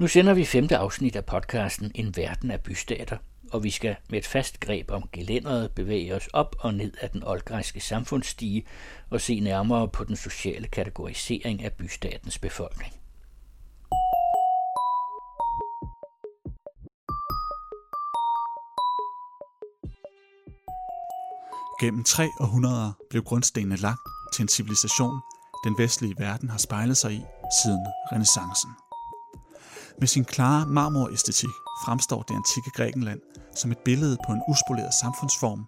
Nu 0.00 0.08
sender 0.08 0.34
vi 0.34 0.44
femte 0.44 0.76
afsnit 0.76 1.16
af 1.16 1.24
podcasten 1.24 1.92
En 1.94 2.16
verden 2.16 2.50
af 2.50 2.60
bystater, 2.60 3.16
og 3.52 3.64
vi 3.64 3.70
skal 3.70 3.96
med 4.10 4.18
et 4.18 4.26
fast 4.26 4.60
greb 4.60 4.90
om 4.90 5.08
gelænderet 5.12 5.70
bevæge 5.70 6.14
os 6.14 6.26
op 6.32 6.56
og 6.58 6.74
ned 6.74 6.92
af 7.00 7.10
den 7.10 7.22
oldgræske 7.24 7.80
samfundsstige 7.80 8.66
og 9.10 9.20
se 9.20 9.40
nærmere 9.40 9.88
på 9.88 10.04
den 10.04 10.16
sociale 10.16 10.66
kategorisering 10.66 11.64
af 11.64 11.72
bystatens 11.72 12.38
befolkning. 12.38 12.92
Gennem 21.80 22.04
tre 22.04 22.28
århundreder 22.40 22.92
blev 23.10 23.22
grundstenene 23.22 23.76
lagt 23.76 24.00
til 24.34 24.42
en 24.42 24.48
civilisation, 24.48 25.20
den 25.64 25.78
vestlige 25.78 26.14
verden 26.18 26.48
har 26.50 26.58
spejlet 26.58 26.96
sig 26.96 27.12
i 27.12 27.22
siden 27.62 27.86
renaissancen. 28.12 28.70
Med 30.00 30.08
sin 30.08 30.24
klare 30.24 30.66
marmoræstetik 30.66 31.54
fremstår 31.84 32.22
det 32.22 32.34
antikke 32.34 32.70
Grækenland 32.70 33.20
som 33.56 33.70
et 33.72 33.78
billede 33.78 34.16
på 34.26 34.32
en 34.32 34.42
uspoleret 34.48 34.94
samfundsform, 34.94 35.66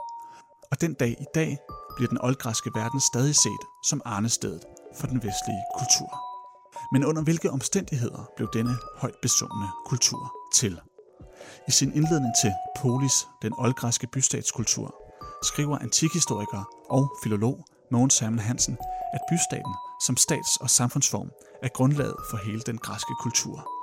og 0.70 0.80
den 0.80 0.94
dag 0.94 1.16
i 1.20 1.26
dag 1.34 1.58
bliver 1.96 2.08
den 2.08 2.20
oldgræske 2.20 2.70
verden 2.74 3.00
stadig 3.00 3.36
set 3.36 3.62
som 3.84 4.02
arnestedet 4.04 4.64
for 4.98 5.06
den 5.06 5.16
vestlige 5.16 5.64
kultur. 5.78 6.10
Men 6.92 7.04
under 7.04 7.22
hvilke 7.22 7.50
omstændigheder 7.50 8.30
blev 8.36 8.48
denne 8.52 8.76
højt 8.96 9.18
besungne 9.22 9.68
kultur 9.86 10.32
til? 10.54 10.80
I 11.68 11.70
sin 11.70 11.92
indledning 11.92 12.32
til 12.42 12.52
Polis, 12.76 13.26
den 13.42 13.52
oldgræske 13.58 14.06
bystatskultur, 14.12 14.94
skriver 15.42 15.78
antikhistoriker 15.78 16.64
og 16.90 17.16
filolog 17.22 17.64
Mogens 17.90 18.18
Hermann 18.18 18.38
Hansen, 18.48 18.76
at 19.14 19.20
bystaten 19.30 19.74
som 20.06 20.16
stats- 20.16 20.56
og 20.60 20.70
samfundsform 20.70 21.30
er 21.62 21.68
grundlaget 21.68 22.16
for 22.30 22.36
hele 22.36 22.62
den 22.66 22.78
græske 22.78 23.14
kultur. 23.22 23.81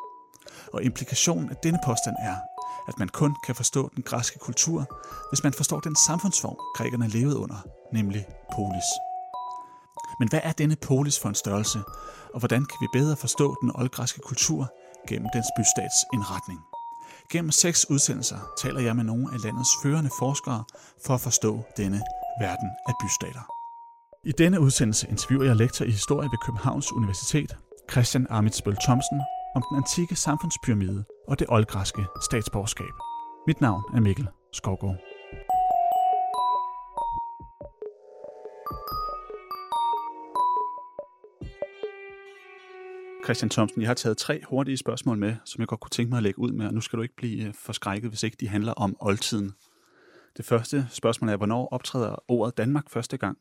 Og 0.73 0.83
implikationen 0.83 1.49
af 1.49 1.55
denne 1.63 1.79
påstand 1.85 2.15
er, 2.19 2.35
at 2.87 2.99
man 2.99 3.09
kun 3.09 3.35
kan 3.45 3.55
forstå 3.55 3.89
den 3.95 4.03
græske 4.03 4.39
kultur, 4.39 4.85
hvis 5.31 5.43
man 5.43 5.53
forstår 5.53 5.79
den 5.79 5.95
samfundsform, 6.07 6.57
grækerne 6.75 7.07
levede 7.07 7.37
under, 7.37 7.59
nemlig 7.93 8.25
polis. 8.55 8.89
Men 10.19 10.29
hvad 10.29 10.39
er 10.43 10.51
denne 10.51 10.75
polis 10.75 11.19
for 11.19 11.29
en 11.29 11.35
størrelse, 11.35 11.79
og 12.33 12.39
hvordan 12.39 12.65
kan 12.65 12.77
vi 12.81 12.87
bedre 12.99 13.15
forstå 13.15 13.55
den 13.61 13.71
oldgræske 13.75 14.19
kultur 14.19 14.67
gennem 15.07 15.29
dens 15.33 15.47
bystats 15.57 15.95
indretning? 16.13 16.59
Gennem 17.31 17.51
seks 17.51 17.89
udsendelser 17.89 18.37
taler 18.61 18.81
jeg 18.81 18.95
med 18.95 19.03
nogle 19.03 19.33
af 19.33 19.43
landets 19.43 19.69
førende 19.83 20.09
forskere 20.19 20.63
for 21.05 21.13
at 21.13 21.21
forstå 21.21 21.63
denne 21.77 22.01
verden 22.41 22.69
af 22.87 22.93
bystater. 23.01 23.45
I 24.25 24.31
denne 24.31 24.59
udsendelse 24.59 25.07
interviewer 25.09 25.45
jeg 25.45 25.55
lektor 25.55 25.85
i 25.85 25.91
historie 25.91 26.29
ved 26.31 26.37
Københavns 26.45 26.91
Universitet, 26.91 27.57
Christian 27.91 28.27
Amitsbøl 28.29 28.77
Thomsen, 28.85 29.21
om 29.55 29.63
den 29.69 29.77
antikke 29.77 30.15
samfundspyramide 30.15 31.05
og 31.27 31.39
det 31.39 31.47
oldgræske 31.49 32.05
statsborgerskab. 32.21 32.93
Mit 33.47 33.61
navn 33.61 33.83
er 33.95 33.99
Mikkel 33.99 34.27
Skovgaard. 34.53 34.97
Christian 43.23 43.49
Thomsen, 43.49 43.81
jeg 43.81 43.89
har 43.89 43.93
taget 43.93 44.17
tre 44.17 44.41
hurtige 44.49 44.77
spørgsmål 44.77 45.17
med, 45.17 45.35
som 45.45 45.59
jeg 45.59 45.67
godt 45.67 45.79
kunne 45.79 45.89
tænke 45.89 46.09
mig 46.09 46.17
at 46.17 46.23
lægge 46.23 46.39
ud 46.39 46.51
med, 46.51 46.67
og 46.67 46.73
nu 46.73 46.81
skal 46.81 46.97
du 46.97 47.03
ikke 47.03 47.15
blive 47.15 47.47
øh, 47.47 47.53
forskrækket, 47.53 48.09
hvis 48.09 48.23
ikke 48.23 48.37
de 48.39 48.47
handler 48.47 48.73
om 48.73 48.95
oldtiden. 48.99 49.51
Det 50.37 50.45
første 50.45 50.87
spørgsmål 50.89 51.29
er, 51.29 51.37
hvornår 51.37 51.67
optræder 51.67 52.15
ordet 52.27 52.57
Danmark 52.57 52.89
første 52.89 53.17
gang? 53.17 53.37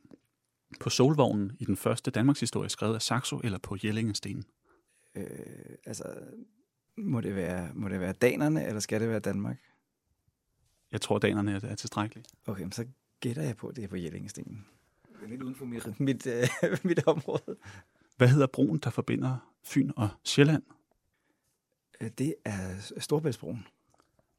På 0.81 0.91
solvognen 0.91 1.53
i 1.61 1.65
den 1.65 1.77
første 1.77 2.11
Danmarks 2.11 2.41
historie 2.41 2.69
skrevet 2.69 2.95
af 2.95 3.03
Saxo 3.03 3.41
eller 3.45 3.59
på 3.59 3.77
Jellingestenen? 3.84 4.45
Øh, 5.19 5.77
altså, 5.86 6.14
må 6.97 7.20
det, 7.20 7.34
være, 7.36 7.70
må 7.74 7.88
det 7.88 8.00
være 8.00 8.12
danerne, 8.12 8.66
eller 8.66 8.80
skal 8.80 9.00
det 9.00 9.08
være 9.08 9.20
Danmark? 9.20 9.58
Jeg 10.92 11.00
tror, 11.00 11.19
danerne 11.19 11.52
er, 11.52 11.60
er 11.62 11.75
tilstrækkeligt. 11.75 12.28
Okay, 12.47 12.69
så 12.72 12.86
gætter 13.20 13.42
jeg 13.42 13.56
på, 13.56 13.69
at 13.69 13.77
det 13.77 13.84
er 13.84 13.88
på 13.88 13.97
Jellingestenen. 13.97 14.66
Det 15.09 15.25
er 15.25 15.28
lidt 15.28 15.43
uden 15.43 15.54
for 15.54 15.65
mit, 15.65 16.00
mit, 16.00 16.26
øh, 16.26 16.48
mit 16.84 17.06
område. 17.06 17.56
Hvad 18.16 18.28
hedder 18.28 18.47
broen, 18.47 18.78
der 18.78 18.91
forbinder 18.91 19.53
Fyn 19.65 19.91
og 19.97 20.09
Sjælland? 20.25 20.62
Øh, 22.00 22.10
Det 22.19 22.34
er 22.44 22.93
Storbæltsbroen. 22.98 23.66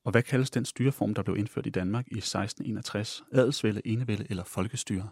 Og 0.03 0.11
hvad 0.11 0.23
kaldes 0.23 0.49
den 0.49 0.65
styreform, 0.65 1.13
der 1.13 1.23
blev 1.23 1.37
indført 1.37 1.65
i 1.65 1.69
Danmark 1.69 2.07
i 2.07 2.17
1661? 2.17 3.23
Adelsvælde, 3.31 3.81
enevælde 3.85 4.27
eller 4.29 4.43
folkestyre? 4.43 5.09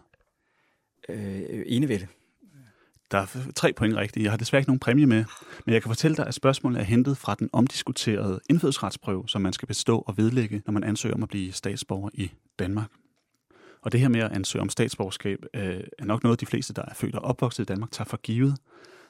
Øh, 1.08 1.62
Enevælde. 1.66 2.08
Der 3.10 3.18
er 3.18 3.26
tre 3.56 3.72
point 3.72 3.96
rigtige. 3.96 4.24
Jeg 4.24 4.32
har 4.32 4.36
desværre 4.36 4.60
ikke 4.60 4.70
nogen 4.70 4.78
præmie 4.78 5.06
med, 5.06 5.24
men 5.66 5.72
jeg 5.72 5.82
kan 5.82 5.90
fortælle 5.90 6.16
dig, 6.16 6.26
at 6.26 6.34
spørgsmålet 6.34 6.80
er 6.80 6.84
hentet 6.84 7.18
fra 7.18 7.34
den 7.34 7.50
omdiskuterede 7.52 8.40
indfødsretsprøve, 8.50 9.28
som 9.28 9.42
man 9.42 9.52
skal 9.52 9.68
bestå 9.68 9.98
og 10.06 10.16
vedlægge, 10.16 10.62
når 10.66 10.72
man 10.72 10.84
ansøger 10.84 11.14
om 11.14 11.22
at 11.22 11.28
blive 11.28 11.52
statsborger 11.52 12.10
i 12.14 12.30
Danmark. 12.58 12.90
Og 13.82 13.92
det 13.92 14.00
her 14.00 14.08
med 14.08 14.20
at 14.20 14.32
ansøge 14.32 14.62
om 14.62 14.68
statsborgerskab 14.68 15.38
øh, 15.54 15.80
er 15.98 16.04
nok 16.04 16.22
noget, 16.22 16.40
de 16.40 16.46
fleste, 16.46 16.74
der 16.74 16.82
er 16.82 16.94
født 16.94 17.14
og 17.14 17.24
opvokset 17.24 17.62
i 17.62 17.66
Danmark, 17.66 17.90
tager 17.90 18.08
for 18.08 18.16
givet. 18.16 18.56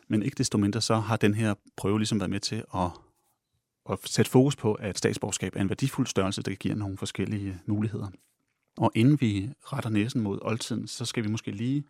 Men 0.09 0.23
ikke 0.23 0.35
desto 0.39 0.59
mindre 0.59 0.81
så 0.81 0.95
har 0.97 1.17
den 1.17 1.35
her 1.35 1.55
prøve 1.77 1.99
ligesom 1.99 2.21
været 2.21 2.31
med 2.31 2.41
til 2.41 2.65
at, 2.75 2.91
at 3.91 3.99
sætte 4.05 4.31
fokus 4.31 4.57
på, 4.57 4.75
at 4.75 4.99
statsborgerskab 4.99 5.57
er 5.57 5.61
en 5.61 5.69
værdifuld 5.69 6.07
størrelse, 6.07 6.43
der 6.43 6.55
giver 6.55 6.75
nogle 6.75 6.97
forskellige 6.97 7.61
muligheder. 7.67 8.09
Og 8.77 8.93
inden 8.95 9.21
vi 9.21 9.51
retter 9.65 9.91
næsen 9.91 10.21
mod 10.21 10.39
oldtiden, 10.43 10.87
så 10.87 11.05
skal 11.05 11.25
vi 11.25 11.29
måske 11.29 11.51
lige 11.51 11.85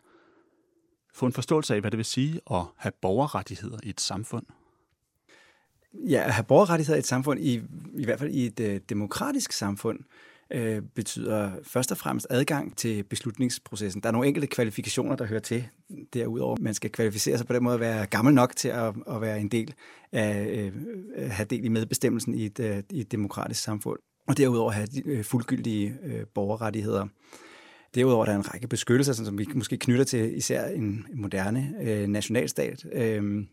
få 1.13 1.25
en 1.25 1.33
forståelse 1.33 1.75
af, 1.75 1.81
hvad 1.81 1.91
det 1.91 1.97
vil 1.97 2.05
sige 2.05 2.41
at 2.51 2.61
have 2.77 2.91
borgerrettigheder 3.01 3.77
i 3.83 3.89
et 3.89 4.01
samfund. 4.01 4.45
Ja, 5.93 6.23
at 6.25 6.33
have 6.33 6.43
borgerrettigheder 6.43 6.97
i 6.97 6.99
et 6.99 7.07
samfund, 7.07 7.39
i, 7.39 7.61
i 7.97 8.05
hvert 8.05 8.19
fald 8.19 8.31
i 8.31 8.45
et 8.45 8.59
øh, 8.59 8.79
demokratisk 8.89 9.51
samfund, 9.51 9.99
øh, 10.51 10.81
betyder 10.95 11.51
først 11.63 11.91
og 11.91 11.97
fremmest 11.97 12.27
adgang 12.29 12.77
til 12.77 13.03
beslutningsprocessen. 13.03 14.01
Der 14.01 14.07
er 14.09 14.11
nogle 14.11 14.27
enkelte 14.27 14.47
kvalifikationer, 14.47 15.15
der 15.15 15.25
hører 15.25 15.39
til 15.39 15.67
derudover. 16.13 16.57
Man 16.59 16.73
skal 16.73 16.91
kvalificere 16.91 17.37
sig 17.37 17.47
på 17.47 17.53
den 17.53 17.63
måde 17.63 17.73
at 17.73 17.79
være 17.79 18.05
gammel 18.05 18.33
nok 18.33 18.55
til 18.55 18.67
at, 18.67 18.93
at 19.09 19.21
være 19.21 19.39
en 19.39 19.49
del 19.49 19.73
af, 20.11 20.47
øh, 20.47 20.73
have 21.31 21.45
del 21.45 21.65
i 21.65 21.69
medbestemmelsen 21.69 22.33
i 22.33 22.45
et, 22.45 22.59
øh, 22.59 22.83
i 22.89 22.99
et 22.99 23.11
demokratisk 23.11 23.63
samfund. 23.63 23.99
Og 24.27 24.37
derudover 24.37 24.71
have 24.71 24.87
de, 24.87 25.01
øh, 25.05 25.23
fuldgyldige 25.23 25.97
øh, 26.03 26.25
borgerrettigheder. 26.35 27.07
Derudover 27.95 28.25
er 28.25 28.29
der 28.29 28.37
en 28.37 28.53
række 28.53 28.67
beskyttelser, 28.67 29.13
som 29.13 29.37
vi 29.37 29.47
måske 29.55 29.77
knytter 29.77 30.03
til 30.03 30.37
især 30.37 30.65
en 30.65 31.05
moderne 31.13 31.73
øh, 31.81 32.07
nationalstat, 32.07 32.85
øh, 32.93 33.45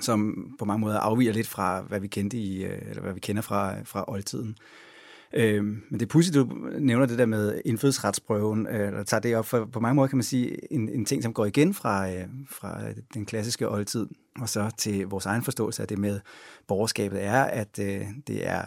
som 0.00 0.46
på 0.58 0.64
mange 0.64 0.80
måder 0.80 0.98
afviger 0.98 1.32
lidt 1.32 1.46
fra, 1.46 1.82
hvad 1.82 2.00
vi 2.00 2.08
kendte 2.08 2.36
i, 2.36 2.64
øh, 2.64 2.78
eller 2.90 3.02
hvad 3.02 3.12
vi 3.12 3.20
kender 3.20 3.42
fra, 3.42 3.82
fra 3.84 4.04
oldtiden. 4.08 4.56
Øh, 5.34 5.64
men 5.64 5.92
det 5.92 6.02
er 6.02 6.06
pudsigt, 6.06 6.34
du 6.34 6.48
nævner 6.78 7.06
det 7.06 7.18
der 7.18 7.26
med 7.26 7.60
indfødsretsprøven, 7.64 8.66
øh, 8.66 8.86
eller 8.86 9.02
tager 9.02 9.20
det 9.20 9.36
op, 9.36 9.46
for 9.46 9.64
på 9.64 9.80
mange 9.80 9.94
måder 9.94 10.08
kan 10.08 10.16
man 10.16 10.24
sige 10.24 10.72
en, 10.72 10.88
en 10.88 11.04
ting, 11.04 11.22
som 11.22 11.32
går 11.32 11.46
igen 11.46 11.74
fra, 11.74 12.10
øh, 12.10 12.24
fra 12.50 12.80
den 13.14 13.26
klassiske 13.26 13.70
oldtid, 13.70 14.06
og 14.40 14.48
så 14.48 14.70
til 14.78 15.06
vores 15.06 15.26
egen 15.26 15.42
forståelse 15.42 15.82
af 15.82 15.88
det 15.88 15.98
med 15.98 16.20
borgerskabet, 16.68 17.24
er, 17.24 17.42
at 17.42 17.78
øh, 17.78 18.06
det 18.26 18.48
er 18.48 18.62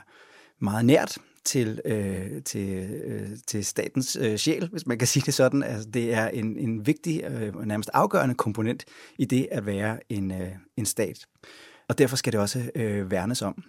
meget 0.60 0.86
nært 0.86 1.18
til, 1.46 1.82
øh, 1.86 2.44
til, 2.44 2.92
øh, 3.06 3.30
til 3.48 3.66
statens 3.66 4.16
øh, 4.22 4.38
sjæl, 4.38 4.70
hvis 4.72 4.88
man 4.88 4.98
kan 4.98 5.08
sige 5.08 5.24
det 5.26 5.34
sådan. 5.34 5.64
Altså, 5.64 5.90
det 5.90 6.14
er 6.14 6.28
en, 6.28 6.58
en 6.58 6.88
vigtig 6.88 7.24
øh, 7.24 7.66
nærmest 7.66 7.90
afgørende 7.94 8.36
komponent 8.36 8.86
i 9.18 9.26
det 9.26 9.48
at 9.52 9.66
være 9.66 10.00
en, 10.10 10.32
øh, 10.32 10.52
en 10.78 10.86
stat. 10.86 11.26
Og 11.88 11.98
derfor 11.98 12.16
skal 12.16 12.34
det 12.34 12.40
også 12.40 12.72
øh, 12.76 13.12
værnes 13.12 13.42
om 13.42 13.64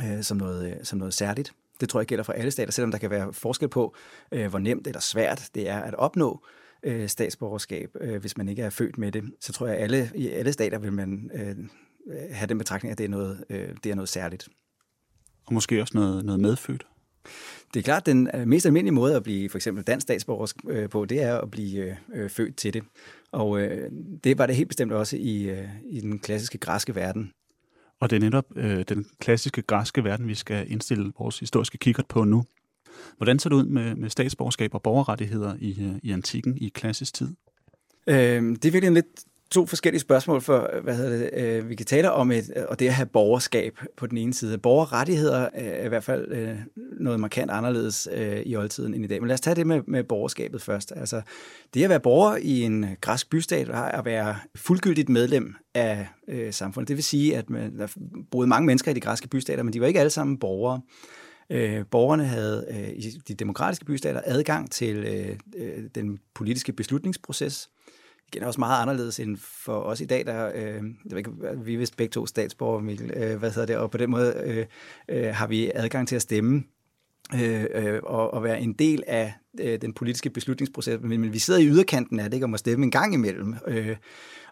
øh, 0.00 0.22
som, 0.22 0.36
noget, 0.36 0.70
øh, 0.70 0.76
som 0.84 0.98
noget 0.98 1.14
særligt. 1.14 1.52
Det 1.80 1.88
tror 1.88 2.00
jeg 2.00 2.06
gælder 2.06 2.24
for 2.24 2.32
alle 2.32 2.50
stater, 2.50 2.72
selvom 2.72 2.90
der 2.90 2.98
kan 2.98 3.10
være 3.10 3.32
forskel 3.32 3.68
på, 3.68 3.94
øh, 4.32 4.46
hvor 4.46 4.58
nemt 4.58 4.86
eller 4.86 5.00
svært 5.00 5.48
det 5.54 5.68
er 5.68 5.80
at 5.80 5.94
opnå 5.94 6.44
øh, 6.82 7.08
statsborgerskab, 7.08 7.90
øh, 8.00 8.20
hvis 8.20 8.36
man 8.36 8.48
ikke 8.48 8.62
er 8.62 8.70
født 8.70 8.98
med 8.98 9.12
det. 9.12 9.24
Så 9.40 9.52
tror 9.52 9.66
jeg, 9.66 9.76
at 9.76 9.82
alle, 9.82 10.10
i 10.14 10.28
alle 10.28 10.52
stater 10.52 10.78
vil 10.78 10.92
man 10.92 11.30
øh, 11.34 11.56
have 12.30 12.46
den 12.46 12.58
betragtning, 12.58 12.92
at 12.92 12.98
det 12.98 13.04
er 13.04 13.08
noget, 13.08 13.44
øh, 13.50 13.68
det 13.84 13.90
er 13.90 13.94
noget 13.94 14.08
særligt. 14.08 14.48
Og 15.46 15.54
måske 15.54 15.80
også 15.80 15.98
noget, 15.98 16.24
noget 16.24 16.40
medfødt. 16.40 16.86
Det 17.74 17.80
er 17.80 17.84
klart, 17.84 18.06
den 18.06 18.28
øh, 18.34 18.48
mest 18.48 18.66
almindelige 18.66 18.94
måde 18.94 19.16
at 19.16 19.22
blive 19.22 19.48
for 19.48 19.58
eksempel 19.58 19.84
dansk 19.84 20.04
statsborger 20.04 20.52
øh, 20.68 20.88
på, 20.88 21.04
det 21.04 21.22
er 21.22 21.38
at 21.38 21.50
blive 21.50 21.96
øh, 22.14 22.30
født 22.30 22.56
til 22.56 22.74
det. 22.74 22.82
Og 23.32 23.60
øh, 23.60 23.90
det 24.24 24.38
var 24.38 24.46
det 24.46 24.56
helt 24.56 24.68
bestemt 24.68 24.92
også 24.92 25.16
i, 25.16 25.50
øh, 25.50 25.68
i 25.90 26.00
den 26.00 26.18
klassiske 26.18 26.58
græske 26.58 26.94
verden. 26.94 27.32
Og 28.00 28.10
det 28.10 28.16
er 28.16 28.20
netop 28.20 28.44
øh, 28.56 28.84
den 28.88 29.06
klassiske 29.20 29.62
græske 29.62 30.04
verden, 30.04 30.28
vi 30.28 30.34
skal 30.34 30.70
indstille 30.72 31.12
vores 31.18 31.38
historiske 31.38 31.78
kikkert 31.78 32.06
på 32.06 32.24
nu. 32.24 32.44
Hvordan 33.16 33.38
ser 33.38 33.48
det 33.48 33.56
ud 33.56 33.66
med, 33.66 33.94
med 33.94 34.10
statsborgerskab 34.10 34.74
og 34.74 34.82
borgerrettigheder 34.82 35.54
i, 35.58 35.84
øh, 35.84 35.92
i 36.02 36.12
antikken, 36.12 36.58
i 36.58 36.68
klassisk 36.68 37.14
tid? 37.14 37.28
Øh, 38.06 38.42
det 38.42 38.64
er 38.64 38.70
virkelig 38.70 38.88
en 38.88 38.94
lidt 38.94 39.24
to 39.50 39.66
forskellige 39.66 40.00
spørgsmål 40.00 40.40
for, 40.40 40.70
øh, 40.72 40.84
hvad 40.84 40.96
hedder 40.96 41.18
det, 41.18 41.30
øh, 41.32 41.68
vi 41.68 41.74
kan 41.74 41.86
tale 41.86 42.12
om, 42.12 42.30
et, 42.30 42.50
og 42.50 42.78
det 42.78 42.86
at 42.86 42.94
have 42.94 43.06
borgerskab 43.06 43.78
på 43.96 44.06
den 44.06 44.18
ene 44.18 44.34
side. 44.34 44.58
Borgerrettigheder 44.58 45.48
er 45.54 45.84
i 45.84 45.88
hvert 45.88 46.04
fald 46.04 46.32
øh, 46.32 46.56
noget 47.00 47.20
markant 47.20 47.50
anderledes 47.50 48.08
øh, 48.12 48.40
i 48.46 48.56
oldtiden 48.56 48.94
end 48.94 49.04
i 49.04 49.08
dag. 49.08 49.20
Men 49.20 49.28
lad 49.28 49.34
os 49.34 49.40
tage 49.40 49.56
det 49.56 49.66
med, 49.66 49.80
med 49.86 50.04
borgerskabet 50.04 50.62
først. 50.62 50.92
Altså, 50.96 51.22
det 51.74 51.84
at 51.84 51.90
være 51.90 52.00
borger 52.00 52.36
i 52.36 52.62
en 52.62 52.86
græsk 53.00 53.30
bystat 53.30 53.68
er 53.68 53.74
at 53.74 54.04
være 54.04 54.36
fuldgyldigt 54.56 55.08
medlem 55.08 55.54
af 55.74 56.08
øh, 56.28 56.52
samfundet. 56.52 56.88
Det 56.88 56.96
vil 56.96 57.04
sige, 57.04 57.36
at 57.36 57.50
man, 57.50 57.78
der 57.78 57.88
boede 58.30 58.46
mange 58.46 58.66
mennesker 58.66 58.90
i 58.90 58.94
de 58.94 59.00
græske 59.00 59.28
bystater, 59.28 59.62
men 59.62 59.72
de 59.72 59.80
var 59.80 59.86
ikke 59.86 60.00
alle 60.00 60.10
sammen 60.10 60.38
borgere. 60.38 60.80
Øh, 61.50 61.84
borgerne 61.90 62.24
havde 62.24 62.66
øh, 62.70 62.88
i 62.88 63.10
de 63.28 63.34
demokratiske 63.34 63.84
bystater 63.84 64.20
adgang 64.24 64.70
til 64.70 64.96
øh, 64.96 65.36
øh, 65.56 65.84
den 65.94 66.18
politiske 66.34 66.72
beslutningsproces. 66.72 67.70
Igen 68.28 68.42
er 68.42 68.46
også 68.46 68.60
meget 68.60 68.82
anderledes 68.82 69.20
end 69.20 69.36
for 69.36 69.80
os 69.80 70.00
i 70.00 70.04
dag, 70.04 70.26
der 70.26 70.52
øh, 70.54 70.82
ikke, 71.16 71.30
vi 71.56 71.74
er 71.74 71.78
vist 71.78 71.96
begge 71.96 72.10
to 72.10 72.26
statsborgere, 72.26 72.82
Mikkel, 72.82 73.10
øh, 73.16 73.38
hvad 73.38 73.50
hedder 73.50 73.66
det, 73.66 73.76
og 73.76 73.90
på 73.90 73.98
den 73.98 74.10
måde 74.10 74.42
øh, 74.44 74.66
øh, 75.08 75.34
har 75.34 75.46
vi 75.46 75.70
adgang 75.74 76.08
til 76.08 76.16
at 76.16 76.22
stemme 76.22 76.64
øh, 77.34 77.64
øh, 77.74 78.00
og, 78.02 78.34
og 78.34 78.42
være 78.42 78.60
en 78.60 78.72
del 78.72 79.02
af 79.06 79.34
øh, 79.60 79.80
den 79.80 79.92
politiske 79.92 80.30
beslutningsproces, 80.30 81.00
men, 81.02 81.20
men 81.20 81.32
vi 81.32 81.38
sidder 81.38 81.60
i 81.60 81.66
yderkanten 81.66 82.20
af 82.20 82.24
det, 82.24 82.34
ikke, 82.34 82.46
og 82.46 82.50
må 82.50 82.56
stemme 82.56 82.84
en 82.84 82.90
gang 82.90 83.14
imellem. 83.14 83.54
Øh, 83.66 83.96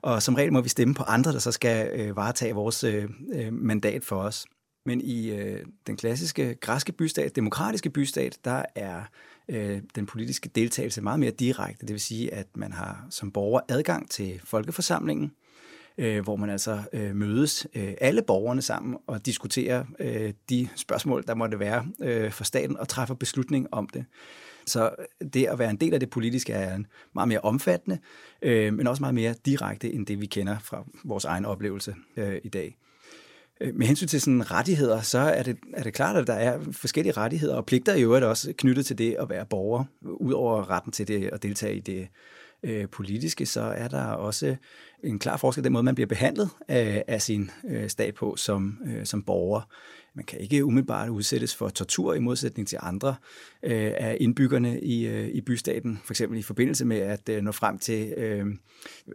og 0.03 0.23
som 0.23 0.35
regel 0.35 0.53
må 0.53 0.61
vi 0.61 0.69
stemme 0.69 0.95
på 0.95 1.03
andre, 1.03 1.33
der 1.33 1.39
så 1.39 1.53
skal 1.53 2.01
øh, 2.01 2.17
varetage 2.17 2.55
vores 2.55 2.85
øh, 2.85 3.05
øh 3.35 3.53
mandat 3.53 4.05
for 4.05 4.17
os. 4.17 4.47
Men 4.87 5.01
i 5.01 5.31
øh, 5.31 5.67
den 5.87 5.97
klassiske 5.97 6.55
græske 6.55 6.93
bystat, 6.93 7.37
demokratiske 7.37 7.91
bystat, 7.91 8.39
der 8.45 8.63
er 8.75 9.03
øh, 9.49 9.81
den 9.95 10.07
politiske 10.07 10.49
deltagelse 10.49 11.03
meget 11.03 11.21
mere 11.21 11.31
direkte. 11.31 11.87
Det 11.87 11.93
vil 11.93 12.01
sige, 12.01 12.35
at 12.35 12.47
man 12.55 12.73
har 12.73 13.07
som 13.11 13.33
borger 13.33 13.61
adgang 13.69 14.11
til 14.11 14.41
folkeforsamlingen, 14.45 15.33
øh, 15.99 16.23
hvor 16.23 16.37
man 16.37 16.51
altså 16.51 16.83
øh, 16.93 17.17
mødes 17.17 17.67
øh, 17.75 17.95
alle 18.01 18.23
borgerne 18.23 18.63
sammen 18.63 18.97
og 19.07 19.27
diskuterer 19.27 19.85
øh, 19.99 20.33
de 20.51 20.69
spørgsmål, 20.77 21.25
der 21.27 21.35
måtte 21.35 21.59
være 21.59 21.87
øh, 22.01 22.31
for 22.31 22.45
staten, 22.45 22.77
og 22.77 22.89
træffer 22.89 23.15
beslutning 23.15 23.75
om 23.75 23.89
det. 23.89 24.05
Så 24.67 24.91
det 25.33 25.45
at 25.45 25.59
være 25.59 25.71
en 25.71 25.77
del 25.77 25.95
af 25.95 26.01
det 26.01 26.11
politiske 26.11 26.53
er 26.53 26.79
meget 27.15 27.29
mere 27.29 27.41
omfattende, 27.41 27.99
øh, 28.43 28.75
men 28.75 28.87
også 28.87 29.03
meget 29.03 29.15
mere 29.15 29.35
direkte 29.47 29.93
end 29.93 30.07
det, 30.07 30.21
vi 30.21 30.27
kender 30.27 30.59
fra 30.59 30.85
vores 31.05 31.25
egen 31.25 31.45
oplevelse 31.45 31.95
øh, 32.17 32.39
i 32.45 32.49
dag. 32.49 32.77
Øh, 33.63 33.75
med 33.75 33.87
hensyn 33.87 34.07
til 34.07 34.21
sådan 34.21 34.51
rettigheder, 34.51 35.01
så 35.01 35.19
er 35.19 35.43
det, 35.43 35.59
er 35.75 35.83
det 35.83 35.95
klart, 35.95 36.17
at 36.17 36.27
der 36.27 36.35
er 36.35 36.61
forskellige 36.73 37.13
rettigheder 37.13 37.57
og 37.57 37.67
pligter 37.67 37.95
i 37.95 38.03
øvrigt 38.03 38.25
også 38.25 38.53
knyttet 38.59 38.87
til 38.87 38.99
det 38.99 39.17
at 39.19 39.29
være 39.29 39.47
borger. 39.47 39.85
Udover 40.03 40.71
retten 40.71 40.93
til 40.93 41.09
det 41.09 41.31
at 41.33 41.43
deltage 41.43 41.77
i 41.77 41.81
det 41.81 42.09
øh, 42.63 42.89
politiske, 42.89 43.47
så 43.47 43.61
er 43.61 43.89
der 43.89 44.05
også 44.05 44.57
en 45.05 45.19
klar 45.19 45.37
forskel 45.37 45.65
den 45.65 45.73
måde, 45.73 45.83
man 45.83 45.95
bliver 45.95 46.09
behandlet 46.09 46.49
af, 46.69 47.05
af 47.09 47.23
sin 47.23 47.51
øh, 47.69 47.89
stat 47.89 48.15
på 48.15 48.37
som, 48.37 48.79
øh, 48.87 49.07
som 49.07 49.23
borger. 49.23 49.61
Man 50.15 50.25
kan 50.25 50.41
ikke 50.41 50.65
umiddelbart 50.65 51.09
udsættes 51.09 51.55
for 51.55 51.69
tortur 51.69 52.15
i 52.15 52.19
modsætning 52.19 52.69
til 52.69 52.79
andre 52.83 53.15
øh, 53.63 53.93
af 53.97 54.17
indbyggerne 54.21 54.81
i, 54.81 55.07
øh, 55.07 55.29
i 55.29 55.41
bystaten, 55.41 56.01
for 56.05 56.13
eksempel 56.13 56.39
i 56.39 56.43
forbindelse 56.43 56.85
med 56.85 56.97
at 56.97 57.29
øh, 57.29 57.43
nå 57.43 57.53
frem 57.53 57.79
til 57.79 58.13
øh, 58.17 58.47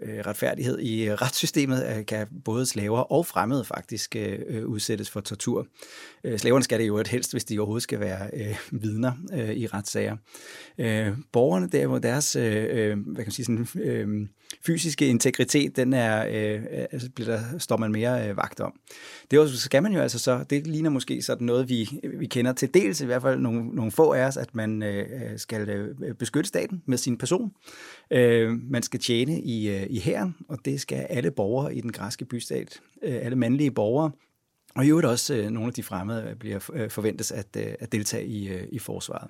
øh 0.01 0.19
retfærdighed 0.19 0.79
i 0.79 1.09
øh, 1.09 1.13
retssystemet, 1.13 1.97
øh, 1.97 2.05
kan 2.05 2.27
både 2.45 2.65
slaver 2.65 2.99
og 2.99 3.25
fremmede 3.25 3.65
faktisk 3.65 4.15
øh, 4.15 4.39
øh 4.47 4.65
udsættes 4.65 5.09
for 5.09 5.21
tortur. 5.21 5.67
Øh, 6.23 6.39
slaverne 6.39 6.63
skal 6.63 6.79
det 6.79 6.87
jo 6.87 6.97
et 6.97 7.07
helst, 7.07 7.31
hvis 7.31 7.45
de 7.45 7.59
overhovedet 7.59 7.83
skal 7.83 7.99
være 7.99 8.29
øh, 8.33 8.55
vidner 8.71 9.11
øh, 9.33 9.49
i 9.49 9.67
retssager. 9.67 10.17
Øh, 10.77 11.13
borgerne 11.31 11.69
derimod, 11.69 11.99
deres 11.99 12.35
øh, 12.35 12.99
hvad 12.99 13.15
kan 13.15 13.25
man 13.25 13.31
sige, 13.31 13.45
sådan, 13.45 13.67
øh, 13.83 14.27
fysiske 14.65 15.07
integritet, 15.07 15.75
den 15.75 15.93
er, 15.93 16.25
øh, 16.27 16.53
øh, 16.53 16.85
altså 16.91 17.09
bliver 17.15 17.29
der, 17.29 17.59
står 17.59 17.77
man 17.77 17.91
mere 17.91 18.29
øh, 18.29 18.37
vagt 18.37 18.59
om. 18.59 18.79
Det 19.31 19.39
også, 19.39 19.57
skal 19.57 19.83
man 19.83 19.93
jo 19.93 19.99
altså 19.99 20.19
så, 20.19 20.45
det 20.49 20.67
ligner 20.67 20.89
måske 20.89 21.21
sådan 21.21 21.47
noget, 21.47 21.69
vi, 21.69 21.89
vi 22.19 22.25
kender 22.25 22.53
til 22.53 22.73
dels, 22.73 23.01
i 23.01 23.05
hvert 23.05 23.21
fald 23.21 23.39
nogle, 23.39 23.75
nogle 23.75 23.91
få 23.91 24.13
af 24.13 24.25
os, 24.25 24.37
at 24.37 24.55
man 24.55 24.83
øh, 24.83 24.97
øh, 24.97 25.39
skal 25.39 25.69
øh, 25.69 26.15
beskytte 26.15 26.47
staten 26.47 26.83
med 26.85 26.97
sin 26.97 27.17
person. 27.17 27.51
Øh, 28.11 28.71
man 28.71 28.83
skal 28.83 28.99
tjene 28.99 29.41
i, 29.41 29.69
øh, 29.69 29.87
i 29.89 29.99
hæren, 29.99 30.35
og 30.47 30.57
det 30.65 30.81
skal 30.81 31.05
alle 31.09 31.31
borgere 31.31 31.75
i 31.75 31.81
den 31.81 31.91
græske 31.91 32.25
bystat, 32.25 32.79
øh, 33.03 33.15
alle 33.21 33.35
mandlige 33.35 33.71
borgere, 33.71 34.11
og 34.77 34.85
i 34.85 34.89
øvrigt 34.89 35.07
også 35.07 35.35
øh, 35.35 35.49
nogle 35.49 35.67
af 35.67 35.73
de 35.73 35.83
fremmede 35.83 36.27
øh, 36.29 36.35
bliver 36.35 36.59
øh, 36.73 36.89
forventes 36.89 37.31
at, 37.31 37.47
øh, 37.57 37.73
at 37.79 37.91
deltage 37.91 38.25
i, 38.25 38.47
øh, 38.47 38.63
i 38.71 38.79
forsvaret. 38.79 39.29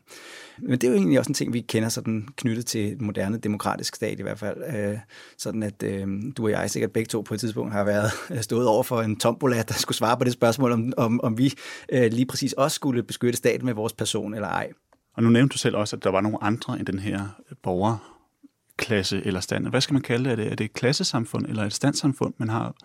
Men 0.59 0.71
det 0.71 0.83
er 0.83 0.87
jo 0.87 0.95
egentlig 0.95 1.19
også 1.19 1.29
en 1.29 1.33
ting, 1.33 1.53
vi 1.53 1.61
kender 1.61 1.89
sådan 1.89 2.27
knyttet 2.35 2.65
til 2.65 2.91
et 2.91 3.01
moderne 3.01 3.37
demokratisk 3.37 3.95
stat 3.95 4.19
i 4.19 4.21
hvert 4.21 4.39
fald. 4.39 4.57
Øh, 4.75 4.97
sådan 5.37 5.63
at 5.63 5.83
øh, 5.83 6.07
du 6.37 6.43
og 6.43 6.51
jeg 6.51 6.69
sikkert 6.69 6.91
begge 6.91 7.07
to 7.07 7.21
på 7.21 7.33
et 7.33 7.39
tidspunkt 7.39 7.73
har 7.73 7.83
været 7.83 8.11
øh, 8.31 8.41
stået 8.41 8.67
over 8.67 8.83
for 8.83 9.01
en 9.01 9.19
tombola, 9.19 9.61
der 9.61 9.73
skulle 9.73 9.97
svare 9.97 10.17
på 10.17 10.23
det 10.23 10.33
spørgsmål, 10.33 10.71
om, 10.71 10.93
om, 10.97 11.19
om 11.23 11.37
vi 11.37 11.53
øh, 11.91 12.11
lige 12.11 12.25
præcis 12.25 12.53
også 12.53 12.75
skulle 12.75 13.03
beskytte 13.03 13.37
staten 13.37 13.65
med 13.65 13.73
vores 13.73 13.93
person 13.93 14.33
eller 14.33 14.47
ej. 14.47 14.71
Og 15.13 15.23
nu 15.23 15.29
nævnte 15.29 15.53
du 15.53 15.57
selv 15.57 15.75
også, 15.75 15.95
at 15.95 16.03
der 16.03 16.09
var 16.09 16.21
nogle 16.21 16.43
andre 16.43 16.79
end 16.79 16.85
den 16.85 16.99
her 16.99 17.41
borgerklasse 17.63 19.21
eller 19.25 19.39
stand. 19.39 19.67
Hvad 19.67 19.81
skal 19.81 19.93
man 19.93 20.01
kalde 20.01 20.23
det? 20.23 20.31
Er 20.31 20.35
det, 20.35 20.51
er 20.51 20.55
det 20.55 20.65
et 20.65 20.73
klassesamfund 20.73 21.45
eller 21.45 21.63
et 21.63 21.73
standsamfund, 21.73 22.33
man 22.37 22.49
har 22.49 22.75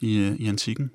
i, 0.00 0.18
øh, 0.18 0.36
i 0.36 0.46
antikken? 0.46 0.90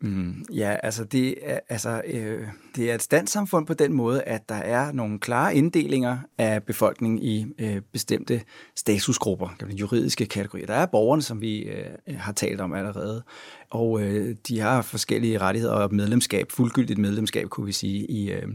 Mm, 0.00 0.44
ja, 0.52 0.76
altså, 0.82 1.04
det 1.04 1.34
er, 1.42 1.60
altså 1.68 2.02
øh, 2.06 2.48
det 2.76 2.90
er 2.90 2.94
et 2.94 3.02
standsamfund 3.02 3.66
på 3.66 3.74
den 3.74 3.92
måde, 3.92 4.22
at 4.22 4.48
der 4.48 4.54
er 4.54 4.92
nogle 4.92 5.18
klare 5.18 5.54
inddelinger 5.54 6.18
af 6.38 6.62
befolkningen 6.62 7.18
i 7.18 7.46
øh, 7.58 7.80
bestemte 7.92 8.42
statusgrupper, 8.76 9.48
juridiske 9.70 10.26
kategorier. 10.26 10.66
Der 10.66 10.74
er 10.74 10.86
borgerne, 10.86 11.22
som 11.22 11.40
vi 11.40 11.58
øh, 11.58 11.86
har 12.18 12.32
talt 12.32 12.60
om 12.60 12.72
allerede, 12.72 13.22
og 13.70 14.02
øh, 14.02 14.36
de 14.48 14.60
har 14.60 14.82
forskellige 14.82 15.38
rettigheder 15.38 15.74
og 15.74 15.94
medlemskab, 15.94 16.52
fuldgyldigt 16.52 16.98
medlemskab, 16.98 17.48
kunne 17.48 17.66
vi 17.66 17.72
sige, 17.72 18.10
i, 18.10 18.32
øh, 18.32 18.48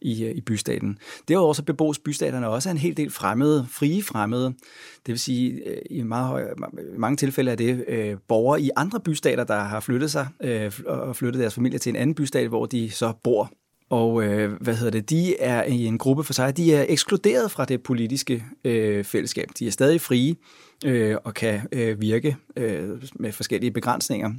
i, 0.00 0.24
øh, 0.24 0.34
i 0.34 0.40
bystaten. 0.40 0.98
Derudover 1.28 1.52
så 1.52 1.62
bebos 1.62 1.98
bystaterne 1.98 2.48
også 2.48 2.70
en 2.70 2.78
hel 2.78 2.96
del 2.96 3.10
fremmede, 3.10 3.66
frie 3.70 4.02
fremmede. 4.02 4.46
Det 5.06 5.12
vil 5.12 5.18
sige, 5.18 5.52
øh, 5.66 5.82
i 5.90 6.02
meget 6.02 6.26
høj, 6.26 6.44
mange 6.98 7.16
tilfælde 7.16 7.50
er 7.50 7.56
det 7.56 7.84
øh, 7.88 8.16
borgere 8.28 8.62
i 8.62 8.70
andre 8.76 9.00
bystater, 9.00 9.44
der 9.44 9.60
har 9.60 9.80
flyttet 9.80 10.10
sig 10.10 10.28
øh, 10.42 10.72
og 10.86 11.16
flyttet 11.16 11.40
deres 11.40 11.54
familie 11.54 11.78
til 11.78 11.90
en 11.90 11.96
anden 11.96 12.14
bystat, 12.14 12.48
hvor 12.48 12.66
de 12.66 12.90
så 12.90 13.12
bor 13.24 13.52
og 13.90 14.24
øh, 14.24 14.52
hvad 14.60 14.74
hedder 14.74 14.90
det? 14.90 15.10
De 15.10 15.40
er 15.40 15.64
i 15.64 15.84
en 15.84 15.98
gruppe 15.98 16.24
for 16.24 16.32
sig. 16.32 16.56
De 16.56 16.74
er 16.74 16.86
ekskluderet 16.88 17.50
fra 17.50 17.64
det 17.64 17.82
politiske 17.82 18.44
øh, 18.64 19.04
fællesskab. 19.04 19.48
De 19.58 19.66
er 19.66 19.70
stadig 19.70 20.00
frie 20.00 20.36
øh, 20.84 21.16
og 21.24 21.34
kan 21.34 21.60
øh, 21.72 22.00
virke 22.00 22.36
øh, 22.56 22.88
med 23.14 23.32
forskellige 23.32 23.70
begrænsninger. 23.70 24.30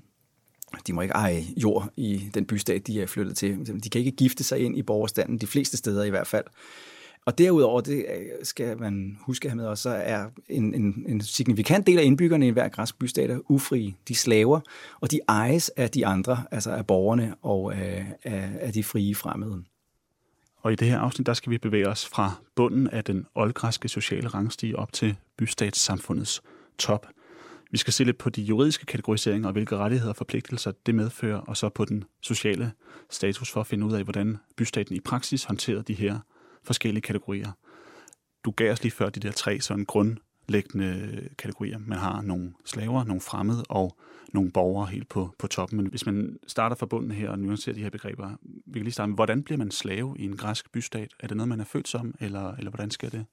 De 0.87 0.93
må 0.93 1.01
ikke 1.01 1.13
eje 1.13 1.43
jord 1.57 1.89
i 1.97 2.29
den 2.33 2.45
bystat, 2.45 2.87
de 2.87 3.01
er 3.01 3.07
flyttet 3.07 3.37
til. 3.37 3.81
De 3.83 3.89
kan 3.89 3.99
ikke 3.99 4.11
gifte 4.11 4.43
sig 4.43 4.59
ind 4.59 4.77
i 4.77 4.81
borgerstanden, 4.81 5.37
de 5.37 5.47
fleste 5.47 5.77
steder 5.77 6.03
i 6.03 6.09
hvert 6.09 6.27
fald. 6.27 6.45
Og 7.25 7.37
derudover, 7.37 7.81
det 7.81 8.05
øh, 8.15 8.25
skal 8.43 8.79
man 8.79 9.17
huske 9.21 9.55
med 9.55 9.65
også, 9.65 9.81
så 9.81 9.89
er 9.89 10.25
en, 10.49 10.73
en, 10.73 11.05
en 11.07 11.21
signifikant 11.21 11.87
del 11.87 11.99
af 11.99 12.03
indbyggerne 12.03 12.47
i 12.47 12.49
hver 12.49 12.67
græsk 12.67 12.99
bystat 12.99 13.31
er 13.31 13.51
ufrie. 13.51 13.93
De 14.07 14.15
slaver, 14.15 14.59
og 15.01 15.11
de 15.11 15.19
ejes 15.27 15.69
af 15.69 15.89
de 15.89 16.05
andre, 16.05 16.43
altså 16.51 16.71
af 16.71 16.87
borgerne 16.87 17.35
og 17.41 17.75
af, 17.75 18.05
af, 18.23 18.49
af 18.59 18.73
de 18.73 18.83
frie 18.83 19.15
fremmede. 19.15 19.63
Og 20.61 20.71
i 20.71 20.75
det 20.75 20.87
her 20.87 20.99
afsnit, 20.99 21.27
der 21.27 21.33
skal 21.33 21.51
vi 21.51 21.57
bevæge 21.57 21.87
os 21.87 22.07
fra 22.07 22.31
bunden 22.55 22.87
af 22.87 23.03
den 23.03 23.25
oldgræske 23.35 23.89
sociale 23.89 24.27
rangstige 24.27 24.79
op 24.79 24.93
til 24.93 25.15
bystatssamfundets 25.37 26.41
top. 26.77 27.07
Vi 27.71 27.77
skal 27.77 27.93
se 27.93 28.03
lidt 28.03 28.17
på 28.17 28.29
de 28.29 28.41
juridiske 28.41 28.85
kategoriseringer 28.85 29.47
og 29.47 29.53
hvilke 29.53 29.77
rettigheder 29.77 30.11
og 30.11 30.15
forpligtelser 30.15 30.71
det 30.85 30.95
medfører, 30.95 31.37
og 31.37 31.57
så 31.57 31.69
på 31.69 31.85
den 31.85 32.03
sociale 32.21 32.71
status 33.09 33.51
for 33.51 33.59
at 33.59 33.67
finde 33.67 33.85
ud 33.85 33.93
af, 33.93 34.03
hvordan 34.03 34.37
bystaten 34.57 34.95
i 34.95 34.99
praksis 34.99 35.43
håndterer 35.43 35.81
de 35.81 35.93
her 35.93 36.19
forskellige 36.63 37.01
kategorier. 37.01 37.51
Du 38.45 38.51
gav 38.51 38.71
os 38.71 38.83
lige 38.83 38.91
før 38.91 39.09
de 39.09 39.19
der 39.19 39.31
tre 39.31 39.59
sådan 39.61 39.85
grundlæggende 39.85 41.29
kategorier. 41.37 41.77
Man 41.77 41.97
har 41.97 42.21
nogle 42.21 42.53
slaver, 42.65 43.03
nogle 43.03 43.21
fremmede 43.21 43.63
og 43.69 43.97
nogle 44.33 44.51
borgere 44.51 44.87
helt 44.87 45.09
på, 45.09 45.35
på 45.39 45.47
toppen. 45.47 45.77
Men 45.77 45.85
hvis 45.87 46.05
man 46.05 46.37
starter 46.47 46.75
fra 46.75 46.85
bunden 46.85 47.11
her 47.11 47.29
og 47.29 47.39
nuancerer 47.39 47.75
de 47.75 47.81
her 47.81 47.89
begreber, 47.89 48.29
vi 48.65 48.79
kan 48.79 48.83
lige 48.83 48.93
starte 48.93 49.07
med, 49.07 49.17
hvordan 49.17 49.43
bliver 49.43 49.57
man 49.57 49.71
slave 49.71 50.15
i 50.19 50.23
en 50.23 50.37
græsk 50.37 50.71
bystat? 50.71 51.13
Er 51.19 51.27
det 51.27 51.37
noget, 51.37 51.49
man 51.49 51.59
er 51.59 51.65
født 51.65 51.87
som, 51.87 52.15
eller, 52.19 52.55
eller 52.55 52.71
hvordan 52.71 52.91
sker 52.91 53.09
det? 53.09 53.25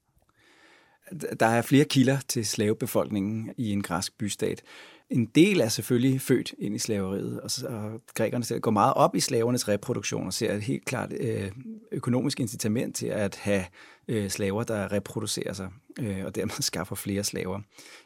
Der 1.39 1.45
er 1.45 1.61
flere 1.61 1.85
kilder 1.85 2.17
til 2.27 2.45
slavebefolkningen 2.45 3.53
i 3.57 3.71
en 3.71 3.81
græsk 3.81 4.17
bystat. 4.17 4.63
En 5.09 5.25
del 5.25 5.59
er 5.61 5.69
selvfølgelig 5.69 6.21
født 6.21 6.53
ind 6.59 6.75
i 6.75 6.79
slaveriet, 6.79 7.41
og, 7.41 7.51
så, 7.51 7.67
og 7.67 8.01
grækerne 8.15 8.43
selv 8.43 8.59
går 8.59 8.71
meget 8.71 8.93
op 8.93 9.15
i 9.15 9.19
slavernes 9.19 9.67
reproduktion 9.67 10.27
og 10.27 10.33
ser 10.33 10.53
et 10.53 10.61
helt 10.61 10.85
klart 10.85 11.13
øh, 11.19 11.51
økonomisk 11.91 12.39
incitament 12.39 12.95
til 12.95 13.07
at 13.07 13.35
have 13.35 13.65
øh, 14.07 14.29
slaver, 14.29 14.63
der 14.63 14.91
reproducerer 14.91 15.53
sig, 15.53 15.69
øh, 15.99 16.25
og 16.25 16.35
dermed 16.35 16.61
skaffer 16.71 16.95
flere 16.95 17.23
slaver. 17.23 17.59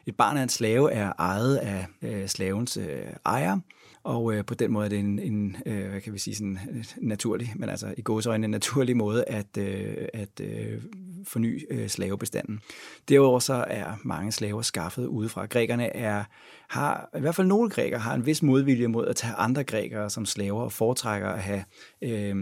Et 0.06 0.16
barn 0.16 0.36
af 0.36 0.42
en 0.42 0.48
slave 0.48 0.92
er 0.92 1.12
ejet 1.18 1.56
af 1.56 1.86
øh, 2.02 2.28
slavens 2.28 2.76
øh, 2.76 3.06
ejer, 3.26 3.58
og 4.04 4.34
øh, 4.34 4.44
på 4.44 4.54
den 4.54 4.72
måde 4.72 4.84
er 4.84 4.88
det 4.88 4.98
en, 4.98 5.18
en 5.18 5.56
øh, 5.66 5.88
hvad 5.90 6.00
kan 6.00 6.12
vi 6.12 6.18
sige, 6.18 6.34
sådan 6.34 6.58
øh, 6.70 6.84
naturlig, 7.00 7.52
men 7.56 7.68
altså 7.68 7.94
i 7.96 8.02
gåsøjne 8.02 8.44
en 8.44 8.50
naturlig 8.50 8.96
måde 8.96 9.24
at, 9.24 9.56
øh, 9.58 10.08
at 10.14 10.40
øh, 10.40 10.82
forny 11.24 11.66
øh, 11.70 11.88
slavebestanden. 11.88 12.60
Derudover 13.08 13.38
så 13.38 13.64
er 13.68 13.94
mange 14.04 14.32
slaver 14.32 14.62
skaffet 14.62 15.06
udefra. 15.06 15.46
Grækerne 15.46 15.96
er, 15.96 16.24
har, 16.68 17.10
i 17.16 17.20
hvert 17.20 17.34
fald 17.34 17.46
nogle 17.46 17.70
grækere 17.70 18.00
har 18.00 18.14
en 18.14 18.26
vis 18.26 18.42
modvilje 18.42 18.86
mod 18.86 19.06
at 19.06 19.16
tage 19.16 19.34
andre 19.34 19.64
grækere 19.64 20.10
som 20.10 20.26
slaver 20.26 20.62
og 20.62 20.72
foretrækker 20.72 21.28
at 21.28 21.42
have 21.42 21.64
øh, 22.02 22.36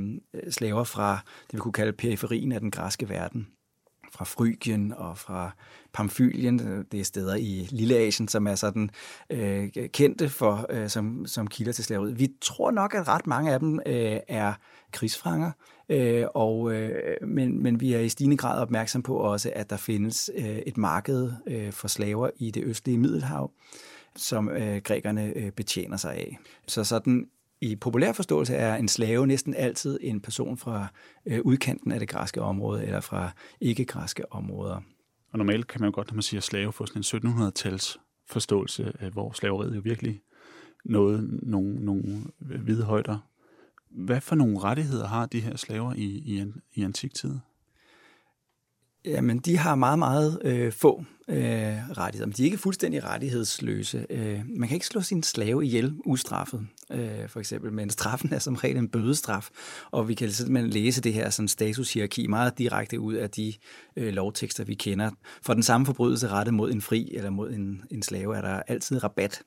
slaver 0.51 0.85
fra 0.85 1.19
det 1.47 1.55
vi 1.55 1.59
kunne 1.59 1.73
kalde 1.73 1.93
periferien 1.93 2.53
af 2.53 2.61
den 2.61 2.71
græske 2.71 3.09
verden 3.09 3.47
fra 4.21 4.25
Frygien 4.25 4.93
og 4.97 5.19
fra 5.19 5.51
Pamfylien. 5.93 6.85
Det 6.93 7.01
er 7.01 7.05
steder 7.05 7.35
i 7.35 7.69
Lilleasien, 7.71 8.29
som 8.29 8.47
er 8.47 8.55
sådan 8.55 8.91
øh, 9.31 9.69
kendte 9.93 10.29
for, 10.29 10.67
øh, 10.71 10.89
som, 10.89 11.27
som 11.27 11.47
kilder 11.47 11.73
til 11.73 11.85
slaveriet. 11.85 12.19
Vi 12.19 12.29
tror 12.41 12.71
nok, 12.71 12.95
at 12.95 13.09
ret 13.09 13.27
mange 13.27 13.53
af 13.53 13.61
dem 13.61 13.81
øh, 13.87 14.19
er 14.29 14.53
krigsfanger, 14.93 15.51
øh, 15.89 16.25
og, 16.35 16.73
øh, 16.73 17.29
men, 17.29 17.63
men 17.63 17.81
vi 17.81 17.93
er 17.93 18.01
i 18.01 18.09
stigende 18.09 18.37
grad 18.37 18.63
opmærksom 18.63 19.03
på 19.03 19.17
også, 19.17 19.53
at 19.57 19.71
der 19.71 19.77
findes 19.77 20.31
øh, 20.37 20.59
et 20.59 20.77
marked 20.77 21.33
øh, 21.47 21.73
for 21.73 21.89
slaver 21.89 22.31
i 22.37 22.51
det 22.51 22.65
østlige 22.65 22.99
Middelhav, 22.99 23.51
som 24.17 24.49
øh, 24.49 24.77
grækerne 24.85 25.33
øh, 25.37 25.51
betjener 25.51 25.97
sig 25.97 26.15
af. 26.15 26.39
Så 26.67 26.85
sådan 26.85 27.27
i 27.61 27.77
populær 27.77 28.13
forståelse 28.13 28.55
er 28.55 28.77
en 28.77 28.89
slave 28.89 29.27
næsten 29.27 29.55
altid 29.55 29.99
en 30.03 30.21
person 30.21 30.57
fra 30.57 30.87
øh, 31.27 31.41
udkanten 31.45 31.93
af 31.93 31.99
det 31.99 32.09
græske 32.09 32.43
område 32.43 32.85
eller 32.85 33.01
fra 33.01 33.31
ikke-græske 33.61 34.33
områder. 34.33 34.81
Og 35.33 35.39
normalt 35.39 35.67
kan 35.67 35.81
man 35.81 35.89
jo 35.89 35.95
godt, 35.95 36.09
når 36.09 36.15
man 36.15 36.23
siger 36.23 36.41
slave, 36.41 36.73
få 36.73 36.87
sådan 36.87 37.23
en 37.23 37.31
1700-tals 37.31 37.99
forståelse, 38.29 38.93
hvor 39.13 39.33
slaveriet 39.33 39.77
jo 39.77 39.81
virkelig 39.85 40.21
nåede 40.85 41.39
nogle, 41.51 41.85
nogle 41.85 42.25
hvide 42.39 42.85
højder. 42.85 43.19
Hvad 43.91 44.21
for 44.21 44.35
nogle 44.35 44.59
rettigheder 44.59 45.07
har 45.07 45.27
de 45.27 45.41
her 45.41 45.57
slaver 45.57 45.95
i, 45.95 46.05
i, 46.05 46.45
i 46.75 46.83
antiktiden? 46.83 47.41
Jamen, 49.05 49.39
de 49.39 49.57
har 49.57 49.75
meget, 49.75 49.99
meget 49.99 50.39
øh, 50.45 50.73
få 50.73 51.05
øh, 51.29 51.37
rettigheder, 51.99 52.27
men 52.27 52.35
de 52.37 52.43
er 52.43 52.45
ikke 52.45 52.59
fuldstændig 52.59 53.05
rettighedsløse. 53.05 54.07
Øh, 54.11 54.41
man 54.49 54.69
kan 54.69 54.77
ikke 54.77 54.87
slå 54.87 55.01
sin 55.01 55.23
slave 55.23 55.65
ihjel 55.65 55.95
ustraffet, 56.05 56.67
øh, 56.93 57.29
for 57.29 57.41
eksempel, 57.41 57.73
men 57.73 57.91
straffen 57.91 58.33
er 58.33 58.39
som 58.39 58.55
regel 58.55 58.77
en 58.77 58.89
bødestraf, 58.89 59.49
og 59.91 60.09
vi 60.09 60.15
kan 60.15 60.31
simpelthen 60.31 60.71
læse 60.71 61.01
det 61.01 61.13
her 61.13 61.31
sådan 61.31 61.49
statushierarki 61.49 62.27
meget 62.27 62.59
direkte 62.59 63.01
ud 63.01 63.15
af 63.15 63.31
de 63.31 63.55
øh, 63.97 64.13
lovtekster, 64.13 64.65
vi 64.65 64.75
kender. 64.75 65.11
For 65.43 65.55
den 65.55 65.63
samme 65.63 65.87
forbrydelse 65.87 66.29
rettet 66.29 66.55
mod 66.55 66.73
en 66.73 66.81
fri 66.81 67.11
eller 67.15 67.31
mod 67.31 67.51
en, 67.51 67.83
en 67.91 68.03
slave 68.03 68.37
er 68.37 68.41
der 68.41 68.63
altid 68.69 69.05
rabat 69.05 69.43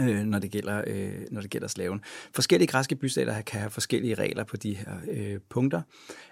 øh, 0.00 0.24
når, 0.24 0.38
det 0.38 0.50
gælder, 0.50 0.82
øh, 0.86 1.12
når 1.30 1.40
det 1.40 1.50
gælder 1.50 1.68
slaven. 1.68 2.00
Forskellige 2.34 2.68
græske 2.68 2.96
bystater 2.96 3.40
kan 3.42 3.60
have 3.60 3.70
forskellige 3.70 4.14
regler 4.14 4.44
på 4.44 4.56
de 4.56 4.74
her 4.74 4.96
øh, 5.10 5.38
punkter, 5.50 5.82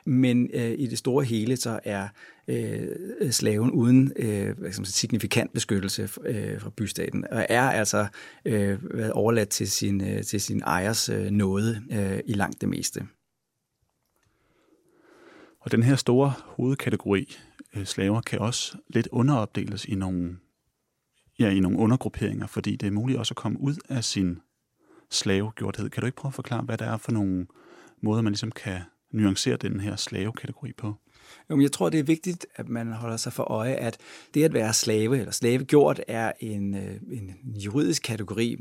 men 0.06 0.50
øh, 0.54 0.74
i 0.78 0.86
det 0.86 0.98
store 0.98 1.24
hele 1.24 1.56
så 1.56 1.80
er 1.84 2.08
øh, 2.48 2.88
slaven 3.30 3.70
uden 3.70 4.12
øh, 4.16 4.58
hvad 4.58 4.72
skal 4.72 4.80
man 4.80 4.86
sige, 4.86 4.92
signifikant 4.92 5.52
beskyttelse 5.52 6.02
øh, 6.24 6.60
fra 6.60 6.70
bystaten, 6.76 7.24
og 7.30 7.46
er 7.48 7.70
altså 7.70 8.06
øh, 8.44 8.78
overladt 9.12 9.48
til 9.48 9.70
sin, 9.70 10.00
øh, 10.00 10.22
til 10.22 10.40
sin 10.40 10.62
ejers 10.66 11.08
øh, 11.08 11.30
nåde 11.30 11.82
øh, 11.92 12.20
i 12.26 12.32
langt 12.32 12.60
det 12.60 12.68
meste. 12.68 13.06
Og 15.60 15.72
den 15.72 15.82
her 15.82 15.96
store 15.96 16.32
hovedkategori 16.46 17.36
øh, 17.76 17.84
slaver 17.84 18.20
kan 18.20 18.38
også 18.38 18.76
lidt 18.88 19.08
underopdeles 19.12 19.84
i 19.84 19.94
nogle 19.94 20.36
ja, 21.42 21.50
i 21.50 21.60
nogle 21.60 21.78
undergrupperinger, 21.78 22.46
fordi 22.46 22.76
det 22.76 22.86
er 22.86 22.90
muligt 22.90 23.18
også 23.18 23.32
at 23.32 23.36
komme 23.36 23.60
ud 23.60 23.74
af 23.88 24.04
sin 24.04 24.38
slavegjorthed. 25.10 25.90
Kan 25.90 26.00
du 26.00 26.06
ikke 26.06 26.16
prøve 26.16 26.30
at 26.30 26.34
forklare, 26.34 26.62
hvad 26.62 26.78
der 26.78 26.86
er 26.86 26.96
for 26.96 27.12
nogle 27.12 27.46
måder, 28.00 28.22
man 28.22 28.32
ligesom 28.32 28.52
kan 28.52 28.80
nuancere 29.10 29.56
den 29.56 29.80
her 29.80 29.96
slavekategori 29.96 30.72
på? 30.72 30.94
Jo, 31.50 31.56
men 31.56 31.62
jeg 31.62 31.72
tror, 31.72 31.88
det 31.88 32.00
er 32.00 32.04
vigtigt, 32.04 32.46
at 32.54 32.68
man 32.68 32.92
holder 32.92 33.16
sig 33.16 33.32
for 33.32 33.42
øje, 33.42 33.72
at 33.72 33.98
det 34.34 34.44
at 34.44 34.52
være 34.52 34.72
slave 34.72 35.18
eller 35.18 35.32
slavegjort 35.32 36.00
er 36.08 36.32
en, 36.40 36.74
øh, 36.74 36.94
en 37.12 37.56
juridisk 37.56 38.02
kategori. 38.02 38.56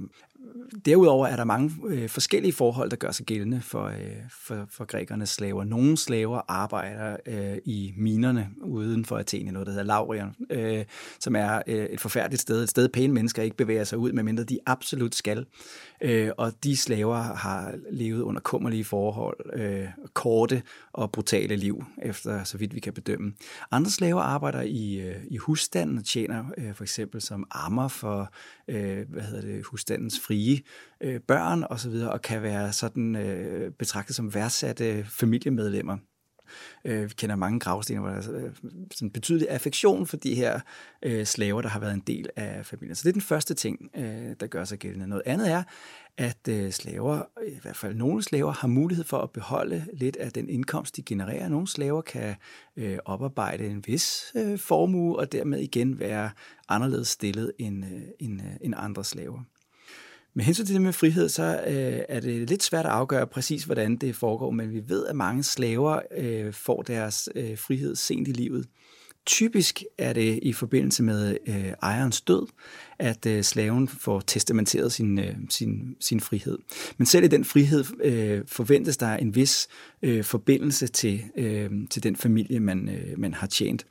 Derudover 0.86 1.28
er 1.28 1.36
der 1.36 1.44
mange 1.44 1.72
øh, 1.88 2.10
forskellige 2.10 2.54
forhold, 2.54 2.90
der 2.90 2.96
gør 2.96 3.12
sig 3.12 3.26
gældende 3.26 3.62
for, 3.62 3.86
øh, 3.86 3.96
for, 4.30 4.68
for 4.70 4.86
grækernes 4.86 5.30
slaver. 5.30 5.64
Nogle 5.64 5.98
slaver 5.98 6.42
arbejder 6.48 7.18
øh, 7.26 7.58
i 7.66 7.94
minerne 7.98 8.50
uden 8.62 9.06
for 9.06 9.18
Athen, 9.18 9.46
noget 9.46 9.68
der 9.68 9.72
hedder 9.72 9.86
Laurion, 9.86 10.36
øh, 10.50 10.86
som 11.20 11.36
er 11.36 11.62
øh, 11.68 11.86
et 11.86 12.00
forfærdeligt 12.00 12.42
sted, 12.42 12.64
et 12.64 12.70
sted 12.70 12.90
pæne 12.90 13.14
mennesker 13.14 13.44
ikke 13.44 13.58
bevæger 13.58 13.84
sig 13.84 13.98
ud, 13.98 14.12
medmindre 14.12 14.44
de 14.44 14.60
absolut 14.66 15.16
skal. 15.16 15.46
Øh, 16.02 16.30
og 16.38 16.54
de 16.64 16.78
slaver 16.78 17.18
har 17.18 17.74
levet 17.92 18.22
under 18.22 18.42
kummerlige 18.42 18.84
forhold, 18.84 19.38
øh, 19.54 19.88
korte 20.14 20.64
og 20.94 21.12
brutale 21.12 21.56
liv, 21.56 21.84
efter 22.02 22.44
så 22.44 22.58
vidt 22.58 22.76
vi 22.76 22.80
kan 22.80 22.94
bedømme. 22.94 23.34
Andre 23.72 23.92
slaver 23.92 24.22
arbejder 24.22 24.62
i, 24.62 25.00
øh, 25.00 25.16
i 25.28 25.38
husstanden 25.38 25.98
og 25.98 26.06
tjener 26.06 26.46
øh, 26.58 26.76
for 26.76 26.84
eksempel 26.84 27.22
som 27.22 27.48
ammer 27.52 27.88
for 27.88 28.34
øh, 28.68 29.10
hvad 29.10 29.22
hedder 29.24 29.42
det, 29.42 29.66
husstandens 29.66 30.20
frie 30.20 30.41
øh, 31.02 31.20
børn 31.20 31.64
osv., 31.70 31.92
og, 31.92 32.10
og 32.10 32.22
kan 32.22 32.42
være 32.42 32.74
sådan 32.74 33.16
øh, 33.16 33.72
betragtet 33.72 34.16
som 34.16 34.34
værdsatte 34.34 35.06
familiemedlemmer. 35.10 35.98
Øh, 36.86 37.04
vi 37.04 37.14
kender 37.18 37.36
mange 37.36 37.60
gravsten, 37.60 37.98
hvor 37.98 38.10
der 38.10 38.16
er 38.16 38.36
øh, 38.36 38.52
sådan 38.92 39.08
en 39.08 39.12
betydelig 39.12 39.50
affektion 39.50 40.08
for 40.08 40.18
de 40.18 40.36
her 40.36 40.60
øh, 41.04 41.26
slaver, 41.26 41.62
der 41.62 41.70
har 41.70 41.80
været 41.80 41.94
en 41.94 42.04
del 42.08 42.30
af 42.36 42.66
familien. 42.66 42.96
Så 42.96 43.04
det 43.04 43.10
er 43.10 43.14
den 43.14 43.22
første 43.22 43.54
ting, 43.54 43.90
øh, 43.98 44.36
der 44.40 44.48
gør 44.48 44.64
sig 44.64 44.80
gældende. 44.80 45.08
Noget 45.08 45.24
andet 45.26 45.52
er, 45.52 45.64
at 46.18 46.48
øh, 46.50 46.72
slaver, 46.72 47.22
i 47.48 47.60
hvert 47.62 47.76
fald 47.76 47.96
nogle 47.96 48.24
slaver, 48.24 48.52
har 48.52 48.68
mulighed 48.68 49.06
for 49.06 49.18
at 49.18 49.32
beholde 49.32 49.86
lidt 49.94 50.16
af 50.16 50.32
den 50.32 50.50
indkomst, 50.50 50.96
de 50.96 51.02
genererer. 51.02 51.50
Nogle 51.50 51.68
slaver 51.68 52.02
kan 52.02 52.36
øh, 52.78 52.98
oparbejde 53.06 53.66
en 53.66 53.84
vis 53.88 54.32
øh, 54.36 54.60
formue, 54.60 55.20
og 55.20 55.32
dermed 55.32 55.60
igen 55.60 56.00
være 56.00 56.30
anderledes 56.70 57.08
stillet 57.08 57.52
end, 57.60 57.86
øh, 57.86 58.02
end, 58.20 58.42
øh, 58.42 58.52
end 58.62 58.74
andre 58.78 59.04
slaver. 59.04 59.44
Med 60.34 60.46
hensyn 60.46 60.66
til 60.66 60.74
det 60.74 60.82
med 60.82 60.94
frihed, 60.94 61.30
så 61.30 61.64
øh, 61.68 62.00
er 62.10 62.20
det 62.20 62.50
lidt 62.50 62.64
svært 62.64 62.86
at 62.86 62.92
afgøre 62.92 63.28
præcis, 63.28 63.64
hvordan 63.64 63.96
det 63.96 64.16
foregår, 64.16 64.52
men 64.52 64.74
vi 64.74 64.82
ved, 64.88 65.06
at 65.08 65.16
mange 65.16 65.44
slaver 65.44 66.00
øh, 66.18 66.54
får 66.54 66.82
deres 66.82 67.30
øh, 67.36 67.58
frihed 67.58 67.96
sent 67.96 68.28
i 68.28 68.32
livet. 68.32 68.68
Typisk 69.26 69.84
er 69.98 70.14
det 70.14 70.40
i 70.42 70.54
forbindelse 70.54 71.04
med 71.04 71.38
øh, 71.48 71.74
ejerens 71.82 72.22
død, 72.22 72.48
at 73.00 73.26
øh, 73.26 73.44
slaven 73.44 73.88
får 73.88 74.20
testamenteret 74.20 74.92
sin, 74.92 75.20
øh, 75.20 75.36
sin, 75.50 75.96
sin 76.00 76.20
frihed. 76.20 76.58
Men 76.98 77.06
selv 77.06 77.26
i 77.26 77.28
den 77.28 77.46
frihed 77.46 77.84
øh, 78.04 78.42
forventes 78.48 78.98
der 78.98 79.08
en 79.18 79.36
vis 79.36 79.68
øh, 80.02 80.24
forbindelse 80.24 80.88
til, 80.88 81.24
øh, 81.38 81.70
til 81.90 82.04
den 82.04 82.16
familie, 82.16 82.60
man, 82.60 82.90
øh, 82.90 83.20
man 83.20 83.34
har 83.34 83.48
tjent. 83.48 83.86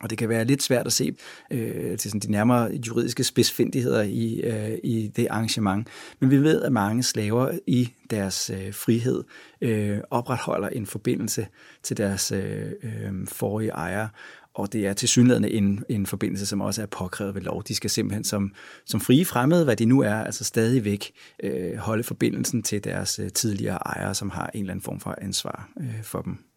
Og 0.00 0.10
det 0.10 0.18
kan 0.18 0.28
være 0.28 0.44
lidt 0.44 0.62
svært 0.62 0.86
at 0.86 0.92
se 0.92 1.16
øh, 1.50 1.98
til 1.98 2.10
sådan 2.10 2.20
de 2.20 2.30
nærmere 2.30 2.70
juridiske 2.86 3.24
spidsfindigheder 3.24 4.02
i, 4.02 4.40
øh, 4.40 4.78
i 4.84 5.08
det 5.16 5.26
arrangement. 5.30 5.88
Men 6.20 6.30
vi 6.30 6.38
ved, 6.38 6.62
at 6.62 6.72
mange 6.72 7.02
slaver 7.02 7.58
i 7.66 7.92
deres 8.10 8.50
øh, 8.50 8.74
frihed 8.74 9.24
øh, 9.60 9.98
opretholder 10.10 10.68
en 10.68 10.86
forbindelse 10.86 11.46
til 11.82 11.96
deres 11.96 12.32
øh, 12.32 12.72
øh, 12.82 13.26
forrige 13.26 13.70
ejere. 13.70 14.08
Og 14.54 14.72
det 14.72 14.86
er 14.86 14.92
til 14.92 15.08
synligheden 15.08 15.44
en, 15.44 15.84
en 15.88 16.06
forbindelse, 16.06 16.46
som 16.46 16.60
også 16.60 16.82
er 16.82 16.86
påkrævet 16.86 17.34
ved 17.34 17.42
lov. 17.42 17.62
De 17.68 17.74
skal 17.74 17.90
simpelthen 17.90 18.24
som, 18.24 18.52
som 18.86 19.00
frie 19.00 19.24
fremmede, 19.24 19.64
hvad 19.64 19.76
de 19.76 19.84
nu 19.84 20.00
er, 20.00 20.14
altså 20.14 20.44
stadigvæk 20.44 21.12
øh, 21.42 21.76
holde 21.76 22.02
forbindelsen 22.02 22.62
til 22.62 22.84
deres 22.84 23.18
øh, 23.18 23.30
tidligere 23.32 23.76
ejere, 23.76 24.14
som 24.14 24.30
har 24.30 24.50
en 24.54 24.60
eller 24.60 24.72
anden 24.72 24.82
form 24.82 25.00
for 25.00 25.14
ansvar 25.20 25.70
øh, 25.80 26.02
for 26.02 26.22
dem. 26.22 26.47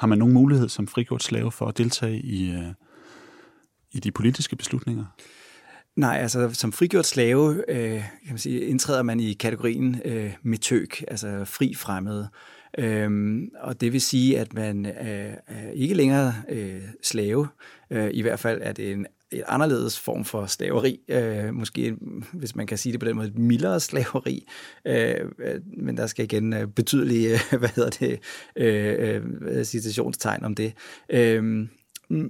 Har 0.00 0.06
man 0.06 0.18
nogen 0.18 0.34
mulighed 0.34 0.68
som 0.68 0.86
frigjort 0.86 1.22
slave 1.22 1.52
for 1.52 1.66
at 1.66 1.78
deltage 1.78 2.20
i, 2.20 2.50
øh, 2.50 2.74
i 3.92 4.00
de 4.00 4.10
politiske 4.10 4.56
beslutninger? 4.56 5.04
Nej, 5.96 6.18
altså 6.18 6.50
som 6.52 6.72
frigjort 6.72 7.06
slave 7.06 7.64
øh, 7.68 8.00
kan 8.00 8.30
man 8.30 8.38
sige, 8.38 8.60
indtræder 8.60 9.02
man 9.02 9.20
i 9.20 9.32
kategorien 9.32 10.00
øh, 10.04 10.32
metøk, 10.42 11.04
altså 11.08 11.44
fri 11.44 11.74
fremmede. 11.74 12.28
Øhm, 12.78 13.48
og 13.60 13.80
det 13.80 13.92
vil 13.92 14.00
sige, 14.00 14.38
at 14.38 14.54
man 14.54 14.86
øh, 14.86 15.34
er 15.46 15.70
ikke 15.74 15.94
længere 15.94 16.34
øh, 16.48 16.82
slave. 17.02 17.48
Øh, 17.90 18.10
I 18.12 18.22
hvert 18.22 18.40
fald 18.40 18.60
er 18.62 18.72
det 18.72 18.92
en 18.92 19.06
et 19.32 19.42
anderledes 19.46 20.00
form 20.00 20.24
for 20.24 20.46
slaveri, 20.46 21.00
øh, 21.08 21.54
måske, 21.54 21.96
hvis 22.32 22.56
man 22.56 22.66
kan 22.66 22.78
sige 22.78 22.92
det 22.92 23.00
på 23.00 23.06
den 23.06 23.16
måde, 23.16 23.28
et 23.28 23.38
mildere 23.38 23.80
slaveri, 23.80 24.46
øh, 24.84 25.14
øh 25.38 25.60
men 25.76 25.96
der 25.96 26.06
skal 26.06 26.24
igen 26.24 26.52
øh, 26.52 26.66
betydelige, 26.66 27.38
hvad 27.58 27.68
hedder 27.68 27.90
det, 27.90 28.20
øh, 28.56 29.22
øh, 29.40 29.64
citationstegn 29.64 30.44
om 30.44 30.54
det. 30.54 30.72
Øh, 31.10 31.66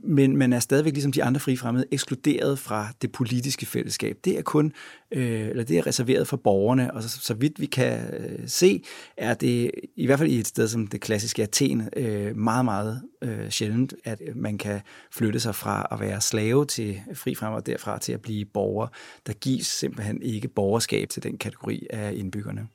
men 0.03 0.37
man 0.37 0.53
er 0.53 0.61
stadigvæk 0.61 0.93
ligesom 0.93 1.13
de 1.13 1.25
andre 1.25 1.41
frifremmede 1.41 1.85
ekskluderet 1.91 2.59
fra 2.59 2.89
det 3.03 3.13
politiske 3.13 3.67
fællesskab. 3.67 4.19
Det 4.25 4.39
er 4.39 4.43
kun, 4.43 4.73
øh, 5.11 5.49
eller 5.49 5.65
det 5.65 5.79
er 5.79 5.87
reserveret 5.87 6.29
for 6.29 6.37
borgerne, 6.37 6.95
og 6.95 7.03
så, 7.03 7.09
så 7.09 7.35
vidt 7.35 7.61
vi 7.61 7.67
kan 7.67 8.15
øh, 8.15 8.39
se, 8.47 8.83
er 9.17 9.35
det 9.35 9.71
i 9.97 10.07
hvert 10.07 10.19
fald 10.19 10.31
i 10.31 10.39
et 10.39 10.47
sted 10.47 10.69
som 10.69 10.87
det 10.87 11.01
klassiske 11.01 11.43
Athen 11.43 11.89
øh, 11.97 12.37
meget, 12.37 12.65
meget 12.65 13.03
øh, 13.23 13.51
sjældent, 13.51 13.95
at 14.05 14.21
man 14.35 14.59
kan 14.59 14.81
flytte 15.13 15.41
sig 15.41 15.55
fra 15.55 15.89
at 15.91 16.01
være 16.01 16.21
slave 16.21 16.67
til 16.67 17.01
frifremmer 17.15 17.59
og 17.59 17.67
derfra 17.67 17.99
til 17.99 18.13
at 18.13 18.21
blive 18.21 18.45
borger. 18.45 18.87
Der 19.27 19.33
gives 19.33 19.67
simpelthen 19.67 20.23
ikke 20.23 20.49
borgerskab 20.49 21.09
til 21.09 21.23
den 21.23 21.39
kategori 21.39 21.87
af 21.91 22.13
indbyggerne. 22.15 22.69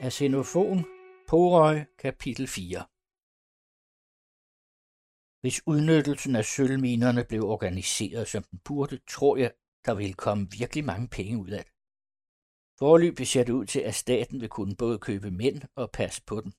Af 0.00 0.12
Xenofon, 0.12 0.84
Porøj, 1.28 1.84
kapitel 1.98 2.46
4. 2.46 2.84
Hvis 5.40 5.66
udnyttelsen 5.66 6.36
af 6.36 6.44
sølvminerne 6.44 7.24
blev 7.24 7.42
organiseret 7.44 8.28
som 8.28 8.42
den 8.42 8.58
burde, 8.64 8.98
tror 9.08 9.36
jeg, 9.36 9.52
der 9.86 9.94
vil 9.94 10.14
komme 10.14 10.50
virkelig 10.58 10.84
mange 10.84 11.08
penge 11.08 11.38
ud 11.38 11.48
af 11.48 11.64
det. 11.64 11.72
Forløbig 12.78 13.26
ser 13.28 13.44
det 13.44 13.52
ud 13.52 13.66
til, 13.66 13.80
at 13.80 13.94
staten 13.94 14.40
vil 14.40 14.48
kunne 14.48 14.76
både 14.76 14.98
købe 14.98 15.30
mænd 15.30 15.62
og 15.76 15.90
passe 15.90 16.22
på 16.26 16.40
dem. 16.40 16.52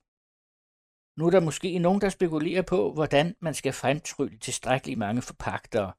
Nu 1.18 1.26
er 1.26 1.30
der 1.30 1.40
måske 1.40 1.78
nogen, 1.78 2.00
der 2.00 2.08
spekulerer 2.08 2.62
på, 2.62 2.92
hvordan 2.92 3.36
man 3.40 3.54
skal 3.54 3.72
fremtrylle 3.72 4.38
tilstrækkeligt 4.38 4.98
mange 4.98 5.22
forpagtere, 5.22 5.92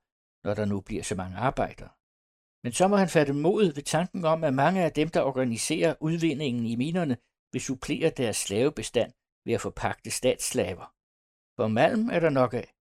når 0.44 0.54
der 0.54 0.66
nu 0.66 0.82
bliver 0.82 1.04
så 1.04 1.16
mange 1.16 1.38
arbejdere. 1.38 1.90
Men 2.64 2.72
så 2.72 2.88
må 2.88 2.96
han 2.96 3.10
fatte 3.10 3.34
mod 3.34 3.74
ved 3.74 3.84
tanken 3.84 4.26
om, 4.26 4.44
at 4.44 4.54
mange 4.54 4.84
af 4.84 4.92
dem, 4.92 5.10
der 5.10 5.22
organiserer 5.22 5.96
udvindingen 6.02 6.66
i 6.66 6.76
minerne, 6.76 7.18
vil 7.52 7.62
supplere 7.62 8.10
deres 8.10 8.38
slavebestand 8.38 9.12
ved 9.46 9.54
at 9.54 9.62
forpagte 9.62 10.12
statsslaver. 10.12 10.94
For 11.56 11.68
malm 11.68 12.10
er 12.10 12.20
der 12.20 12.30
nok 12.30 12.54
af, 12.54 12.74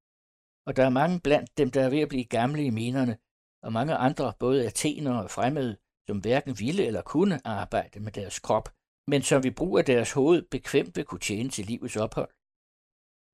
og 0.66 0.76
der 0.76 0.84
er 0.84 0.98
mange 1.00 1.20
blandt 1.20 1.58
dem, 1.58 1.70
der 1.70 1.82
er 1.82 1.90
ved 1.90 2.00
at 2.00 2.08
blive 2.08 2.24
gamle 2.24 2.64
i 2.64 2.70
minerne, 2.70 3.18
og 3.62 3.72
mange 3.72 3.94
andre, 3.94 4.32
både 4.38 4.66
athenere 4.66 5.22
og 5.22 5.30
fremmede, 5.30 5.76
som 6.08 6.18
hverken 6.18 6.58
ville 6.58 6.86
eller 6.86 7.02
kunne 7.02 7.46
arbejde 7.46 8.00
med 8.00 8.12
deres 8.12 8.38
krop, 8.38 8.68
men 9.06 9.22
som 9.22 9.44
vi 9.44 9.50
bruger 9.50 9.82
deres 9.82 10.12
hoved 10.12 10.42
bekvemt 10.50 10.96
vil 10.96 11.04
kunne 11.04 11.20
tjene 11.20 11.50
til 11.50 11.66
livets 11.66 11.96
ophold. 11.96 12.30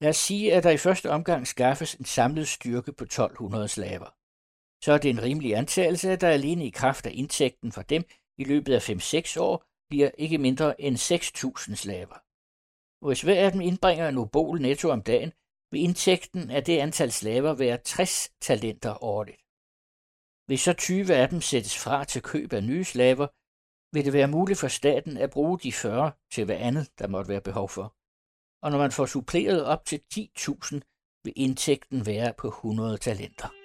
Lad 0.01 0.11
os 0.11 0.17
sige, 0.17 0.55
at 0.55 0.63
der 0.65 0.71
i 0.71 0.85
første 0.87 1.11
omgang 1.11 1.47
skaffes 1.47 1.95
en 1.95 2.05
samlet 2.05 2.49
styrke 2.49 2.93
på 2.93 3.05
1200 3.05 3.69
slaver. 3.69 4.11
Så 4.85 4.93
er 4.93 4.99
det 4.99 5.11
en 5.11 5.23
rimelig 5.23 5.57
antagelse, 5.57 6.11
at 6.11 6.21
der 6.21 6.29
alene 6.29 6.67
i 6.67 6.71
kraft 6.71 7.07
af 7.07 7.13
indtægten 7.15 7.73
fra 7.73 7.83
dem 7.83 8.03
i 8.39 8.45
løbet 8.45 8.75
af 8.75 8.91
5-6 8.91 9.41
år 9.41 9.65
bliver 9.89 10.11
ikke 10.19 10.39
mindre 10.39 10.81
end 10.81 10.97
6.000 10.97 11.75
slaver. 11.75 12.19
Hvis 13.07 13.23
hver 13.23 13.45
af 13.45 13.53
dem 13.53 13.61
indbringer 13.61 14.09
en 14.09 14.19
obol 14.19 14.61
netto 14.61 14.91
om 14.91 15.03
dagen, 15.03 15.33
vil 15.71 15.83
indtægten 15.83 16.51
af 16.51 16.65
det 16.65 16.79
antal 16.79 17.13
slaver 17.13 17.55
være 17.55 17.79
60 17.79 18.31
talenter 18.41 19.05
årligt. 19.05 19.41
Hvis 20.47 20.61
så 20.61 20.73
20 20.73 21.15
af 21.15 21.29
dem 21.29 21.41
sættes 21.41 21.79
fra 21.79 22.05
til 22.05 22.23
køb 22.23 22.53
af 22.53 22.65
nye 22.65 22.85
slaver, 22.85 23.27
vil 23.95 24.05
det 24.05 24.13
være 24.13 24.29
muligt 24.29 24.59
for 24.59 24.69
staten 24.69 25.17
at 25.17 25.31
bruge 25.31 25.59
de 25.59 25.73
40 25.73 26.13
til 26.33 26.45
hvad 26.45 26.57
andet, 26.57 26.99
der 26.99 27.09
måtte 27.09 27.29
være 27.29 27.41
behov 27.41 27.69
for. 27.69 27.97
Og 28.63 28.71
når 28.71 28.79
man 28.79 28.93
får 28.93 29.07
suppleret 29.07 29.65
op 29.65 29.85
til 29.85 30.01
10.000, 30.15 31.21
vil 31.25 31.33
indtægten 31.37 32.07
være 32.07 32.35
på 32.39 32.49
100 32.49 32.99
talenter. 32.99 33.64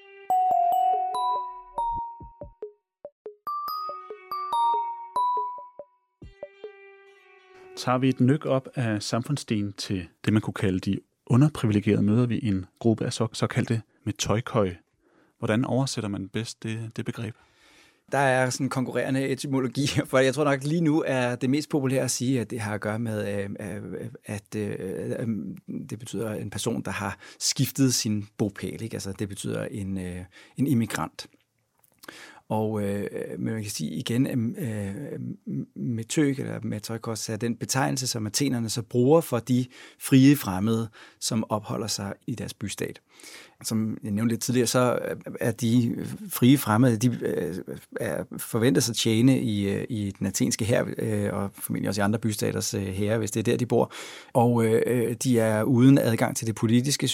Tager 7.79 7.97
vi 7.97 8.09
et 8.09 8.19
nyk 8.19 8.45
op 8.45 8.67
af 8.75 9.03
samfundsstigen 9.03 9.73
til 9.73 10.07
det, 10.25 10.33
man 10.33 10.41
kunne 10.41 10.53
kalde 10.53 10.79
de 10.79 10.99
underprivilegerede, 11.25 12.01
møder 12.01 12.25
vi 12.25 12.39
en 12.43 12.65
gruppe 12.79 13.05
af 13.05 13.13
så, 13.13 13.27
såkaldte 13.33 13.81
metøjkøj. 14.03 14.73
Hvordan 15.39 15.65
oversætter 15.65 16.09
man 16.09 16.29
bedst 16.29 16.63
det, 16.63 16.91
det 16.95 17.05
begreb? 17.05 17.35
Der 18.11 18.17
er 18.17 18.49
sådan 18.49 18.69
konkurrerende 18.69 19.27
etymologi, 19.27 19.87
for 20.09 20.19
jeg 20.19 20.33
tror 20.33 20.43
nok 20.43 20.63
lige 20.63 20.81
nu 20.81 21.03
er 21.07 21.35
det 21.35 21.49
mest 21.49 21.69
populære 21.69 22.03
at 22.03 22.11
sige, 22.11 22.41
at 22.41 22.49
det 22.49 22.59
har 22.59 22.73
at 22.73 22.81
gøre 22.81 22.99
med, 22.99 23.43
øh, 23.43 23.49
øh, 23.59 24.09
at 24.25 24.55
øh, 24.55 25.27
det 25.89 25.99
betyder 25.99 26.33
en 26.33 26.49
person, 26.49 26.81
der 26.81 26.91
har 26.91 27.17
skiftet 27.39 27.93
sin 27.93 28.27
bopæl. 28.37 28.81
Ikke? 28.81 28.95
Altså, 28.95 29.13
det 29.19 29.29
betyder 29.29 29.65
en, 29.65 29.97
en 30.57 30.67
immigrant. 30.67 31.27
Og 32.49 32.83
øh, 32.83 33.09
men 33.39 33.53
man 33.53 33.61
kan 33.61 33.71
sige 33.71 33.91
igen, 33.91 34.27
at 34.27 34.37
øh, 34.37 35.19
metøk 35.75 36.39
eller 36.39 36.59
metrikos 36.63 37.29
er 37.29 37.37
den 37.37 37.55
betegnelse, 37.55 38.07
som 38.07 38.27
athenerne 38.27 38.69
så 38.69 38.81
bruger 38.81 39.21
for 39.21 39.39
de 39.39 39.65
frie 39.99 40.35
fremmede, 40.35 40.89
som 41.19 41.43
opholder 41.49 41.87
sig 41.87 42.13
i 42.27 42.35
deres 42.35 42.53
bystat 42.53 43.01
som 43.63 43.97
jeg 44.03 44.11
nævnte 44.11 44.33
lidt 44.33 44.41
tidligere, 44.41 44.67
så 44.67 44.99
er 45.39 45.51
de 45.51 45.95
frie 46.29 46.57
fremmede, 46.57 46.97
de 46.97 47.17
øh, 47.21 47.55
er 47.99 48.23
forventet 48.37 48.89
at 48.89 48.95
tjene 48.95 49.41
i, 49.41 49.69
øh, 49.69 49.85
i 49.89 50.13
den 50.19 50.27
athenske 50.27 50.65
her, 50.65 50.85
øh, 50.97 51.33
og 51.33 51.49
formentlig 51.53 51.89
også 51.89 52.01
i 52.01 52.03
andre 52.03 52.19
bystaters 52.19 52.71
herre, 52.71 53.17
hvis 53.17 53.31
det 53.31 53.39
er 53.39 53.43
der, 53.43 53.57
de 53.57 53.65
bor. 53.65 53.91
Og 54.33 54.63
de 55.23 55.39
er 55.39 55.63
uden 55.63 55.97
adgang 55.97 56.35
til 56.35 56.47
det 56.47 56.55
politiske 56.55 57.09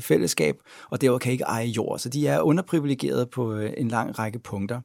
fællesskab, 0.00 0.56
og 0.90 1.00
derfor 1.00 1.18
kan 1.18 1.32
ikke 1.32 1.44
eje 1.44 1.66
jord. 1.66 1.98
Så 1.98 2.08
de 2.08 2.26
er 2.26 2.40
underprivilegeret 2.40 3.30
på 3.30 3.56
en 3.58 3.88
lang 3.88 4.18
række 4.18 4.38
punkter. 4.38 4.80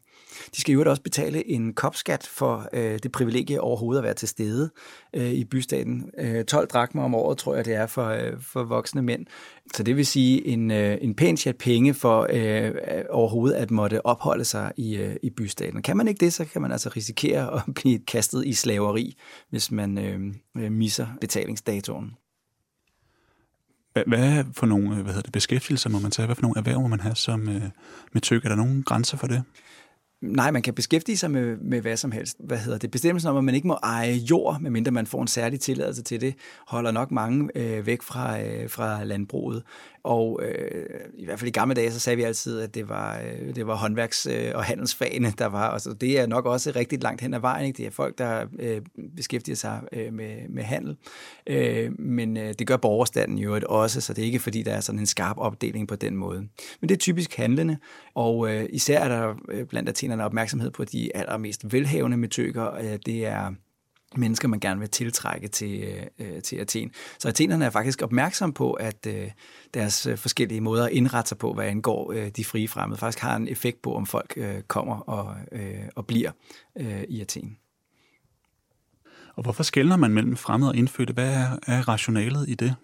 De 0.55 0.61
skal 0.61 0.73
jo 0.73 0.83
også 0.89 1.01
betale 1.01 1.49
en 1.49 1.73
kopskat 1.73 2.27
for 2.27 2.69
øh, 2.73 2.99
det 3.03 3.11
privilegie 3.11 3.61
overhovedet 3.61 3.99
at 3.99 4.03
være 4.03 4.13
til 4.13 4.27
stede 4.27 4.69
øh, 5.13 5.31
i 5.31 5.43
bystaten. 5.43 6.09
Øh, 6.17 6.45
12 6.45 6.67
drakmer 6.67 7.03
om 7.03 7.15
året, 7.15 7.37
tror 7.37 7.55
jeg, 7.55 7.65
det 7.65 7.73
er 7.73 7.87
for, 7.87 8.07
øh, 8.07 8.41
for 8.41 8.63
voksne 8.63 9.01
mænd. 9.01 9.25
Så 9.75 9.83
det 9.83 9.97
vil 9.97 10.05
sige 10.05 10.47
en, 10.47 10.71
øh, 10.71 10.97
en 11.01 11.15
pæn 11.15 11.37
chat 11.37 11.57
penge 11.57 11.93
for 11.93 12.27
øh, 12.29 12.65
øh, 12.65 12.73
overhovedet 13.09 13.55
at 13.55 13.71
måtte 13.71 14.05
opholde 14.05 14.45
sig 14.45 14.71
i, 14.77 14.95
øh, 14.95 15.15
i 15.23 15.29
bystaten. 15.29 15.81
Kan 15.81 15.97
man 15.97 16.07
ikke 16.07 16.25
det, 16.25 16.33
så 16.33 16.45
kan 16.45 16.61
man 16.61 16.71
altså 16.71 16.89
risikere 16.95 17.53
at 17.57 17.61
blive 17.75 17.99
kastet 17.99 18.45
i 18.45 18.53
slaveri, 18.53 19.17
hvis 19.49 19.71
man 19.71 19.97
øh, 19.97 20.19
øh 20.63 20.71
misser 20.71 21.07
betalingsdatoen. 21.21 22.11
Hvad 24.07 24.43
for 24.53 24.65
nogle 24.65 24.95
hvad 24.95 25.05
hedder 25.05 25.21
det, 25.21 25.31
beskæftigelser 25.31 25.89
må 25.89 25.99
man 25.99 26.11
tage? 26.11 26.25
Hvad 26.25 26.35
for 26.35 26.41
nogle 26.41 26.57
erhverv 26.57 26.81
må 26.81 26.87
man 26.87 26.99
have 26.99 27.15
som 27.15 27.49
øh, 27.49 27.61
med 28.13 28.21
tyk? 28.21 28.45
Er 28.45 28.49
der 28.49 28.55
nogen 28.55 28.83
grænser 28.83 29.17
for 29.17 29.27
det? 29.27 29.43
Nej, 30.23 30.51
man 30.51 30.61
kan 30.61 30.73
beskæftige 30.73 31.17
sig 31.17 31.31
med, 31.31 31.57
med 31.57 31.81
hvad 31.81 31.97
som 31.97 32.11
helst. 32.11 32.37
Hvad 32.39 32.57
hedder 32.57 32.77
det? 32.77 32.91
Bestemmelsen 32.91 33.29
om, 33.29 33.37
at 33.37 33.43
man 33.43 33.55
ikke 33.55 33.67
må 33.67 33.73
eje 33.73 34.13
jord, 34.13 34.61
medmindre 34.61 34.91
man 34.91 35.07
får 35.07 35.21
en 35.21 35.27
særlig 35.27 35.59
tilladelse 35.59 36.03
til 36.03 36.21
det, 36.21 36.35
holder 36.67 36.91
nok 36.91 37.11
mange 37.11 37.49
øh, 37.55 37.85
væk 37.85 38.01
fra, 38.01 38.41
øh, 38.41 38.69
fra 38.69 39.03
landbruget. 39.03 39.63
Og 40.03 40.39
øh, 40.43 40.85
i 41.17 41.25
hvert 41.25 41.39
fald 41.39 41.47
i 41.47 41.51
gamle 41.51 41.75
dage, 41.75 41.91
så 41.91 41.99
sagde 41.99 42.17
vi 42.17 42.23
altid, 42.23 42.59
at 42.59 42.75
det 42.75 42.89
var, 42.89 43.19
øh, 43.19 43.55
det 43.55 43.67
var 43.67 43.75
håndværks- 43.75 44.31
øh, 44.31 44.51
og 44.55 44.63
handelsfagene, 44.63 45.33
der 45.37 45.45
var. 45.45 45.69
Altså, 45.69 45.93
det 45.93 46.19
er 46.19 46.27
nok 46.27 46.45
også 46.45 46.71
rigtig 46.75 47.03
langt 47.03 47.21
hen 47.21 47.33
ad 47.33 47.39
vejen. 47.39 47.65
Ikke? 47.65 47.77
Det 47.77 47.85
er 47.85 47.91
folk, 47.91 48.17
der 48.17 48.45
øh, 48.59 48.81
beskæftiger 49.15 49.55
sig 49.55 49.81
øh, 49.91 50.13
med, 50.13 50.49
med 50.49 50.63
handel. 50.63 50.97
Øh, 51.47 51.99
men 51.99 52.37
øh, 52.37 52.53
det 52.59 52.67
gør 52.67 52.77
borgerstanden 52.77 53.37
jo 53.37 53.59
også, 53.69 54.01
så 54.01 54.13
det 54.13 54.21
er 54.21 54.25
ikke 54.25 54.39
fordi, 54.39 54.63
der 54.63 54.73
er 54.73 54.79
sådan 54.79 54.99
en 54.99 55.05
skarp 55.05 55.37
opdeling 55.37 55.87
på 55.87 55.95
den 55.95 56.15
måde. 56.15 56.39
Men 56.81 56.89
det 56.89 56.91
er 56.91 56.99
typisk 56.99 57.35
handlende, 57.35 57.77
og 58.15 58.49
øh, 58.49 58.65
især 58.69 58.99
er 58.99 59.07
der 59.07 59.35
øh, 59.51 59.65
blandt 59.65 59.89
athenerne 59.89 60.25
opmærksomhed 60.25 60.71
på 60.71 60.85
de 60.85 61.15
allermest 61.15 61.73
velhavende 61.73 62.17
metøker. 62.17 62.73
Øh, 62.73 62.99
det 63.05 63.25
er 63.25 63.53
mennesker, 64.17 64.47
man 64.47 64.59
gerne 64.59 64.79
vil 64.79 64.89
tiltrække 64.89 65.47
til, 65.47 66.03
øh, 66.19 66.41
til 66.41 66.55
Athen. 66.55 66.91
Så 67.19 67.27
athenerne 67.27 67.65
er 67.65 67.69
faktisk 67.69 68.01
opmærksom 68.01 68.53
på, 68.53 68.73
at 68.73 69.07
øh, 69.07 69.31
deres 69.73 70.05
øh, 70.05 70.17
forskellige 70.17 70.61
måder 70.61 70.85
at 70.85 70.91
indrette 70.91 71.29
sig 71.29 71.37
på, 71.37 71.53
hvad 71.53 71.65
angår 71.65 72.11
øh, 72.11 72.29
de 72.29 72.45
frie 72.45 72.67
fremmede, 72.67 72.99
faktisk 72.99 73.19
har 73.19 73.35
en 73.35 73.47
effekt 73.47 73.81
på, 73.81 73.95
om 73.95 74.05
folk 74.05 74.33
øh, 74.37 74.61
kommer 74.61 74.99
og, 74.99 75.35
øh, 75.51 75.75
og 75.95 76.07
bliver 76.07 76.31
øh, 76.77 77.03
i 77.09 77.21
Athen. 77.21 77.57
Og 79.35 79.43
hvorfor 79.43 79.63
skældner 79.63 79.97
man 79.97 80.13
mellem 80.13 80.35
fremmede 80.37 80.71
og 80.71 80.75
indfødte? 80.75 81.13
Hvad 81.13 81.33
er, 81.33 81.57
er 81.67 81.87
rationalet 81.87 82.49
i 82.49 82.53
det? 82.53 82.75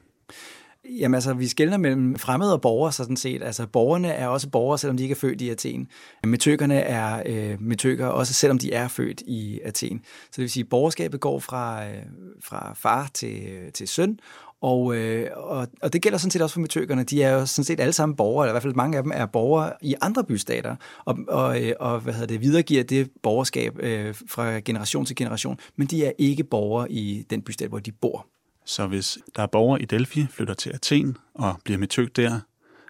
Jamen 0.98 1.16
altså, 1.16 1.34
vi 1.34 1.48
skældner 1.48 1.78
mellem 1.78 2.16
fremmede 2.16 2.54
og 2.54 2.62
borgere 2.62 2.92
sådan 2.92 3.18
set. 3.18 3.44
Altså, 3.44 3.68
borgerne 3.68 4.08
er 4.08 4.28
også 4.28 4.50
borgere, 4.50 4.78
selvom 4.78 4.98
de 4.98 5.04
ikke 5.04 5.14
er 5.14 5.20
født 5.20 5.42
i 5.42 5.50
Athen. 5.50 5.88
Metøkerne 6.24 6.80
er 6.80 7.24
øh, 7.26 7.62
metøker, 7.62 8.08
også 8.08 8.34
selvom 8.34 8.60
de 8.60 8.74
er 8.74 8.88
født 8.88 9.22
i 9.22 9.60
Athen. 9.66 10.02
Så 10.04 10.32
det 10.36 10.42
vil 10.42 10.50
sige, 10.50 10.64
at 10.64 10.70
borgerskabet 10.70 11.20
går 11.20 11.40
fra, 11.40 11.86
øh, 11.86 12.04
fra 12.44 12.74
far 12.74 13.10
til, 13.14 13.42
til 13.74 13.88
søn, 13.88 14.20
og, 14.62 14.96
øh, 14.96 15.28
og, 15.36 15.68
og 15.82 15.94
det 15.94 16.02
gælder 16.02 16.18
sådan 16.18 16.32
set 16.32 16.42
også 16.42 16.54
for 16.54 16.60
metøkerne. 16.60 17.04
De 17.04 17.24
er 17.24 17.34
jo 17.34 17.46
sådan 17.46 17.66
set 17.66 17.80
alle 17.80 17.94
sammen 17.94 18.16
borgere, 18.16 18.46
eller 18.46 18.52
i 18.52 18.54
hvert 18.54 18.64
fald 18.64 18.74
mange 18.74 18.98
af 18.98 19.04
dem 19.04 19.12
er 19.16 19.26
borgere 19.26 19.74
i 19.82 19.96
andre 20.02 20.24
bystater, 20.24 20.76
og, 21.06 21.18
og, 21.28 21.64
øh, 21.64 21.74
og 21.80 22.00
hvad 22.00 22.14
hedder 22.14 22.28
det, 22.28 22.42
videregiver 22.42 22.84
det 22.84 23.10
borgerskab 23.24 23.80
øh, 23.80 24.16
fra 24.30 24.60
generation 24.60 25.06
til 25.06 25.16
generation, 25.16 25.58
men 25.76 25.88
de 25.88 26.06
er 26.06 26.12
ikke 26.18 26.44
borgere 26.44 26.92
i 26.92 27.26
den 27.30 27.42
bystat, 27.42 27.70
hvor 27.70 27.80
de 27.80 27.92
bor. 27.92 28.28
Så 28.70 28.88
hvis 28.88 29.18
der 29.36 29.42
er 29.42 29.48
borgere 29.48 29.82
i 29.82 29.86
Delphi, 29.86 30.26
flytter 30.30 30.54
til 30.54 30.70
Athen 30.70 31.18
og 31.34 31.60
bliver 31.64 31.78
metøgt 31.78 32.18
der, 32.18 32.40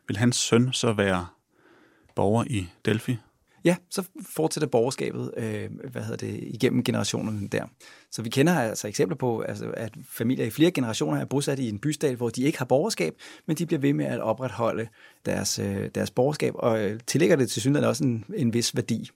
vil 0.08 0.18
hans 0.18 0.36
søn 0.36 0.74
så 0.74 0.94
være 0.94 1.28
borger 2.16 2.44
i 2.48 2.68
Delphi? 2.86 3.18
ja, 3.66 3.76
så 3.90 4.04
fortsætter 4.22 4.68
borgerskabet 4.68 5.32
øh, 5.38 5.70
hvad 5.92 6.02
hedder 6.02 6.28
det, 6.28 6.40
igennem 6.42 6.84
generationerne 6.84 7.48
der. 7.48 7.64
Så 8.12 8.22
vi 8.22 8.30
kender 8.30 8.54
altså 8.54 8.88
eksempler 8.88 9.18
på, 9.18 9.42
altså, 9.42 9.72
at 9.78 9.94
familier 10.10 10.46
i 10.46 10.50
flere 10.50 10.72
generationer 10.72 11.22
er 11.22 11.26
bosat 11.26 11.60
i 11.60 11.70
en 11.70 11.80
bystat, 11.80 12.16
hvor 12.16 12.30
de 12.30 12.44
ikke 12.44 12.58
har 12.58 12.66
borgerskab, 12.66 13.14
men 13.46 13.58
de 13.58 13.66
bliver 13.66 13.80
ved 13.80 13.94
med 13.94 14.06
at 14.06 14.20
opretholde 14.20 14.88
deres, 15.26 15.60
øh, 15.60 15.90
deres 15.96 16.12
borgerskab, 16.12 16.54
og 16.56 16.80
øh, 16.80 17.00
tillægger 17.08 17.36
det 17.36 17.50
til 17.50 17.62
synligheden 17.62 17.90
også 17.90 18.04
en, 18.04 18.26
en 18.36 18.54
vis 18.54 18.76
værdi. 18.76 19.10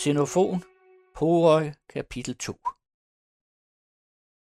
Xenofon, 0.00 0.62
Porøg, 1.16 1.74
kapitel 1.88 2.36
2 2.36 2.52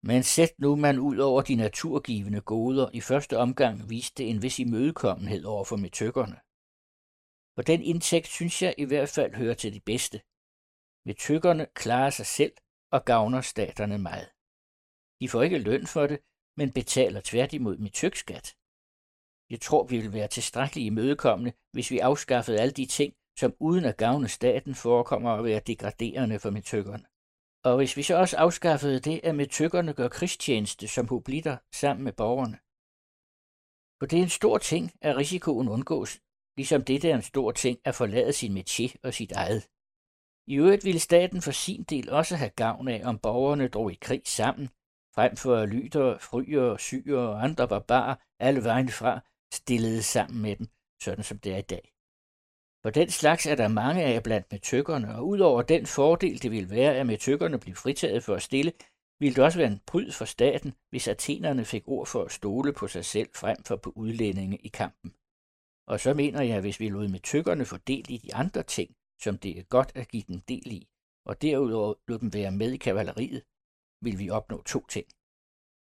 men 0.03 0.23
sæt 0.23 0.53
nu 0.59 0.77
man 0.77 0.99
ud 0.99 1.19
over 1.19 1.43
de 1.43 1.55
naturgivende 1.55 2.41
goder 2.41 2.91
i 2.93 3.01
første 3.01 3.39
omgang 3.39 3.91
viste 3.91 4.25
en 4.25 4.43
vis 4.43 4.59
imødekommenhed 4.59 5.45
over 5.45 5.65
for 5.65 5.77
metykkerne. 5.77 6.39
For 7.55 7.63
den 7.63 7.83
indtægt 7.83 8.27
synes 8.27 8.63
jeg 8.63 8.75
i 8.79 8.85
hvert 8.85 9.09
fald 9.09 9.35
hører 9.35 9.55
til 9.55 9.75
de 9.75 9.81
bedste. 9.81 10.19
Metykkerne 11.09 11.67
klarer 11.75 12.11
sig 12.11 12.27
selv 12.27 12.55
og 12.93 13.05
gavner 13.05 13.41
staterne 13.41 13.99
meget. 13.99 14.29
De 15.21 15.29
får 15.29 15.43
ikke 15.43 15.59
løn 15.59 15.87
for 15.87 16.07
det, 16.07 16.19
men 16.57 16.73
betaler 16.73 17.21
tværtimod 17.25 17.77
metykskat. 17.79 18.47
Jeg 19.53 19.61
tror, 19.61 19.83
vi 19.85 19.97
vil 20.03 20.13
være 20.13 20.29
tilstrækkeligt 20.29 20.87
imødekommende, 20.87 21.53
hvis 21.73 21.91
vi 21.91 21.99
afskaffede 21.99 22.61
alle 22.61 22.75
de 22.81 22.87
ting, 22.87 23.13
som 23.39 23.55
uden 23.61 23.85
at 23.85 23.97
gavne 23.97 24.29
staten 24.29 24.75
forekommer 24.75 25.31
at 25.31 25.45
være 25.45 25.61
degraderende 25.67 26.39
for 26.39 26.51
metykkerne. 26.51 27.05
Og 27.65 27.77
hvis 27.77 27.97
vi 27.97 28.03
så 28.03 28.15
også 28.17 28.37
afskaffede 28.37 29.01
det, 29.01 29.21
at 29.25 29.35
med 29.35 29.47
tykkerne 29.47 29.93
gør 29.93 30.09
krigstjeneste 30.09 30.89
som 30.89 31.09
hoblitter 31.09 31.57
sammen 31.75 32.05
med 32.05 32.13
borgerne. 32.13 32.59
For 33.99 34.07
det 34.07 34.19
er 34.19 34.23
en 34.23 34.29
stor 34.29 34.59
ting, 34.59 34.93
at 35.01 35.17
risikoen 35.17 35.69
undgås, 35.69 36.21
ligesom 36.57 36.85
det 36.85 37.05
er 37.05 37.15
en 37.15 37.23
stor 37.23 37.53
ting 37.53 37.79
at 37.85 37.95
forlade 37.95 38.33
sin 38.33 38.55
metier 38.55 38.99
og 39.03 39.15
sit 39.15 39.33
eget. 39.33 39.69
I 40.47 40.55
øvrigt 40.57 40.85
ville 40.85 41.01
staten 41.01 41.43
for 41.43 41.51
sin 41.51 41.83
del 41.83 42.11
også 42.11 42.37
have 42.37 42.51
gavn 42.51 42.89
af, 42.89 43.01
om 43.05 43.19
borgerne 43.19 43.69
drog 43.69 43.93
i 43.93 43.99
krig 44.01 44.23
sammen, 44.27 44.69
frem 45.15 45.37
for 45.37 45.57
at 45.57 45.69
lytter, 45.69 46.19
fryer, 46.19 46.77
syre 46.77 47.19
og 47.19 47.45
andre 47.45 47.69
barbarer 47.69 48.17
alle 48.39 48.65
vejen 48.65 48.89
fra 48.89 49.21
stillede 49.53 50.03
sammen 50.03 50.43
med 50.43 50.57
dem, 50.57 50.67
sådan 51.03 51.25
som 51.25 51.39
det 51.39 51.53
er 51.53 51.57
i 51.57 51.63
dag. 51.63 51.93
For 52.83 52.91
den 52.91 53.11
slags 53.11 53.47
er 53.47 53.55
der 53.55 53.69
mange 53.69 54.03
af 54.03 54.23
blandt 54.23 54.53
metykkerne, 54.53 55.17
og 55.17 55.27
udover 55.29 55.63
den 55.63 55.87
fordel, 55.87 56.43
det 56.43 56.51
vil 56.51 56.71
være, 56.71 56.97
at 56.97 57.07
metykkerne 57.07 57.59
bliver 57.59 57.77
fritaget 57.77 58.25
for 58.25 58.35
at 58.35 58.43
stille, 58.43 58.73
ville 59.21 59.35
det 59.35 59.45
også 59.45 59.59
være 59.59 59.71
en 59.71 59.81
pryd 59.87 60.13
for 60.13 60.25
staten, 60.25 60.75
hvis 60.91 61.09
athenerne 61.09 61.65
fik 61.65 61.83
ord 61.87 62.07
for 62.07 62.25
at 62.25 62.33
stole 62.33 62.73
på 62.73 62.89
sig 62.89 63.05
selv 63.05 63.29
frem 63.35 63.57
for 63.65 63.77
på 63.77 63.93
udlændinge 63.97 64.57
i 64.57 64.69
kampen. 64.69 65.15
Og 65.87 66.01
så 66.01 66.15
mener 66.15 66.43
jeg, 66.43 66.57
at 66.57 66.63
hvis 66.63 66.81
vi 66.81 66.89
lod 66.89 67.09
metykkerne 67.09 67.65
få 67.65 67.77
del 67.77 68.11
i 68.11 68.17
de 68.17 68.35
andre 68.35 68.63
ting, 68.63 68.97
som 69.23 69.39
det 69.39 69.59
er 69.59 69.63
godt 69.63 69.93
at 69.95 70.09
give 70.09 70.23
dem 70.29 70.41
del 70.41 70.73
i, 70.73 70.89
og 71.27 71.43
derudover 71.43 71.95
lod 72.09 72.19
dem 72.19 72.33
være 72.33 72.51
med 72.51 72.73
i 72.73 72.77
kavaleriet, 72.77 73.43
vil 74.05 74.19
vi 74.19 74.31
opnå 74.31 74.63
to 74.63 74.87
ting. 74.87 75.07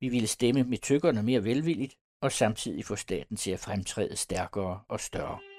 Vi 0.00 0.08
ville 0.08 0.28
stemme 0.28 0.64
med 0.64 0.78
tykkerne 0.78 1.22
mere 1.22 1.44
velvilligt, 1.44 1.96
og 2.22 2.32
samtidig 2.32 2.84
få 2.84 2.96
staten 2.96 3.36
til 3.36 3.50
at 3.50 3.60
fremtræde 3.60 4.16
stærkere 4.16 4.84
og 4.88 5.00
større. 5.00 5.51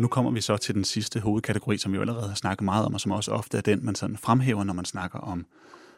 Nu 0.00 0.08
kommer 0.08 0.30
vi 0.30 0.40
så 0.40 0.56
til 0.56 0.74
den 0.74 0.84
sidste 0.84 1.20
hovedkategori, 1.20 1.78
som 1.78 1.92
vi 1.92 1.96
jo 1.96 2.00
allerede 2.00 2.28
har 2.28 2.34
snakket 2.34 2.64
meget 2.64 2.86
om, 2.86 2.94
og 2.94 3.00
som 3.00 3.12
også 3.12 3.30
ofte 3.30 3.58
er 3.58 3.62
den, 3.62 3.84
man 3.84 3.94
sådan 3.94 4.16
fremhæver, 4.16 4.64
når 4.64 4.74
man 4.74 4.84
snakker 4.84 5.18
om 5.18 5.46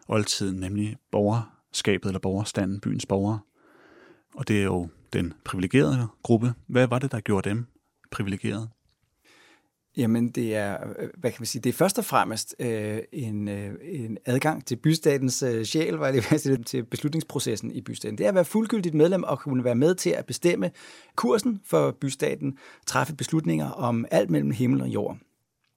oldtiden, 0.09 0.61
nemlig 0.61 0.97
borgerskabet 1.11 2.09
eller 2.09 2.19
borgerstanden, 2.19 2.81
byens 2.81 3.07
borgere. 3.07 3.39
Og 4.35 4.49
det 4.49 4.59
er 4.59 4.65
jo 4.65 4.89
den 5.13 5.35
privilegerede 5.45 6.09
gruppe. 6.23 6.55
Hvad 6.67 6.87
var 6.87 6.99
det, 6.99 7.13
der 7.13 7.21
gjorde 7.21 7.49
dem 7.49 7.67
privilegerede? 8.11 8.69
Jamen, 9.97 10.29
det 10.29 10.57
er, 10.57 10.77
øh, 10.99 11.09
hvad 11.17 11.31
kan 11.31 11.37
man 11.41 11.47
sige, 11.47 11.63
det 11.63 11.69
er 11.69 11.75
først 11.75 11.99
og 11.99 12.05
fremmest 12.05 12.55
øh, 12.59 12.99
en, 13.13 13.49
øh, 13.49 13.75
en 13.83 14.19
adgang 14.27 14.67
til 14.67 14.77
bystatens 14.77 15.43
øh, 15.43 15.65
sjæl, 15.65 15.95
var 15.95 16.13
det 16.13 16.25
til 16.67 16.85
beslutningsprocessen 16.85 17.73
i 17.73 17.81
bystaten. 17.81 18.19
Det 18.19 18.25
er 18.25 18.29
at 18.29 18.35
være 18.35 18.45
fuldgyldigt 18.45 18.95
medlem 18.95 19.23
og 19.23 19.39
kunne 19.39 19.65
være 19.65 19.75
med 19.75 19.95
til 19.95 20.11
at 20.11 20.27
bestemme 20.27 20.71
kursen 21.17 21.61
for 21.65 21.91
bystaten, 21.91 22.59
træffe 22.87 23.15
beslutninger 23.15 23.71
om 23.71 24.07
alt 24.11 24.31
mellem 24.31 24.51
himmel 24.51 24.81
og 24.81 24.89
jord 24.89 25.19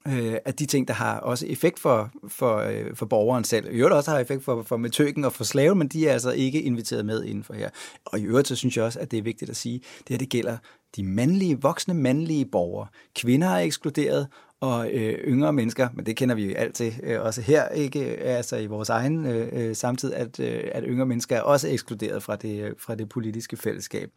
øh, 0.08 0.38
af 0.46 0.54
de 0.54 0.66
ting, 0.66 0.88
der 0.88 0.94
har 0.94 1.20
også 1.20 1.46
effekt 1.48 1.80
for, 1.80 2.12
for, 2.28 2.58
øh, 2.58 2.96
for 2.96 3.06
borgeren 3.06 3.44
selv. 3.44 3.66
I 3.66 3.78
øvrigt 3.78 3.96
også 3.96 4.12
har 4.12 4.20
effekt 4.20 4.44
for, 4.44 4.64
for 4.64 4.78
metøken 4.78 5.26
og 5.26 5.34
for 5.34 5.44
slaven, 5.44 5.78
men 5.78 5.88
de 5.88 6.08
er 6.08 6.14
altså 6.14 6.32
ikke 6.32 6.62
inviteret 6.62 7.06
med 7.06 7.24
inden 7.24 7.44
for 7.44 7.54
her. 7.54 7.70
Og 8.06 8.20
i 8.20 8.24
øvrigt 8.24 8.48
så 8.48 8.56
synes 8.56 8.78
jeg 8.78 8.86
også, 8.86 9.00
at 9.00 9.12
det 9.12 9.20
er 9.20 9.24
vigtigt 9.24 9.52
at 9.52 9.58
sige, 9.58 9.80
det 9.80 10.10
her 10.10 10.18
det 10.18 10.30
gælder 10.30 10.58
de 10.96 11.04
mandlige, 11.04 11.62
voksne 11.62 11.94
mandlige 11.94 12.46
borgere. 12.46 12.88
Kvinder 13.16 13.48
er 13.48 13.60
ekskluderet, 13.60 14.28
og 14.66 14.92
øh, 14.92 15.14
yngre 15.14 15.54
mennesker, 15.54 15.90
men 15.94 16.06
det 16.06 16.16
kender 16.16 16.36
vi 16.36 16.46
jo 16.46 16.56
altid, 16.56 16.92
øh, 17.04 17.22
også 17.22 17.42
her, 17.42 17.70
ikke 17.70 18.00
altså 18.18 18.58
i 18.58 18.66
vores 18.66 18.90
egen 18.90 19.26
øh, 19.26 19.50
øh, 19.52 19.76
samtid, 19.76 20.14
at, 20.14 20.40
øh, 20.40 20.64
at 20.72 20.84
yngre 20.88 21.06
mennesker 21.06 21.36
er 21.36 21.42
også 21.42 21.68
ekskluderet 21.68 22.24
fra 22.24 22.36
det, 22.36 22.64
øh, 22.64 22.74
fra 22.80 22.96
det 22.96 23.10
politiske 23.10 23.58
fællesskab. 23.58 24.10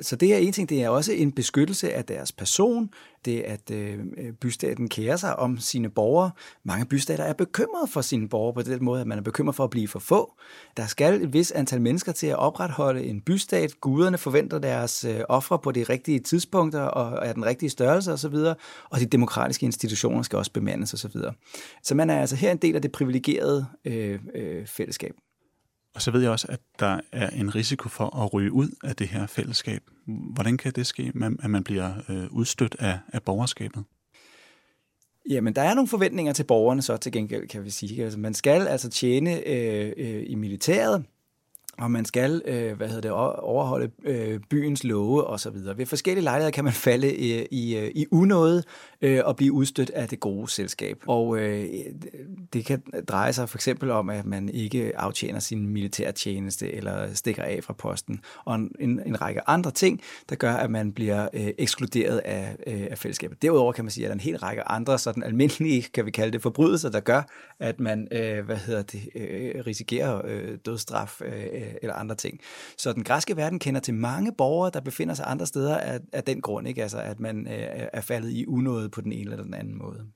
Så 0.00 0.16
det 0.16 0.34
er 0.34 0.38
en 0.38 0.52
ting, 0.52 0.68
det 0.68 0.82
er 0.82 0.88
også 0.88 1.12
en 1.12 1.32
beskyttelse 1.32 1.92
af 1.92 2.04
deres 2.04 2.32
person, 2.32 2.90
det 3.24 3.40
at 3.40 3.70
øh, 3.70 3.98
bystaten 4.40 4.88
kærer 4.88 5.16
sig 5.16 5.38
om 5.38 5.58
sine 5.58 5.88
borgere. 5.88 6.30
Mange 6.64 6.86
bystater 6.86 7.24
er 7.24 7.32
bekymrede 7.32 7.86
for 7.86 8.00
sine 8.00 8.28
borgere 8.28 8.54
på 8.54 8.62
den 8.62 8.84
måde, 8.84 9.00
at 9.00 9.06
man 9.06 9.18
er 9.18 9.22
bekymret 9.22 9.56
for 9.56 9.64
at 9.64 9.70
blive 9.70 9.88
for 9.88 9.98
få. 9.98 10.32
Der 10.76 10.86
skal 10.86 11.22
et 11.22 11.32
vis 11.32 11.50
antal 11.50 11.80
mennesker 11.80 12.12
til 12.12 12.26
at 12.26 12.36
opretholde 12.36 13.04
en 13.04 13.20
bystat. 13.20 13.80
Guderne 13.80 14.18
forventer 14.18 14.58
deres 14.58 15.04
øh, 15.04 15.20
ofre 15.28 15.58
på 15.58 15.72
de 15.72 15.82
rigtige 15.82 16.18
tidspunkter 16.18 16.80
og 16.80 17.26
er 17.26 17.32
den 17.32 17.46
rigtige 17.46 17.70
størrelse 17.70 18.12
osv., 18.12 18.34
og 18.90 19.00
de 19.00 19.06
demokratiske 19.06 19.66
institutioner 19.66 19.85
skal 20.22 20.36
også 20.36 20.52
bemandes 20.52 20.94
osv. 20.94 21.10
Så, 21.10 21.32
så 21.82 21.94
man 21.94 22.10
er 22.10 22.20
altså 22.20 22.36
her 22.36 22.52
en 22.52 22.58
del 22.58 22.74
af 22.74 22.82
det 22.82 22.92
privilegerede 22.92 23.66
øh, 23.84 24.20
øh, 24.34 24.66
fællesskab. 24.66 25.14
Og 25.94 26.02
så 26.02 26.10
ved 26.10 26.22
jeg 26.22 26.30
også, 26.30 26.46
at 26.50 26.60
der 26.78 27.00
er 27.12 27.30
en 27.30 27.54
risiko 27.54 27.88
for 27.88 28.16
at 28.24 28.34
ryge 28.34 28.52
ud 28.52 28.68
af 28.84 28.96
det 28.96 29.08
her 29.08 29.26
fællesskab. 29.26 29.82
Hvordan 30.06 30.56
kan 30.56 30.72
det 30.72 30.86
ske, 30.86 31.12
at 31.42 31.50
man 31.50 31.64
bliver 31.64 31.92
øh, 32.08 32.26
udstødt 32.30 32.76
af, 32.78 32.98
af 33.12 33.22
borgerskabet? 33.22 33.84
Jamen, 35.30 35.54
der 35.54 35.62
er 35.62 35.74
nogle 35.74 35.88
forventninger 35.88 36.32
til 36.32 36.44
borgerne 36.44 36.82
så 36.82 36.96
til 36.96 37.12
gengæld, 37.12 37.48
kan 37.48 37.64
vi 37.64 37.70
sige. 37.70 38.04
Altså, 38.04 38.18
man 38.18 38.34
skal 38.34 38.66
altså 38.66 38.90
tjene 38.90 39.48
øh, 39.48 39.92
øh, 39.96 40.24
i 40.26 40.34
militæret, 40.34 41.04
og 41.78 41.90
man 41.90 42.04
skal 42.04 42.42
øh, 42.44 42.76
hvad 42.76 42.88
hedder 42.88 43.00
det, 43.00 43.10
overholde 43.10 43.90
øh, 44.04 44.40
byens 44.50 44.84
love 44.84 45.24
og 45.24 45.40
så 45.40 45.50
videre. 45.50 45.78
Ved 45.78 45.86
forskellige 45.86 46.24
lejligheder 46.24 46.50
kan 46.50 46.64
man 46.64 46.72
falde 46.72 47.06
øh, 47.06 47.14
i, 47.14 47.46
i, 47.50 47.90
i 47.94 48.06
unåde 48.10 48.62
øh, 49.02 49.20
og 49.24 49.36
blive 49.36 49.52
udstødt 49.52 49.90
af 49.90 50.08
det 50.08 50.20
gode 50.20 50.50
selskab. 50.50 50.96
Og 51.06 51.38
øh, 51.38 51.66
det 52.52 52.64
kan 52.64 52.82
dreje 53.08 53.32
sig 53.32 53.48
for 53.48 53.58
eksempel 53.58 53.90
om, 53.90 54.10
at 54.10 54.26
man 54.26 54.48
ikke 54.48 54.92
aftjener 54.96 55.38
sin 55.38 55.68
militærtjeneste 55.68 56.72
eller 56.72 57.14
stikker 57.14 57.42
af 57.42 57.60
fra 57.62 57.72
posten, 57.72 58.20
og 58.44 58.54
en, 58.54 58.70
en 58.80 59.20
række 59.20 59.48
andre 59.48 59.70
ting, 59.70 60.00
der 60.28 60.36
gør, 60.36 60.52
at 60.52 60.70
man 60.70 60.92
bliver 60.92 61.28
øh, 61.34 61.48
ekskluderet 61.58 62.18
af, 62.18 62.56
øh, 62.66 62.86
af 62.90 62.98
fællesskabet. 62.98 63.42
Derudover 63.42 63.72
kan 63.72 63.84
man 63.84 63.90
sige, 63.90 64.04
at 64.04 64.08
der 64.08 64.12
er 64.12 64.16
en 64.16 64.20
hel 64.20 64.36
række 64.36 64.62
andre 64.62 64.98
sådan 64.98 65.22
almindelige, 65.22 65.82
kan 65.82 66.06
vi 66.06 66.10
kalde 66.10 66.32
det, 66.32 66.42
forbrydelser, 66.42 66.90
der 66.90 67.00
gør, 67.00 67.22
at 67.60 67.80
man 67.80 68.08
øh, 68.12 68.44
hvad 68.44 68.56
hedder 68.56 68.82
det, 68.82 69.08
øh, 69.14 69.66
risikerer 69.66 70.22
øh, 70.24 70.58
dødsstraf 70.66 71.20
øh, 71.20 71.65
eller 71.82 71.94
andre 71.94 72.14
ting. 72.14 72.40
Så 72.78 72.92
den 72.92 73.04
græske 73.04 73.36
verden 73.36 73.58
kender 73.58 73.80
til 73.80 73.94
mange 73.94 74.32
borgere, 74.32 74.70
der 74.74 74.80
befinder 74.80 75.14
sig 75.14 75.24
andre 75.28 75.46
steder 75.46 75.78
af, 75.78 76.00
af 76.12 76.24
den 76.24 76.40
grund, 76.40 76.68
ikke? 76.68 76.82
Altså, 76.82 76.98
at 76.98 77.20
man 77.20 77.46
øh, 77.46 77.88
er 77.92 78.00
faldet 78.00 78.30
i 78.30 78.46
unåde 78.46 78.88
på 78.88 79.00
den 79.00 79.12
ene 79.12 79.30
eller 79.30 79.44
den 79.44 79.54
anden 79.54 79.78
måde. 79.78 80.06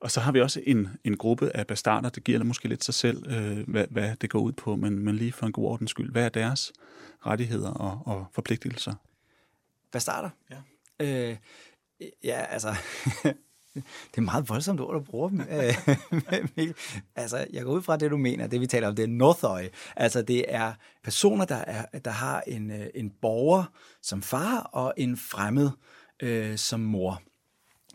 Og 0.00 0.10
så 0.10 0.20
har 0.20 0.32
vi 0.32 0.40
også 0.40 0.60
en, 0.66 0.88
en 1.04 1.16
gruppe 1.16 1.56
af 1.56 1.66
bastarder, 1.66 2.08
det 2.08 2.24
giver 2.24 2.44
måske 2.44 2.68
lidt 2.68 2.84
sig 2.84 2.94
selv, 2.94 3.32
øh, 3.32 3.68
hvad, 3.68 3.86
hvad 3.90 4.16
det 4.16 4.30
går 4.30 4.38
ud 4.38 4.52
på, 4.52 4.76
men, 4.76 4.98
men 4.98 5.14
lige 5.14 5.32
for 5.32 5.46
en 5.46 5.52
god 5.52 5.64
ordens 5.64 5.90
skyld, 5.90 6.12
hvad 6.12 6.24
er 6.24 6.28
deres 6.28 6.72
rettigheder 7.26 7.70
og, 7.70 8.02
og 8.06 8.26
forpligtelser? 8.32 8.94
Bastarder? 9.92 10.30
Ja. 10.50 10.56
Øh, 11.00 11.36
ja, 12.24 12.44
altså, 12.48 12.68
det 13.74 14.16
er 14.16 14.20
meget 14.20 14.48
voldsomt 14.48 14.80
ord, 14.80 14.94
du 14.94 15.00
bruger 15.00 15.30
øh, 15.50 15.96
dem. 16.56 16.74
Altså, 17.16 17.46
jeg 17.52 17.64
går 17.64 17.72
ud 17.72 17.82
fra 17.82 17.96
det, 17.96 18.10
du 18.10 18.16
mener, 18.16 18.46
det 18.46 18.60
vi 18.60 18.66
taler 18.66 18.88
om, 18.88 18.94
det 18.94 19.02
er 19.02 19.08
Northøj. 19.08 19.68
Altså, 19.96 20.22
det 20.22 20.44
er 20.48 20.72
personer, 21.04 21.44
der, 21.44 21.56
er, 21.56 21.98
der 21.98 22.10
har 22.10 22.42
en, 22.46 22.70
øh, 22.70 22.86
en 22.94 23.10
borger 23.22 23.64
som 24.02 24.22
far 24.22 24.58
og 24.58 24.94
en 24.96 25.16
fremmed 25.16 25.70
øh, 26.22 26.58
som 26.58 26.80
mor. 26.80 27.22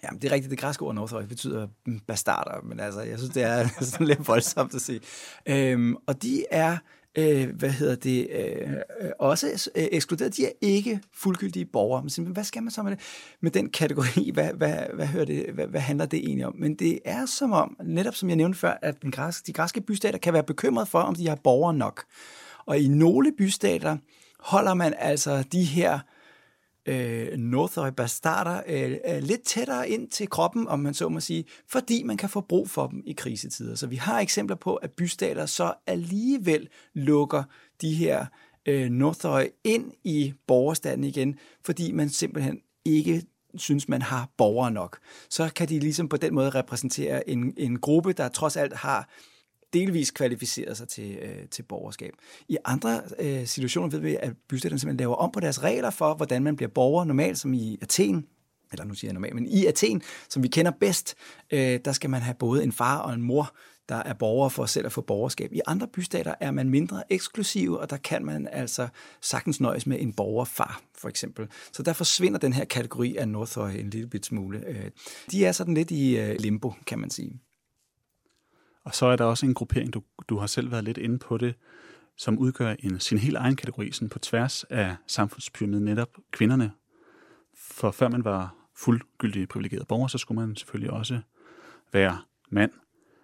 Jamen, 0.03 0.21
det 0.21 0.27
er 0.27 0.31
rigtigt. 0.31 0.51
Det 0.51 0.59
græske 0.59 0.85
ord 0.85 0.95
Northøj 0.95 1.25
betyder 1.25 1.67
bastarder, 2.07 2.61
men 2.61 2.79
altså, 2.79 3.01
jeg 3.01 3.17
synes, 3.17 3.33
det 3.33 3.43
er 3.43 3.67
sådan 3.81 4.07
lidt 4.07 4.27
voldsomt 4.27 4.75
at 4.75 4.81
sige. 4.81 5.01
Øhm, 5.45 5.95
og 6.07 6.21
de 6.21 6.45
er 6.51 6.77
øh, 7.17 7.55
hvad 7.55 7.69
hedder 7.69 7.95
det, 7.95 8.27
øh, 8.31 8.71
øh, 9.01 9.11
også 9.19 9.69
øh, 9.75 9.87
ekskluderet. 9.91 10.37
De 10.37 10.45
er 10.45 10.51
ikke 10.61 10.99
fuldgyldige 11.13 11.65
borgere. 11.65 12.03
Men 12.17 12.31
hvad 12.31 12.43
skal 12.43 12.63
man 12.63 12.71
så 12.71 12.83
med, 12.83 12.91
det? 12.91 12.99
med 13.41 13.51
den 13.51 13.69
kategori? 13.69 14.31
Hvad, 14.33 14.53
hvad, 14.53 14.75
hvad, 14.93 15.05
hører 15.05 15.25
det, 15.25 15.45
hvad, 15.53 15.67
hvad 15.67 15.81
handler 15.81 16.05
det 16.05 16.19
egentlig 16.19 16.45
om? 16.45 16.55
Men 16.55 16.75
det 16.75 16.99
er 17.05 17.25
som 17.25 17.51
om, 17.51 17.77
netop 17.83 18.15
som 18.15 18.29
jeg 18.29 18.35
nævnte 18.35 18.59
før, 18.59 18.77
at 18.81 19.01
den 19.01 19.11
græske, 19.11 19.47
de 19.47 19.53
græske 19.53 19.81
bystater 19.81 20.17
kan 20.17 20.33
være 20.33 20.43
bekymret 20.43 20.87
for, 20.87 20.99
om 20.99 21.15
de 21.15 21.27
har 21.27 21.35
borgere 21.43 21.73
nok. 21.73 22.03
Og 22.65 22.79
i 22.79 22.87
nogle 22.87 23.31
bystater 23.37 23.97
holder 24.39 24.73
man 24.73 24.93
altså 24.97 25.43
de 25.51 25.63
her 25.63 25.93
øh, 25.93 25.99
Øh, 26.87 27.37
Northøj 27.37 27.89
bastarder 27.89 28.61
øh, 28.67 28.97
øh, 29.07 29.23
lidt 29.23 29.43
tættere 29.43 29.89
ind 29.89 30.09
til 30.09 30.29
kroppen, 30.29 30.67
om 30.67 30.79
man 30.79 30.93
så 30.93 31.09
må 31.09 31.19
sige, 31.19 31.45
fordi 31.67 32.03
man 32.03 32.17
kan 32.17 32.29
få 32.29 32.41
brug 32.41 32.69
for 32.69 32.87
dem 32.87 33.03
i 33.05 33.13
krisetider. 33.13 33.75
Så 33.75 33.87
vi 33.87 33.95
har 33.95 34.19
eksempler 34.19 34.55
på, 34.55 34.75
at 34.75 34.91
bystater 34.91 35.45
så 35.45 35.73
alligevel 35.87 36.67
lukker 36.93 37.43
de 37.81 37.93
her 37.93 38.25
øh, 38.65 38.89
Northøj 38.89 39.49
ind 39.63 39.91
i 40.03 40.33
borgerstanden 40.47 41.03
igen, 41.03 41.35
fordi 41.65 41.91
man 41.91 42.09
simpelthen 42.09 42.59
ikke 42.85 43.23
synes, 43.55 43.89
man 43.89 44.01
har 44.01 44.29
borgere 44.37 44.71
nok. 44.71 44.99
Så 45.29 45.49
kan 45.55 45.69
de 45.69 45.79
ligesom 45.79 46.09
på 46.09 46.17
den 46.17 46.35
måde 46.35 46.49
repræsentere 46.49 47.29
en, 47.29 47.53
en 47.57 47.79
gruppe, 47.79 48.13
der 48.13 48.29
trods 48.29 48.57
alt 48.57 48.73
har 48.73 49.09
delvis 49.73 50.11
kvalificeret 50.11 50.77
sig 50.77 50.87
til, 50.87 51.17
øh, 51.21 51.47
til 51.51 51.63
borgerskab. 51.63 52.13
I 52.49 52.57
andre 52.65 53.01
øh, 53.19 53.47
situationer 53.47 53.89
ved 53.89 53.99
vi, 53.99 54.17
at 54.19 54.33
bystaterne 54.49 54.79
simpelthen 54.79 54.99
laver 54.99 55.15
om 55.15 55.31
på 55.31 55.39
deres 55.39 55.63
regler 55.63 55.89
for, 55.89 56.13
hvordan 56.13 56.43
man 56.43 56.55
bliver 56.55 56.69
borger 56.69 57.05
normalt, 57.05 57.37
som 57.37 57.53
i 57.53 57.77
Athen, 57.81 58.25
eller 58.71 58.85
nu 58.85 58.93
siger 58.93 59.09
jeg 59.09 59.13
normalt, 59.13 59.35
men 59.35 59.47
i 59.47 59.65
Athen, 59.65 60.01
som 60.29 60.43
vi 60.43 60.47
kender 60.47 60.71
bedst, 60.79 61.15
øh, 61.51 61.79
der 61.85 61.91
skal 61.91 62.09
man 62.09 62.21
have 62.21 62.35
både 62.39 62.63
en 62.63 62.71
far 62.71 62.97
og 62.97 63.13
en 63.13 63.21
mor, 63.21 63.55
der 63.89 63.95
er 63.95 64.13
borgere 64.13 64.49
for 64.49 64.65
selv 64.65 64.85
at 64.85 64.91
få 64.91 65.01
borgerskab. 65.01 65.53
I 65.53 65.61
andre 65.67 65.87
bystater 65.87 66.35
er 66.39 66.51
man 66.51 66.69
mindre 66.69 67.03
eksklusiv, 67.09 67.73
og 67.73 67.89
der 67.89 67.97
kan 67.97 68.25
man 68.25 68.47
altså 68.51 68.87
sagtens 69.21 69.59
nøjes 69.61 69.87
med 69.87 70.01
en 70.01 70.13
borgerfar, 70.13 70.81
for 70.97 71.09
eksempel. 71.09 71.47
Så 71.73 71.83
der 71.83 71.93
forsvinder 71.93 72.39
den 72.39 72.53
her 72.53 72.65
kategori 72.65 73.15
af 73.15 73.27
Northøj 73.27 73.71
en 73.71 73.89
lille 73.89 74.07
bit 74.07 74.25
smule. 74.25 74.63
Øh, 74.67 74.91
de 75.31 75.45
er 75.45 75.51
sådan 75.51 75.73
lidt 75.73 75.91
i 75.91 76.17
øh, 76.17 76.35
limbo, 76.39 76.73
kan 76.87 76.99
man 76.99 77.09
sige. 77.09 77.41
Og 78.87 78.95
så 78.95 79.05
er 79.05 79.15
der 79.15 79.25
også 79.25 79.45
en 79.45 79.53
gruppering, 79.53 79.93
du, 79.93 80.01
du 80.29 80.37
har 80.37 80.47
selv 80.47 80.71
været 80.71 80.83
lidt 80.83 80.97
inde 80.97 81.19
på 81.19 81.37
det, 81.37 81.55
som 82.17 82.37
udgør 82.37 82.75
en, 82.79 82.99
sin 82.99 83.17
helt 83.17 83.37
egen 83.37 83.55
kategori 83.55 83.91
sådan 83.91 84.09
på 84.09 84.19
tværs 84.19 84.63
af 84.63 84.95
samfundspyramiden, 85.07 85.85
netop 85.85 86.09
kvinderne. 86.31 86.71
For 87.57 87.91
før 87.91 88.09
man 88.09 88.23
var 88.23 88.55
fuldgyldig 88.75 89.47
privilegeret 89.47 89.87
borger, 89.87 90.07
så 90.07 90.17
skulle 90.17 90.41
man 90.41 90.55
selvfølgelig 90.55 90.91
også 90.91 91.19
være 91.93 92.21
mand. 92.49 92.71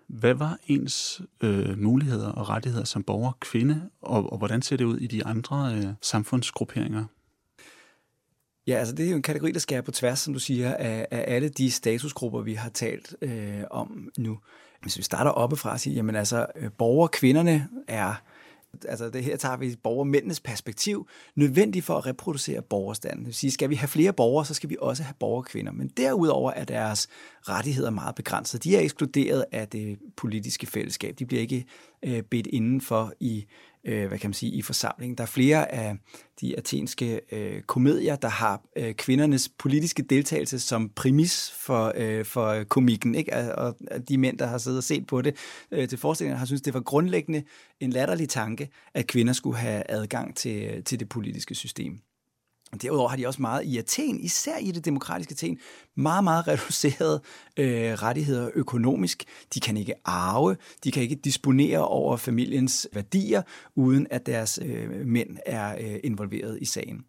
Hvad 0.07 0.33
var 0.33 0.57
ens 0.67 1.21
øh, 1.43 1.79
muligheder 1.79 2.31
og 2.31 2.49
rettigheder 2.49 2.85
som 2.85 3.03
borger 3.03 3.31
kvinde, 3.39 3.89
og, 4.01 4.31
og 4.31 4.37
hvordan 4.37 4.61
ser 4.61 4.77
det 4.77 4.85
ud 4.85 4.97
i 4.97 5.07
de 5.07 5.25
andre 5.25 5.73
øh, 5.75 5.93
samfundsgrupperinger? 6.01 7.05
Ja, 8.67 8.73
altså 8.73 8.95
det 8.95 9.05
er 9.05 9.09
jo 9.09 9.15
en 9.15 9.21
kategori, 9.21 9.51
der 9.51 9.59
skærer 9.59 9.81
på 9.81 9.91
tværs, 9.91 10.19
som 10.19 10.33
du 10.33 10.39
siger, 10.39 10.75
af, 10.75 11.07
af 11.11 11.35
alle 11.35 11.49
de 11.49 11.71
statusgrupper, 11.71 12.41
vi 12.41 12.53
har 12.53 12.69
talt 12.69 13.15
øh, 13.21 13.63
om 13.71 14.09
nu. 14.17 14.39
Hvis 14.83 14.97
vi 14.97 15.03
starter 15.03 15.31
oppefra 15.31 15.71
og 15.71 15.79
siger, 15.79 15.95
jamen 15.95 16.15
altså, 16.15 16.45
øh, 16.55 16.69
borgerkvinderne 16.77 17.67
er 17.87 18.13
altså 18.87 19.09
det 19.09 19.23
her 19.23 19.37
tager 19.37 19.57
vi 19.57 19.75
borgermændenes 19.83 20.39
perspektiv, 20.39 21.07
nødvendigt 21.35 21.85
for 21.85 21.97
at 21.97 22.05
reproducere 22.05 22.61
borgerstanden. 22.61 23.19
Det 23.19 23.25
vil 23.25 23.33
sige, 23.33 23.51
skal 23.51 23.69
vi 23.69 23.75
have 23.75 23.87
flere 23.87 24.13
borgere, 24.13 24.45
så 24.45 24.53
skal 24.53 24.69
vi 24.69 24.77
også 24.81 25.03
have 25.03 25.13
borgerkvinder. 25.19 25.71
Men 25.71 25.87
derudover 25.87 26.51
er 26.51 26.63
deres 26.63 27.07
rettigheder 27.41 27.89
meget 27.89 28.15
begrænsede. 28.15 28.69
De 28.69 28.75
er 28.75 28.79
ekskluderet 28.79 29.45
af 29.51 29.67
det 29.67 29.99
politiske 30.17 30.67
fællesskab. 30.67 31.15
De 31.19 31.25
bliver 31.25 31.41
ikke 31.41 31.65
øh, 32.05 32.23
bedt 32.23 32.47
indenfor 32.47 33.13
i 33.19 33.45
øh, 33.85 34.07
hvad 34.07 34.19
kan 34.19 34.29
man 34.29 34.33
sige, 34.33 34.51
i 34.51 34.61
forsamlingen. 34.61 35.17
Der 35.17 35.23
er 35.23 35.27
flere 35.27 35.71
af 35.71 35.97
de 36.41 36.57
athenske 36.57 37.21
øh, 37.31 37.61
komedier, 37.61 38.15
der 38.15 38.27
har 38.27 38.61
øh, 38.75 38.93
kvindernes 38.93 39.49
politiske 39.49 40.03
deltagelse 40.03 40.59
som 40.59 40.89
præmis 40.89 41.51
for, 41.51 41.93
øh, 41.95 42.25
for 42.25 42.63
komikken. 42.63 43.15
Ikke? 43.15 43.55
Og 43.55 43.75
de 44.09 44.17
mænd, 44.17 44.37
der 44.37 44.45
har 44.45 44.57
siddet 44.57 44.77
og 44.77 44.83
set 44.83 45.07
på 45.07 45.21
det 45.21 45.35
øh, 45.71 45.87
til 45.87 45.97
forestillingen, 45.97 46.39
har 46.39 46.45
synes 46.45 46.61
det 46.61 46.73
var 46.73 46.81
grundlæggende 46.81 47.43
en 47.79 47.89
latterlig 47.89 48.29
tanke, 48.29 48.69
at 48.93 49.07
kvinder 49.07 49.33
skulle 49.33 49.57
have 49.57 49.83
adgang 49.89 50.35
til, 50.35 50.83
til 50.83 50.99
det 50.99 51.09
politiske 51.09 51.55
system. 51.55 51.99
Derudover 52.81 53.09
har 53.09 53.17
de 53.17 53.27
også 53.27 53.41
meget 53.41 53.63
i 53.63 53.77
Athen, 53.77 54.19
især 54.19 54.57
i 54.57 54.71
det 54.71 54.85
demokratiske 54.85 55.31
Athen, 55.31 55.59
meget, 55.95 56.23
meget 56.23 56.47
reducerede 56.51 57.21
øh, 57.57 57.93
rettigheder 57.93 58.49
økonomisk. 58.55 59.23
De 59.53 59.59
kan 59.59 59.77
ikke 59.77 59.93
arve, 60.05 60.55
de 60.83 60.91
kan 60.91 61.03
ikke 61.03 61.15
disponere 61.15 61.87
over 61.87 62.17
familiens 62.17 62.87
værdier, 62.93 63.41
uden 63.75 64.07
at 64.09 64.25
deres 64.25 64.59
øh, 64.65 65.05
mænd 65.05 65.37
er 65.45 65.75
øh, 65.75 65.99
involveret 66.03 66.57
i 66.61 66.65
sagen. 66.65 67.05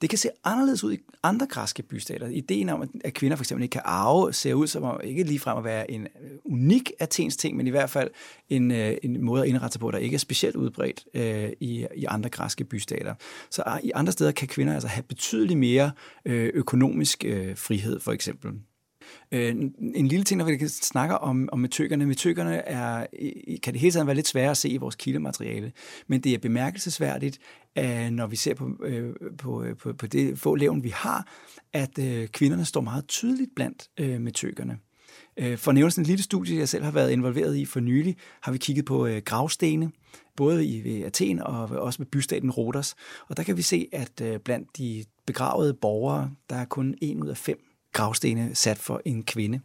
Det 0.00 0.10
kan 0.10 0.18
se 0.18 0.28
anderledes 0.44 0.84
ud 0.84 0.92
i 0.92 0.98
andre 1.22 1.46
græske 1.46 1.82
bystater. 1.82 2.28
Ideen 2.28 2.68
om, 2.68 2.90
at 3.04 3.14
kvinder 3.14 3.36
for 3.36 3.44
eksempel 3.44 3.62
ikke 3.62 3.72
kan 3.72 3.82
arve, 3.84 4.32
ser 4.32 4.54
ud 4.54 4.66
som 4.66 4.82
om 4.82 5.00
ikke 5.04 5.22
ligefrem 5.22 5.58
at 5.58 5.64
være 5.64 5.90
en 5.90 6.02
øh, 6.02 6.30
unik 6.44 6.92
Athens 6.98 7.36
ting, 7.36 7.56
men 7.56 7.66
i 7.66 7.70
hvert 7.70 7.90
fald 7.90 8.10
en, 8.48 8.70
øh, 8.70 8.96
en 9.02 9.24
måde 9.24 9.42
at 9.42 9.48
indrette 9.48 9.72
sig 9.72 9.80
på, 9.80 9.90
der 9.90 9.98
ikke 9.98 10.14
er 10.14 10.18
specielt 10.18 10.56
udbredt 10.56 11.04
øh, 11.14 11.50
i, 11.60 11.86
i 11.96 12.04
andre 12.04 12.30
græske 12.30 12.64
bystater. 12.64 13.14
Så 13.50 13.62
øh, 13.66 13.84
i 13.84 13.90
andre 13.94 14.12
steder 14.12 14.32
kan 14.32 14.48
kvinder 14.48 14.74
altså 14.74 14.88
have 14.88 15.02
betydeligt 15.02 15.58
mere 15.58 15.90
øh, 16.24 16.50
økonomisk 16.54 17.24
øh, 17.24 17.56
frihed, 17.56 18.00
for 18.00 18.12
eksempel. 18.12 18.27
Øh, 19.32 19.48
en 19.94 20.08
lille 20.08 20.24
ting, 20.24 20.38
når 20.38 20.44
vi 20.44 20.68
snakker 20.68 21.16
om, 21.16 21.48
om 21.52 21.58
metøkkerne. 21.58 22.06
Metøkkerne 22.06 22.56
er, 22.56 23.06
kan 23.62 23.72
det 23.72 23.80
hele 23.80 23.92
tiden 23.92 24.06
være 24.06 24.16
lidt 24.16 24.28
svære 24.28 24.50
at 24.50 24.56
se 24.56 24.68
i 24.68 24.76
vores 24.76 24.94
kildemateriale, 24.94 25.72
men 26.06 26.20
det 26.20 26.34
er 26.34 26.38
bemærkelsesværdigt, 26.38 27.38
at 27.74 28.12
når 28.12 28.26
vi 28.26 28.36
ser 28.36 28.54
på, 28.54 28.70
øh, 28.84 29.14
på, 29.38 29.62
øh, 29.62 29.76
på, 29.76 29.92
på 29.92 30.06
det 30.06 30.38
få 30.38 30.54
levn, 30.54 30.84
vi 30.84 30.88
har, 30.88 31.28
at 31.72 31.98
øh, 31.98 32.28
kvinderne 32.28 32.64
står 32.64 32.80
meget 32.80 33.08
tydeligt 33.08 33.50
blandt 33.56 33.88
øh, 34.00 34.20
øh 35.36 35.58
for 35.58 35.70
at 35.70 35.74
nævne 35.74 35.90
sådan 35.90 36.04
lille 36.04 36.22
studie, 36.22 36.58
jeg 36.58 36.68
selv 36.68 36.84
har 36.84 36.90
været 36.90 37.10
involveret 37.10 37.56
i 37.56 37.64
for 37.64 37.80
nylig, 37.80 38.16
har 38.40 38.52
vi 38.52 38.58
kigget 38.58 38.84
på 38.84 39.06
øh, 39.06 39.22
gravstene, 39.24 39.90
både 40.36 40.66
i 40.66 40.84
ved 40.84 41.04
Athen 41.04 41.40
og 41.40 41.62
også 41.62 42.02
med 42.02 42.06
bystaten 42.06 42.50
Rhodos. 42.50 42.94
Og 43.28 43.36
der 43.36 43.42
kan 43.42 43.56
vi 43.56 43.62
se, 43.62 43.88
at 43.92 44.20
øh, 44.20 44.40
blandt 44.40 44.76
de 44.78 45.04
begravede 45.26 45.74
borgere, 45.74 46.30
der 46.50 46.56
er 46.56 46.64
kun 46.64 46.94
en 47.00 47.22
ud 47.22 47.28
af 47.28 47.36
fem 47.36 47.67
gravstene 47.98 48.54
sat 48.54 48.78
for 48.78 49.00
en 49.04 49.22
kvinde. 49.22 49.60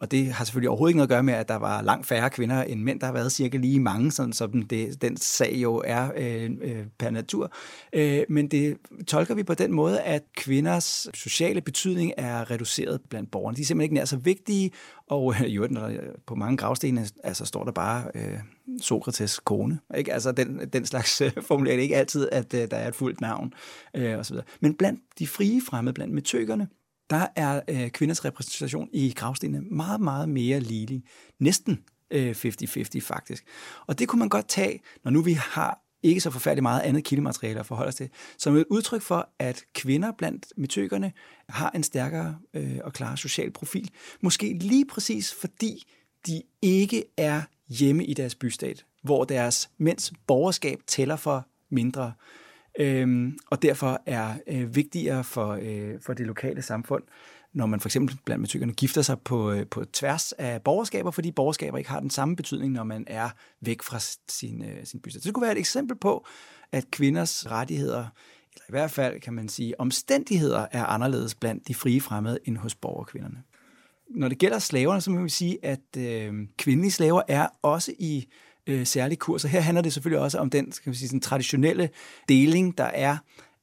Og 0.00 0.10
det 0.10 0.32
har 0.32 0.44
selvfølgelig 0.44 0.68
overhovedet 0.68 0.90
ikke 0.90 0.96
noget 0.96 1.08
at 1.08 1.14
gøre 1.14 1.22
med, 1.22 1.34
at 1.34 1.48
der 1.48 1.56
var 1.56 1.82
langt 1.82 2.06
færre 2.06 2.30
kvinder 2.30 2.62
end 2.62 2.80
mænd. 2.80 3.00
Der 3.00 3.06
har 3.06 3.12
været 3.12 3.32
cirka 3.32 3.58
lige 3.58 3.80
mange, 3.80 4.12
sådan 4.12 4.32
som 4.32 4.62
det, 4.62 5.02
den 5.02 5.16
sag 5.16 5.54
jo 5.54 5.82
er 5.86 6.10
øh, 6.16 6.50
øh, 6.62 6.84
per 6.98 7.10
natur. 7.10 7.52
Øh, 7.92 8.22
men 8.28 8.48
det 8.48 8.76
tolker 9.06 9.34
vi 9.34 9.42
på 9.42 9.54
den 9.54 9.72
måde, 9.72 10.00
at 10.00 10.22
kvinders 10.36 11.08
sociale 11.14 11.60
betydning 11.60 12.12
er 12.16 12.50
reduceret 12.50 13.00
blandt 13.10 13.30
borgerne. 13.30 13.56
De 13.56 13.62
er 13.62 13.66
simpelthen 13.66 13.84
ikke 13.84 13.94
nær 13.94 14.04
så 14.04 14.16
vigtige, 14.16 14.70
og 15.06 15.34
øh, 15.40 15.56
jo, 15.56 15.66
når 15.70 15.80
der, 15.80 15.90
øh, 15.90 16.08
på 16.26 16.34
mange 16.34 16.56
gravstene 16.56 17.06
altså, 17.24 17.44
står 17.44 17.64
der 17.64 17.72
bare 17.72 18.04
øh, 18.14 18.38
Sokrates 18.80 19.38
kone. 19.38 19.78
Ikke? 19.96 20.12
Altså 20.12 20.32
den, 20.32 20.60
den 20.72 20.86
slags 20.86 21.20
øh, 21.20 21.32
formulering. 21.48 21.82
Ikke 21.82 21.96
altid, 21.96 22.28
at 22.32 22.54
øh, 22.54 22.70
der 22.70 22.76
er 22.76 22.88
et 22.88 22.94
fuldt 22.94 23.20
navn 23.20 23.52
øh, 23.96 24.18
osv. 24.18 24.36
Men 24.60 24.74
blandt 24.74 25.00
de 25.18 25.26
frie 25.26 25.60
fremmede, 25.68 25.94
blandt 25.94 26.14
metøkerne, 26.14 26.68
der 27.10 27.26
er 27.36 27.60
øh, 27.68 27.90
kvinders 27.90 28.24
repræsentation 28.24 28.88
i 28.92 29.12
gravstenene 29.16 29.60
meget, 29.60 30.00
meget 30.00 30.28
mere 30.28 30.60
ligelig. 30.60 31.02
Næsten 31.38 31.84
øh, 32.10 32.30
50-50 32.30 33.00
faktisk. 33.00 33.44
Og 33.86 33.98
det 33.98 34.08
kunne 34.08 34.18
man 34.18 34.28
godt 34.28 34.48
tage, 34.48 34.80
når 35.04 35.10
nu 35.10 35.22
vi 35.22 35.32
har 35.32 35.82
ikke 36.02 36.20
så 36.20 36.30
forfærdeligt 36.30 36.62
meget 36.62 36.80
andet 36.80 37.04
kildemateriale 37.04 37.60
at 37.60 37.66
forholde 37.66 37.88
os 37.88 37.94
til, 37.94 38.08
som 38.38 38.56
et 38.56 38.64
udtryk 38.70 39.02
for, 39.02 39.28
at 39.38 39.64
kvinder 39.74 40.12
blandt 40.18 40.46
metøkerne 40.56 41.12
har 41.48 41.70
en 41.70 41.82
stærkere 41.82 42.38
øh, 42.54 42.78
og 42.84 42.92
klar 42.92 43.16
social 43.16 43.50
profil. 43.50 43.90
Måske 44.20 44.58
lige 44.60 44.86
præcis 44.86 45.34
fordi 45.34 45.86
de 46.26 46.42
ikke 46.62 47.04
er 47.16 47.42
hjemme 47.68 48.04
i 48.04 48.14
deres 48.14 48.34
bystat, 48.34 48.84
hvor 49.02 49.24
deres 49.24 49.70
mænds 49.78 50.12
borgerskab 50.26 50.80
tæller 50.86 51.16
for 51.16 51.46
mindre 51.70 52.12
øhm, 52.78 53.38
og 53.50 53.62
derfor 53.62 54.02
er 54.06 54.34
øh, 54.46 54.76
vigtigere 54.76 55.24
for, 55.24 55.58
øh, 55.62 55.94
for 56.00 56.14
det 56.14 56.26
lokale 56.26 56.62
samfund, 56.62 57.02
når 57.52 57.66
man 57.66 57.80
for 57.80 57.88
eksempel 57.88 58.18
blandt 58.24 58.40
metykerne 58.40 58.72
gifter 58.72 59.02
sig 59.02 59.20
på, 59.20 59.52
øh, 59.52 59.66
på 59.66 59.84
tværs 59.84 60.32
af 60.32 60.62
borgerskaber, 60.62 61.10
fordi 61.10 61.30
borgerskaber 61.30 61.78
ikke 61.78 61.90
har 61.90 62.00
den 62.00 62.10
samme 62.10 62.36
betydning, 62.36 62.72
når 62.72 62.84
man 62.84 63.04
er 63.06 63.30
væk 63.60 63.82
fra 63.82 63.98
sin, 64.28 64.64
øh, 64.64 64.84
sin 64.86 65.00
bystat. 65.00 65.22
Så 65.22 65.26
det 65.28 65.34
kunne 65.34 65.42
være 65.42 65.52
et 65.52 65.58
eksempel 65.58 65.96
på, 65.96 66.26
at 66.72 66.90
kvinders 66.90 67.50
rettigheder, 67.50 68.06
eller 68.52 68.64
i 68.68 68.72
hvert 68.72 68.90
fald 68.90 69.20
kan 69.20 69.34
man 69.34 69.48
sige, 69.48 69.80
omstændigheder 69.80 70.66
er 70.70 70.84
anderledes 70.84 71.34
blandt 71.34 71.68
de 71.68 71.74
frie 71.74 72.00
fremmede 72.00 72.38
end 72.44 72.56
hos 72.56 72.74
borgerkvinderne. 72.74 73.42
Når 74.10 74.28
det 74.28 74.38
gælder 74.38 74.58
slaverne, 74.58 75.00
så 75.00 75.10
må 75.10 75.22
vi 75.22 75.28
sige, 75.28 75.58
at 75.62 75.96
øh, 75.98 76.34
kvindelige 76.58 76.92
slaver 76.92 77.22
er 77.28 77.48
også 77.62 77.92
i 77.98 78.28
øh, 78.66 78.86
særlige 78.86 79.18
kurser. 79.18 79.48
Her 79.48 79.60
handler 79.60 79.82
det 79.82 79.92
selvfølgelig 79.92 80.22
også 80.22 80.38
om 80.38 80.50
den 80.50 80.72
skal 80.72 80.92
vi 80.92 80.96
sige, 80.96 81.08
sådan, 81.08 81.20
traditionelle 81.20 81.90
deling, 82.28 82.78
der 82.78 82.84
er 82.84 83.16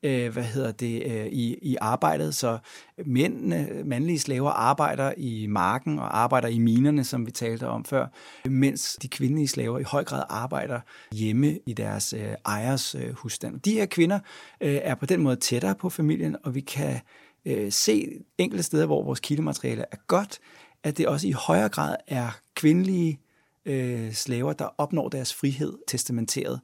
øh, 0.04 0.34
hvad 0.34 0.44
hedder 0.44 0.72
det, 0.72 1.04
øh, 1.06 1.26
i, 1.26 1.58
i 1.62 1.78
arbejdet. 1.82 2.36
Så 2.36 2.58
mændene, 3.06 3.70
mandlige 3.86 4.20
slaver 4.20 4.50
arbejder 4.50 5.14
i 5.18 5.48
marken 5.48 6.00
og 6.00 6.20
arbejder 6.20 6.48
i 6.48 6.60
minerne, 6.60 7.04
som 7.04 7.26
vi 7.26 7.32
talte 7.32 7.68
om 7.68 7.86
før, 7.86 8.08
mens 8.50 8.98
de 9.02 9.08
kvindelige 9.08 9.48
slaver 9.48 9.80
i 9.80 9.84
høj 9.84 10.04
grad 10.04 10.24
arbejder 10.30 10.80
hjemme 11.12 11.60
i 11.66 11.74
deres 11.74 12.14
øh, 12.14 12.34
ejers 12.46 12.96
øh, 12.96 13.14
husstand. 13.14 13.60
De 13.60 13.72
her 13.72 13.86
kvinder 13.86 14.20
øh, 14.62 14.80
er 14.84 14.96
på 14.96 15.06
den 15.06 15.22
måde 15.22 15.36
tættere 15.36 15.76
på 15.76 15.90
familien, 15.90 16.36
og 16.44 16.56
vi 16.56 16.62
kan 16.62 17.00
øh, 17.46 17.72
se 17.72 18.08
enkelte 18.38 18.64
steder, 18.64 18.86
hvor 18.86 19.04
vores 19.04 19.20
kildemateriale 19.20 19.86
er 19.92 19.98
godt, 20.08 20.40
at 20.84 20.98
det 20.98 21.08
også 21.08 21.28
i 21.28 21.32
højere 21.32 21.70
grad 21.70 21.96
er 22.08 22.40
kvindelige 22.56 23.20
øh, 23.66 24.14
slaver, 24.14 24.54
der 24.54 24.66
opnår 24.78 25.10
deres 25.10 25.34
frihed 25.34 25.74
testamenteret. 25.88 26.60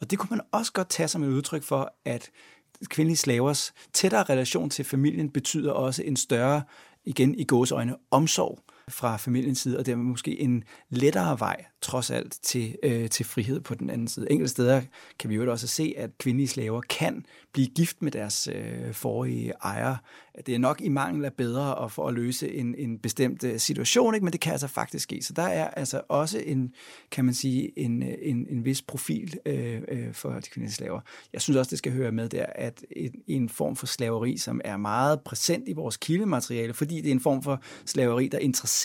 Og 0.00 0.10
det 0.10 0.18
kunne 0.18 0.30
man 0.30 0.40
også 0.52 0.72
godt 0.72 0.88
tage 0.88 1.08
som 1.08 1.22
et 1.22 1.28
udtryk 1.28 1.62
for, 1.62 1.92
at 2.04 2.30
kvindelige 2.84 3.16
slavers 3.16 3.74
tættere 3.92 4.22
relation 4.22 4.70
til 4.70 4.84
familien 4.84 5.30
betyder 5.30 5.72
også 5.72 6.02
en 6.02 6.16
større, 6.16 6.62
igen 7.04 7.34
i 7.34 7.44
gåsøjne, 7.44 7.96
omsorg 8.10 8.58
fra 8.88 9.16
familiens 9.16 9.58
side, 9.58 9.78
og 9.78 9.86
det 9.86 9.92
er 9.92 9.96
måske 9.96 10.40
en 10.40 10.64
lettere 10.90 11.40
vej, 11.40 11.64
trods 11.80 12.10
alt, 12.10 12.38
til, 12.42 12.76
øh, 12.82 13.08
til 13.08 13.26
frihed 13.26 13.60
på 13.60 13.74
den 13.74 13.90
anden 13.90 14.08
side. 14.08 14.30
Enkelte 14.30 14.50
steder 14.50 14.82
kan 15.18 15.30
vi 15.30 15.34
jo 15.34 15.50
også 15.50 15.66
se, 15.66 15.94
at 15.96 16.10
kvindelige 16.18 16.48
slaver 16.48 16.80
kan 16.80 17.24
blive 17.52 17.66
gift 17.66 18.02
med 18.02 18.12
deres 18.12 18.48
øh, 18.54 18.94
forrige 18.94 19.52
ejer. 19.64 19.96
Det 20.46 20.54
er 20.54 20.58
nok 20.58 20.80
i 20.80 20.88
mangel 20.88 21.24
af 21.24 21.32
bedre 21.32 21.74
og 21.74 21.92
for 21.92 22.08
at 22.08 22.14
løse 22.14 22.54
en, 22.54 22.74
en 22.78 22.98
bestemt 22.98 23.44
øh, 23.44 23.58
situation, 23.58 24.14
ikke? 24.14 24.24
men 24.24 24.32
det 24.32 24.40
kan 24.40 24.52
altså 24.52 24.66
faktisk 24.66 25.02
ske. 25.02 25.22
Så 25.22 25.32
der 25.32 25.42
er 25.42 25.68
altså 25.68 26.02
også 26.08 26.38
en, 26.38 26.72
kan 27.10 27.24
man 27.24 27.34
sige, 27.34 27.78
en, 27.78 28.02
øh, 28.02 28.14
en, 28.22 28.46
en 28.50 28.64
vis 28.64 28.82
profil 28.82 29.38
øh, 29.46 29.82
øh, 29.88 30.14
for 30.14 30.30
de 30.30 30.50
kvindelige 30.50 30.74
slaver. 30.74 31.00
Jeg 31.32 31.40
synes 31.40 31.56
også, 31.56 31.70
det 31.70 31.78
skal 31.78 31.92
høre 31.92 32.12
med 32.12 32.28
der, 32.28 32.46
at 32.54 32.84
en, 32.96 33.12
en 33.26 33.48
form 33.48 33.76
for 33.76 33.86
slaveri, 33.86 34.36
som 34.36 34.60
er 34.64 34.76
meget 34.76 35.20
præsent 35.20 35.68
i 35.68 35.72
vores 35.72 35.96
kildemateriale, 35.96 36.74
fordi 36.74 36.96
det 36.96 37.06
er 37.06 37.12
en 37.12 37.20
form 37.20 37.42
for 37.42 37.62
slaveri, 37.84 38.28
der 38.28 38.38
interesserer 38.38 38.77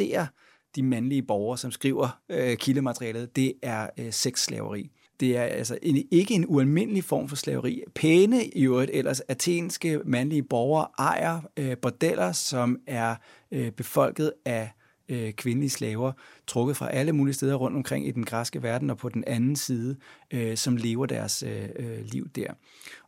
de 0.75 0.83
mandlige 0.83 1.23
borgere, 1.23 1.57
som 1.57 1.71
skriver 1.71 2.19
øh, 2.29 2.57
kildematerialet, 2.57 3.35
det 3.35 3.53
er 3.61 3.89
øh, 3.99 4.13
sexslaveri. 4.13 4.91
Det 5.19 5.37
er 5.37 5.43
altså 5.43 5.77
en, 5.81 6.07
ikke 6.11 6.33
en 6.33 6.45
ualmindelig 6.47 7.03
form 7.03 7.29
for 7.29 7.35
slaveri. 7.35 7.83
Pæne 7.95 8.45
i 8.45 8.65
øvrigt 8.65 8.91
ellers 8.93 9.19
athenske 9.19 9.99
mandlige 10.05 10.43
borgere 10.43 10.87
ejer 10.99 11.41
øh, 11.57 11.77
bordeller, 11.77 12.31
som 12.31 12.77
er 12.87 13.15
øh, 13.51 13.71
befolket 13.71 14.33
af 14.45 14.71
øh, 15.09 15.33
kvindelige 15.33 15.69
slaver, 15.69 16.11
trukket 16.47 16.77
fra 16.77 16.91
alle 16.91 17.11
mulige 17.11 17.33
steder 17.33 17.55
rundt 17.55 17.77
omkring 17.77 18.07
i 18.07 18.11
den 18.11 18.25
græske 18.25 18.63
verden 18.63 18.89
og 18.89 18.97
på 18.97 19.09
den 19.09 19.23
anden 19.27 19.55
side, 19.55 19.95
øh, 20.31 20.57
som 20.57 20.77
lever 20.77 21.05
deres 21.05 21.43
øh, 21.43 21.69
øh 21.75 22.05
liv 22.05 22.29
der. 22.29 22.53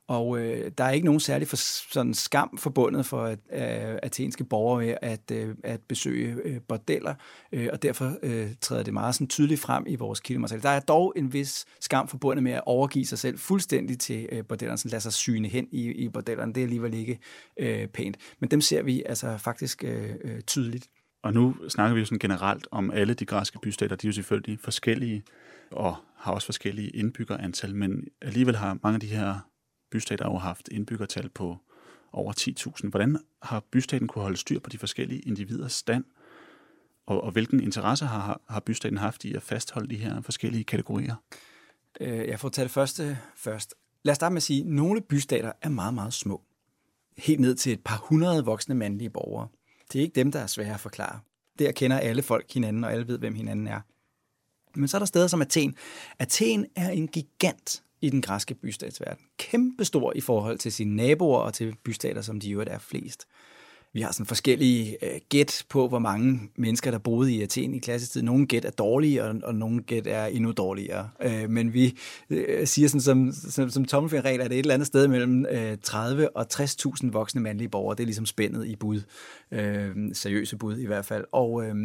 Og 0.08 0.40
øh, 0.40 0.72
der 0.78 0.84
er 0.84 0.92
ikke 0.92 1.06
nogen 1.06 1.20
særlig 1.20 1.48
for, 1.48 1.56
sådan 1.94 2.14
skam 2.14 2.58
forbundet 2.58 3.06
for 3.06 3.24
at, 3.24 3.40
øh, 3.52 4.00
athenske 4.04 4.44
borgere 4.44 4.86
med 4.86 4.96
at, 5.02 5.32
øh, 5.32 5.56
at 5.64 5.82
besøge 5.82 6.36
øh, 6.44 6.62
bordeller, 6.68 7.16
øh, 7.52 7.70
og 7.74 7.84
derfor 7.84 8.18
øh, 8.24 8.50
træder 8.62 8.84
det 8.84 8.94
meget 8.94 9.16
sådan 9.16 9.28
tydeligt 9.28 9.62
frem 9.62 9.84
i 9.88 9.96
vores 9.96 10.20
kildemateriale. 10.20 10.64
Der 10.64 10.70
er 10.70 10.80
dog 10.80 11.14
en 11.16 11.34
vis 11.34 11.66
skam 11.80 12.08
forbundet 12.08 12.44
med 12.44 12.52
at 12.52 12.62
overgive 12.66 13.06
sig 13.06 13.20
selv 13.20 13.38
fuldstændig 13.40 14.00
til 14.00 14.30
øh, 14.32 14.46
bordellerne, 14.46 14.78
sådan 14.78 14.92
lade 14.92 15.02
sig 15.02 15.14
syne 15.14 15.48
hen 15.48 15.68
i, 15.72 15.92
i 15.92 16.10
bordellerne. 16.10 16.54
Det 16.54 16.62
er 16.62 16.66
alligevel 16.66 16.94
ikke 16.94 17.20
øh, 17.60 17.88
pænt. 17.88 18.18
Men 18.40 18.52
dem 18.52 18.62
ser 18.62 18.84
vi 18.84 19.04
altså 19.06 19.38
faktisk 19.38 19.84
øh, 19.84 20.16
øh, 20.24 20.42
tydeligt. 20.42 20.90
Og 21.24 21.34
nu 21.34 21.56
snakker 21.70 21.94
vi 21.94 22.00
jo 22.00 22.06
sådan 22.06 22.20
generelt 22.20 22.68
om 22.72 22.92
alle 22.92 23.14
de 23.14 23.26
græske 23.26 23.60
bystater. 23.60 23.96
De 23.96 24.08
er 24.08 24.10
jo 24.10 24.14
selvfølgelig 24.14 24.60
forskellige 24.60 25.24
og 25.72 25.96
har 26.18 26.32
også 26.32 26.46
forskellige 26.46 26.90
indbyggerantal, 26.90 27.76
men 27.76 28.04
alligevel 28.22 28.56
har 28.56 28.78
mange 28.84 28.96
af 28.96 29.00
de 29.00 29.08
her 29.08 29.40
bystater 29.92 30.26
jo 30.26 30.38
haft 30.38 30.70
indbyggertal 30.72 31.30
på 31.30 31.58
over 32.12 32.34
10.000. 32.84 32.90
Hvordan 32.90 33.18
har 33.42 33.60
bystaten 33.60 34.08
kunne 34.08 34.22
holde 34.22 34.38
styr 34.38 34.60
på 34.60 34.70
de 34.70 34.78
forskellige 34.78 35.20
individers 35.20 35.74
stand, 35.74 36.04
og, 37.06 37.24
og 37.24 37.32
hvilken 37.32 37.60
interesse 37.60 38.06
har, 38.06 38.42
har 38.50 38.60
bystaten 38.60 38.98
haft 38.98 39.26
i 39.26 39.34
at 39.34 39.42
fastholde 39.42 39.90
de 39.90 39.96
her 39.96 40.22
forskellige 40.22 40.64
kategorier? 40.64 41.16
Øh, 42.00 42.28
jeg 42.28 42.40
får 42.40 42.50
tage 42.50 42.64
det 42.64 42.72
første 42.72 43.18
først. 43.36 43.76
Lad 44.04 44.12
os 44.12 44.16
starte 44.16 44.34
med 44.34 44.38
at 44.38 44.44
sige, 44.44 44.62
at 44.62 44.68
nogle 44.68 45.02
bystater 45.02 45.52
er 45.62 45.70
meget, 45.70 45.94
meget 45.94 46.14
små. 46.14 46.42
Helt 47.18 47.40
ned 47.40 47.56
til 47.56 47.74
et 47.74 47.84
par 47.84 47.98
hundrede 47.98 48.46
voksne 48.46 48.76
mandlige 48.76 49.10
borgere. 49.10 49.48
Det 49.92 50.00
er 50.00 50.04
ikke 50.04 50.16
dem, 50.16 50.32
der 50.32 50.40
er 50.40 50.48
svære 50.48 50.74
at 50.74 50.80
forklare. 50.80 51.20
Der 51.60 51.72
kender 51.72 52.00
alle 52.00 52.22
folk 52.22 52.54
hinanden, 52.54 52.84
og 52.84 52.94
alle 52.94 53.08
ved, 53.08 53.18
hvem 53.18 53.36
hinanden 53.36 53.68
er. 53.68 53.82
Men 54.76 54.88
så 54.88 54.98
er 54.98 55.00
der 55.00 55.06
steder 55.06 55.28
som 55.28 55.42
Athen. 55.42 55.76
Athen 56.20 56.66
er 56.76 56.90
en 56.90 57.08
gigant 57.08 57.84
i 58.02 58.10
den 58.10 58.22
græske 58.22 58.54
bystatsverden. 58.54 59.26
Kæmpestor 59.38 60.14
i 60.16 60.22
forhold 60.22 60.58
til 60.58 60.72
sine 60.72 60.96
naboer 60.96 61.40
og 61.40 61.54
til 61.54 61.76
bystater, 61.84 62.22
som 62.22 62.40
de 62.40 62.50
jo 62.50 62.64
er 62.68 62.78
flest. 62.78 63.28
Vi 63.96 64.02
har 64.02 64.12
sådan 64.12 64.26
forskellige 64.26 64.98
øh, 65.06 65.20
gæt 65.30 65.66
på, 65.70 65.88
hvor 65.88 66.00
mange 66.00 66.40
mennesker, 66.58 66.92
der 66.92 66.98
boede 66.98 67.34
i 67.34 67.42
Athen 67.42 67.74
i 67.74 67.80
klassisk 67.80 68.12
tid. 68.12 68.22
Nogle 68.22 68.48
gæt 68.48 68.66
er 68.66 68.70
dårlige, 68.72 69.24
og, 69.24 69.36
og 69.44 69.56
nogle 69.56 69.84
gæt 69.84 70.08
er 70.08 70.26
endnu 70.26 70.52
dårligere. 70.52 71.10
Øh, 71.22 71.50
men 71.50 71.74
vi 71.74 71.98
øh, 72.30 72.68
siger 72.68 72.88
sådan, 72.88 73.02
som, 73.02 73.32
som, 73.32 73.70
som 73.70 73.86
tommelfingerregel, 73.86 74.42
at 74.42 74.50
det 74.50 74.56
er 74.56 74.60
et 74.60 74.64
eller 74.64 74.74
andet 74.74 74.88
sted 74.88 75.08
mellem 75.08 75.46
øh, 75.46 75.78
30 75.84 76.38
og 76.38 76.46
60.000 76.54 77.12
voksne 77.12 77.42
mandlige 77.42 77.70
borgere. 77.70 77.96
Det 77.96 78.04
er 78.04 78.06
ligesom 78.06 78.26
spændet 78.26 78.68
i 78.68 78.76
bud. 78.76 79.02
Øh, 79.52 79.96
seriøse 80.14 80.58
bud 80.58 80.78
i 80.78 80.86
hvert 80.86 81.06
fald. 81.06 81.26
Og... 81.32 81.66
Øh, 81.66 81.76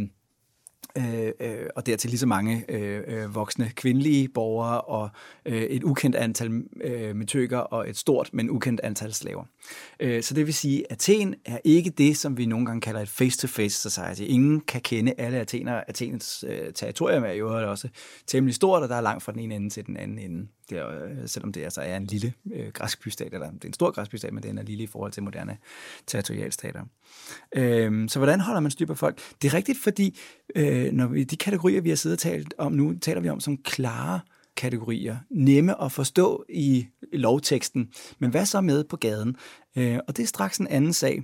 Øh, 0.96 1.32
øh, 1.40 1.66
og 1.76 1.86
dertil 1.86 2.10
lige 2.10 2.18
så 2.18 2.26
mange 2.26 2.64
øh, 2.68 3.02
øh, 3.06 3.34
voksne 3.34 3.70
kvindelige 3.74 4.28
borgere 4.28 4.80
og 4.80 5.10
øh, 5.46 5.62
et 5.62 5.84
ukendt 5.84 6.16
antal 6.16 6.62
øh, 6.80 7.16
metøker 7.16 7.58
og 7.58 7.88
et 7.88 7.96
stort, 7.96 8.30
men 8.32 8.50
ukendt 8.50 8.80
antal 8.84 9.12
slaver. 9.12 9.44
Øh, 10.00 10.22
så 10.22 10.34
det 10.34 10.46
vil 10.46 10.54
sige, 10.54 10.84
at 10.90 10.92
Athen 10.92 11.34
er 11.44 11.58
ikke 11.64 11.90
det, 11.90 12.16
som 12.16 12.38
vi 12.38 12.46
nogle 12.46 12.66
gange 12.66 12.80
kalder 12.80 13.00
et 13.00 13.08
face-to-face 13.08 13.90
society. 13.90 14.22
Ingen 14.22 14.60
kan 14.60 14.80
kende 14.80 15.14
alle 15.18 15.38
Athener. 15.38 15.82
Athenens 15.88 16.44
øh, 16.48 16.72
territorium 16.74 17.24
er 17.24 17.32
jo 17.32 17.70
også 17.70 17.88
temmelig 18.26 18.54
stort, 18.54 18.82
og 18.82 18.88
der 18.88 18.96
er 18.96 19.00
langt 19.00 19.22
fra 19.22 19.32
den 19.32 19.40
ene 19.40 19.54
ende 19.54 19.70
til 19.70 19.86
den 19.86 19.96
anden 19.96 20.18
ende 20.18 20.46
der, 20.70 21.04
øh, 21.04 21.28
selvom 21.28 21.52
det 21.52 21.62
altså 21.62 21.80
er 21.80 21.96
en 21.96 22.06
lille 22.06 22.32
øh, 22.52 22.68
græsk 22.72 23.02
bystat, 23.02 23.34
eller 23.34 23.50
det 23.50 23.64
er 23.64 23.68
en 23.68 23.72
stor 23.72 23.90
græsk 23.90 24.10
bystat, 24.10 24.32
men 24.32 24.42
den 24.42 24.58
er 24.58 24.62
lille 24.62 24.84
i 24.84 24.86
forhold 24.86 25.12
til 25.12 25.22
moderne 25.22 25.58
territorialstater. 26.06 26.84
Øh, 27.56 28.08
så 28.08 28.18
hvordan 28.18 28.40
holder 28.40 28.60
man 28.60 28.70
styr 28.70 28.86
på 28.86 28.94
folk? 28.94 29.20
Det 29.42 29.48
er 29.48 29.54
rigtigt, 29.54 29.78
fordi 29.78 30.18
øh, 30.56 30.92
når 30.92 31.06
vi, 31.06 31.24
de 31.24 31.36
kategorier, 31.36 31.80
vi 31.80 31.88
har 31.88 31.96
siddet 31.96 32.16
og 32.16 32.20
talt 32.20 32.54
om 32.58 32.72
nu, 32.72 32.94
taler 32.98 33.20
vi 33.20 33.28
om 33.28 33.40
som 33.40 33.56
klare 33.56 34.20
kategorier, 34.56 35.16
nemme 35.30 35.82
at 35.82 35.92
forstå 35.92 36.44
i 36.48 36.86
lovteksten, 37.12 37.88
men 38.18 38.30
hvad 38.30 38.46
så 38.46 38.60
med 38.60 38.84
på 38.84 38.96
gaden? 38.96 39.36
Øh, 39.76 39.98
og 40.08 40.16
det 40.16 40.22
er 40.22 40.26
straks 40.26 40.58
en 40.58 40.66
anden 40.66 40.92
sag 40.92 41.22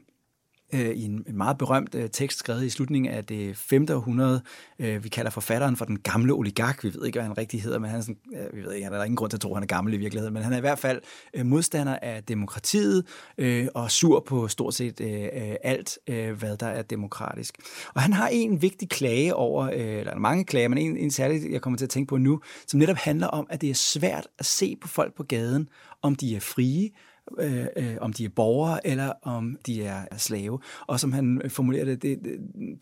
øh, 0.75 0.91
i 0.91 1.05
en, 1.05 1.25
en 1.29 1.37
meget 1.37 1.59
berømt 1.59 1.95
øh, 1.95 2.11
tekst 2.11 2.39
skrevet 2.39 2.65
i 2.65 2.71
slutningen 2.71 3.13
af 3.13 3.25
det 3.25 3.57
5. 3.57 3.87
århundrede. 3.91 4.43
Øh, 4.79 5.05
vi 5.05 5.09
kalder 5.09 5.31
forfatteren 5.31 5.77
for 5.77 5.85
den 5.85 5.99
gamle 5.99 6.33
oligark. 6.33 6.85
Vi 6.85 6.95
ved 6.95 7.07
ikke, 7.07 7.19
hvad 7.19 7.27
han 7.27 7.39
rigtig 7.39 7.63
hedder, 7.63 7.79
men 7.79 7.91
han 7.91 7.99
er 7.99 8.03
sådan, 8.03 8.19
øh, 8.35 8.57
vi 8.57 8.63
ved 8.65 8.73
ikke, 8.73 8.85
han 8.85 8.93
er 8.93 8.97
der 8.97 9.05
ingen 9.05 9.17
grund 9.17 9.31
til 9.31 9.37
at 9.37 9.41
tro, 9.41 9.51
at 9.51 9.57
han 9.57 9.63
er 9.63 9.67
gammel 9.67 9.95
i 9.95 9.97
virkeligheden, 9.97 10.35
men 10.35 10.43
han 10.43 10.53
er 10.53 10.57
i 10.57 10.61
hvert 10.61 10.79
fald 10.79 11.01
øh, 11.35 11.47
modstander 11.47 11.99
af 12.03 12.25
demokratiet 12.25 13.07
øh, 13.39 13.69
og 13.75 13.91
sur 13.91 14.25
på 14.29 14.49
stort 14.49 14.75
set 14.75 15.01
øh, 15.01 15.23
øh, 15.23 15.57
alt, 15.65 15.99
øh, 16.07 16.33
hvad 16.33 16.57
der 16.57 16.67
er 16.67 16.83
demokratisk. 16.83 17.55
Og 17.95 18.03
han 18.03 18.13
har 18.13 18.29
en 18.29 18.63
vigtig 18.63 18.89
klage 18.89 19.35
over, 19.35 19.65
øh, 19.65 19.99
eller 19.99 20.19
mange 20.19 20.45
klager, 20.45 20.69
men 20.69 20.79
en, 20.79 20.97
en 20.97 21.11
særlig, 21.11 21.53
jeg 21.53 21.61
kommer 21.61 21.77
til 21.77 21.85
at 21.85 21.91
tænke 21.91 22.09
på 22.09 22.17
nu, 22.17 22.41
som 22.67 22.79
netop 22.79 22.97
handler 22.97 23.27
om, 23.27 23.47
at 23.51 23.61
det 23.61 23.71
er 23.71 23.75
svært 23.75 24.29
at 24.39 24.47
se 24.47 24.77
på 24.81 24.89
folk 24.89 25.15
på 25.15 25.23
gaden, 25.23 25.69
om 26.03 26.15
de 26.15 26.37
er 26.37 26.41
frie, 26.41 26.91
øh, 27.39 27.67
øh, 27.77 27.97
om 28.01 28.13
de 28.13 28.25
er 28.25 28.29
borgere 28.29 28.87
eller 28.87 29.13
om 29.23 29.59
de 29.67 29.85
er 29.85 30.17
slave. 30.17 30.59
Og 30.87 31.01
som 31.01 31.13
han 31.13 31.41
øh, 31.45 31.51
formulerer 31.51 31.85
det, 31.85 32.03
det, 32.03 32.19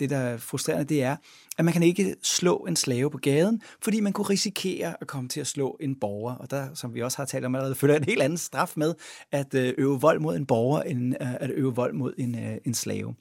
det 0.00 0.10
der 0.10 0.16
er 0.16 0.36
frustrerende, 0.36 0.84
det 0.84 1.02
er, 1.02 1.16
at 1.58 1.64
man 1.64 1.74
kan 1.74 1.82
ikke 1.82 2.16
slå 2.22 2.56
en 2.68 2.76
slave 2.76 3.10
på 3.10 3.18
gaden, 3.18 3.62
fordi 3.82 4.00
man 4.00 4.12
kunne 4.12 4.26
risikere 4.30 4.94
at 5.00 5.06
komme 5.06 5.28
til 5.28 5.40
at 5.40 5.46
slå 5.46 5.76
en 5.80 5.94
borger. 6.00 6.34
Og 6.34 6.50
der, 6.50 6.74
som 6.74 6.94
vi 6.94 7.02
også 7.02 7.18
har 7.18 7.24
talt 7.24 7.44
om 7.44 7.54
allerede, 7.54 7.74
følger 7.74 7.96
en 7.96 8.04
helt 8.04 8.22
anden 8.22 8.38
straf 8.38 8.72
med 8.76 8.94
at 9.32 9.54
øh, 9.54 9.74
øve 9.78 10.00
vold 10.00 10.20
mod 10.20 10.36
en 10.36 10.46
borger, 10.46 10.82
end 10.82 11.14
øh, 11.20 11.34
at 11.34 11.50
øve 11.50 11.74
vold 11.74 11.94
mod 11.94 12.14
en, 12.18 12.36
en 12.64 12.74
slave. 12.74 13.14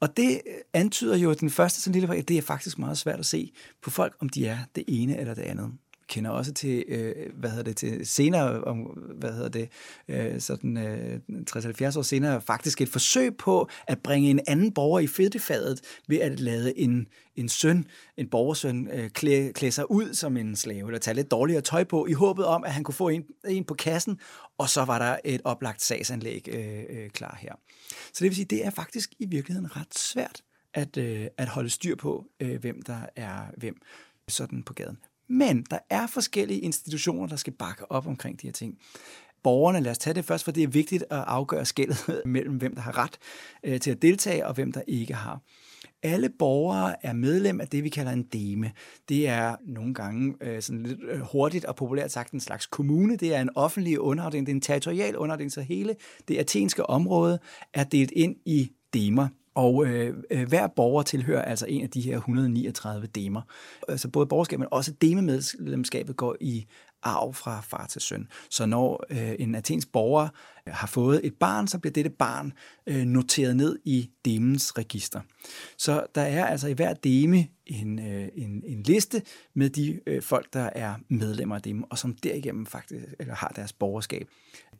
Og 0.00 0.16
det 0.16 0.40
antyder 0.72 1.16
jo, 1.16 1.30
at 1.30 1.40
den 1.40 1.50
første 1.50 1.80
sådan 1.80 2.00
lille 2.00 2.22
det 2.22 2.38
er 2.38 2.42
faktisk 2.42 2.78
meget 2.78 2.98
svært 2.98 3.18
at 3.18 3.26
se 3.26 3.52
på 3.82 3.90
folk, 3.90 4.16
om 4.20 4.28
de 4.28 4.46
er 4.46 4.58
det 4.74 4.84
ene 4.88 5.18
eller 5.18 5.34
det 5.34 5.42
andet 5.42 5.72
kender 6.08 6.30
også 6.30 6.52
til, 6.52 6.84
øh, 6.88 7.14
hvad 7.34 7.50
hedder 7.50 7.64
det, 7.64 7.76
til 7.76 8.06
senere, 8.06 8.64
om, 8.64 8.78
hvad 9.18 9.32
hedder 9.32 9.48
det, 9.48 9.68
øh, 10.08 10.40
sådan 10.40 10.76
øh, 10.76 11.20
60-70 11.50 11.98
år 11.98 12.02
senere, 12.02 12.40
faktisk 12.40 12.80
et 12.80 12.88
forsøg 12.88 13.36
på 13.36 13.68
at 13.86 13.98
bringe 13.98 14.30
en 14.30 14.40
anden 14.46 14.72
borger 14.72 15.00
i 15.00 15.06
fedtefadet 15.06 15.80
ved 16.08 16.18
at 16.18 16.40
lade 16.40 16.78
en, 16.78 17.06
en 17.36 17.48
søn, 17.48 17.86
en 18.16 18.28
borgersøn, 18.28 18.88
øh, 18.92 19.10
klæde, 19.10 19.52
klæde 19.52 19.72
sig 19.72 19.90
ud 19.90 20.14
som 20.14 20.36
en 20.36 20.56
slave, 20.56 20.88
eller 20.88 20.98
tage 20.98 21.14
lidt 21.14 21.30
dårligere 21.30 21.62
tøj 21.62 21.84
på, 21.84 22.06
i 22.06 22.12
håbet 22.12 22.44
om, 22.44 22.64
at 22.64 22.72
han 22.72 22.84
kunne 22.84 22.94
få 22.94 23.08
en, 23.08 23.24
en 23.48 23.64
på 23.64 23.74
kassen, 23.74 24.20
og 24.58 24.68
så 24.68 24.84
var 24.84 24.98
der 24.98 25.16
et 25.24 25.40
oplagt 25.44 25.82
sagsanlæg 25.82 26.48
øh, 26.48 26.82
øh, 26.90 27.10
klar 27.10 27.38
her. 27.40 27.52
Så 27.88 28.24
det 28.24 28.24
vil 28.24 28.34
sige, 28.34 28.44
det 28.44 28.66
er 28.66 28.70
faktisk 28.70 29.14
i 29.18 29.26
virkeligheden 29.26 29.76
ret 29.76 29.98
svært 29.98 30.42
at, 30.74 30.96
øh, 30.96 31.26
at 31.36 31.48
holde 31.48 31.70
styr 31.70 31.96
på, 31.96 32.26
øh, 32.40 32.60
hvem 32.60 32.82
der 32.82 33.00
er 33.16 33.46
hvem 33.56 33.76
sådan 34.28 34.62
på 34.62 34.74
gaden. 34.74 34.98
Men 35.28 35.62
der 35.70 35.78
er 35.90 36.06
forskellige 36.06 36.60
institutioner, 36.60 37.26
der 37.26 37.36
skal 37.36 37.52
bakke 37.52 37.92
op 37.92 38.06
omkring 38.06 38.42
de 38.42 38.46
her 38.46 38.52
ting. 38.52 38.78
borgerne. 39.42 39.80
Lad 39.80 39.90
os 39.90 39.98
tage 39.98 40.14
det 40.14 40.24
først, 40.24 40.44
for 40.44 40.52
det 40.52 40.62
er 40.62 40.68
vigtigt 40.68 41.02
at 41.10 41.24
afgøre 41.26 41.64
skældet 41.64 42.20
mellem, 42.24 42.56
hvem 42.56 42.74
der 42.74 42.82
har 42.82 42.98
ret 42.98 43.18
øh, 43.64 43.80
til 43.80 43.90
at 43.90 44.02
deltage, 44.02 44.46
og 44.46 44.54
hvem 44.54 44.72
der 44.72 44.82
ikke 44.86 45.14
har. 45.14 45.40
Alle 46.02 46.28
borgere 46.38 47.06
er 47.06 47.12
medlem 47.12 47.60
af 47.60 47.68
det, 47.68 47.84
vi 47.84 47.88
kalder 47.88 48.12
en 48.12 48.22
deme. 48.22 48.72
Det 49.08 49.28
er 49.28 49.56
nogle 49.66 49.94
gange 49.94 50.34
øh, 50.40 50.62
sådan 50.62 50.82
lidt 50.82 50.98
øh, 51.10 51.20
hurtigt 51.20 51.64
og 51.64 51.76
populært 51.76 52.12
sagt 52.12 52.32
en 52.32 52.40
slags 52.40 52.66
kommune. 52.66 53.16
Det 53.16 53.34
er 53.34 53.40
en 53.40 53.50
offentlig 53.54 54.00
underafdeling, 54.00 54.46
det 54.46 54.52
er 54.52 54.56
en 54.56 54.60
territorial 54.60 55.16
underafdeling, 55.16 55.52
så 55.52 55.60
hele 55.60 55.96
det 56.28 56.36
athenske 56.36 56.90
område 56.90 57.38
er 57.74 57.84
delt 57.84 58.10
ind 58.10 58.36
i 58.44 58.72
demer. 58.94 59.28
Og 59.58 59.86
øh, 59.86 60.16
øh, 60.30 60.48
hver 60.48 60.66
borger 60.66 61.02
tilhører 61.02 61.42
altså 61.42 61.66
en 61.68 61.82
af 61.82 61.90
de 61.90 62.00
her 62.00 62.16
139 62.16 63.06
demer. 63.06 63.42
Altså 63.88 64.08
både 64.08 64.26
borgerskabet, 64.26 64.60
men 64.60 64.68
også 64.70 64.92
dememedlemskabet 65.00 66.16
går 66.16 66.36
i 66.40 66.66
arv 67.02 67.34
fra 67.34 67.60
far 67.60 67.86
til 67.86 68.00
søn. 68.00 68.28
Så 68.50 68.66
når 68.66 69.04
øh, 69.10 69.34
en 69.38 69.54
athensk 69.54 69.92
borger 69.92 70.28
øh, 70.66 70.74
har 70.74 70.86
fået 70.86 71.20
et 71.24 71.34
barn, 71.34 71.68
så 71.68 71.78
bliver 71.78 71.92
dette 71.92 72.10
barn 72.10 72.52
øh, 72.86 73.04
noteret 73.04 73.56
ned 73.56 73.78
i 73.84 74.10
demens 74.24 74.78
register. 74.78 75.20
Så 75.78 76.06
der 76.14 76.22
er 76.22 76.46
altså 76.46 76.68
i 76.68 76.72
hver 76.72 76.94
deme 76.94 77.46
en, 77.66 77.98
øh, 77.98 78.28
en, 78.36 78.62
en 78.66 78.82
liste 78.82 79.22
med 79.54 79.70
de 79.70 80.00
øh, 80.06 80.22
folk, 80.22 80.52
der 80.52 80.70
er 80.74 80.94
medlemmer 81.08 81.54
af 81.54 81.62
dem, 81.62 81.82
og 81.82 81.98
som 81.98 82.14
derigennem 82.14 82.66
faktisk 82.66 83.04
eller 83.18 83.34
har 83.34 83.52
deres 83.56 83.72
borgerskab. 83.72 84.28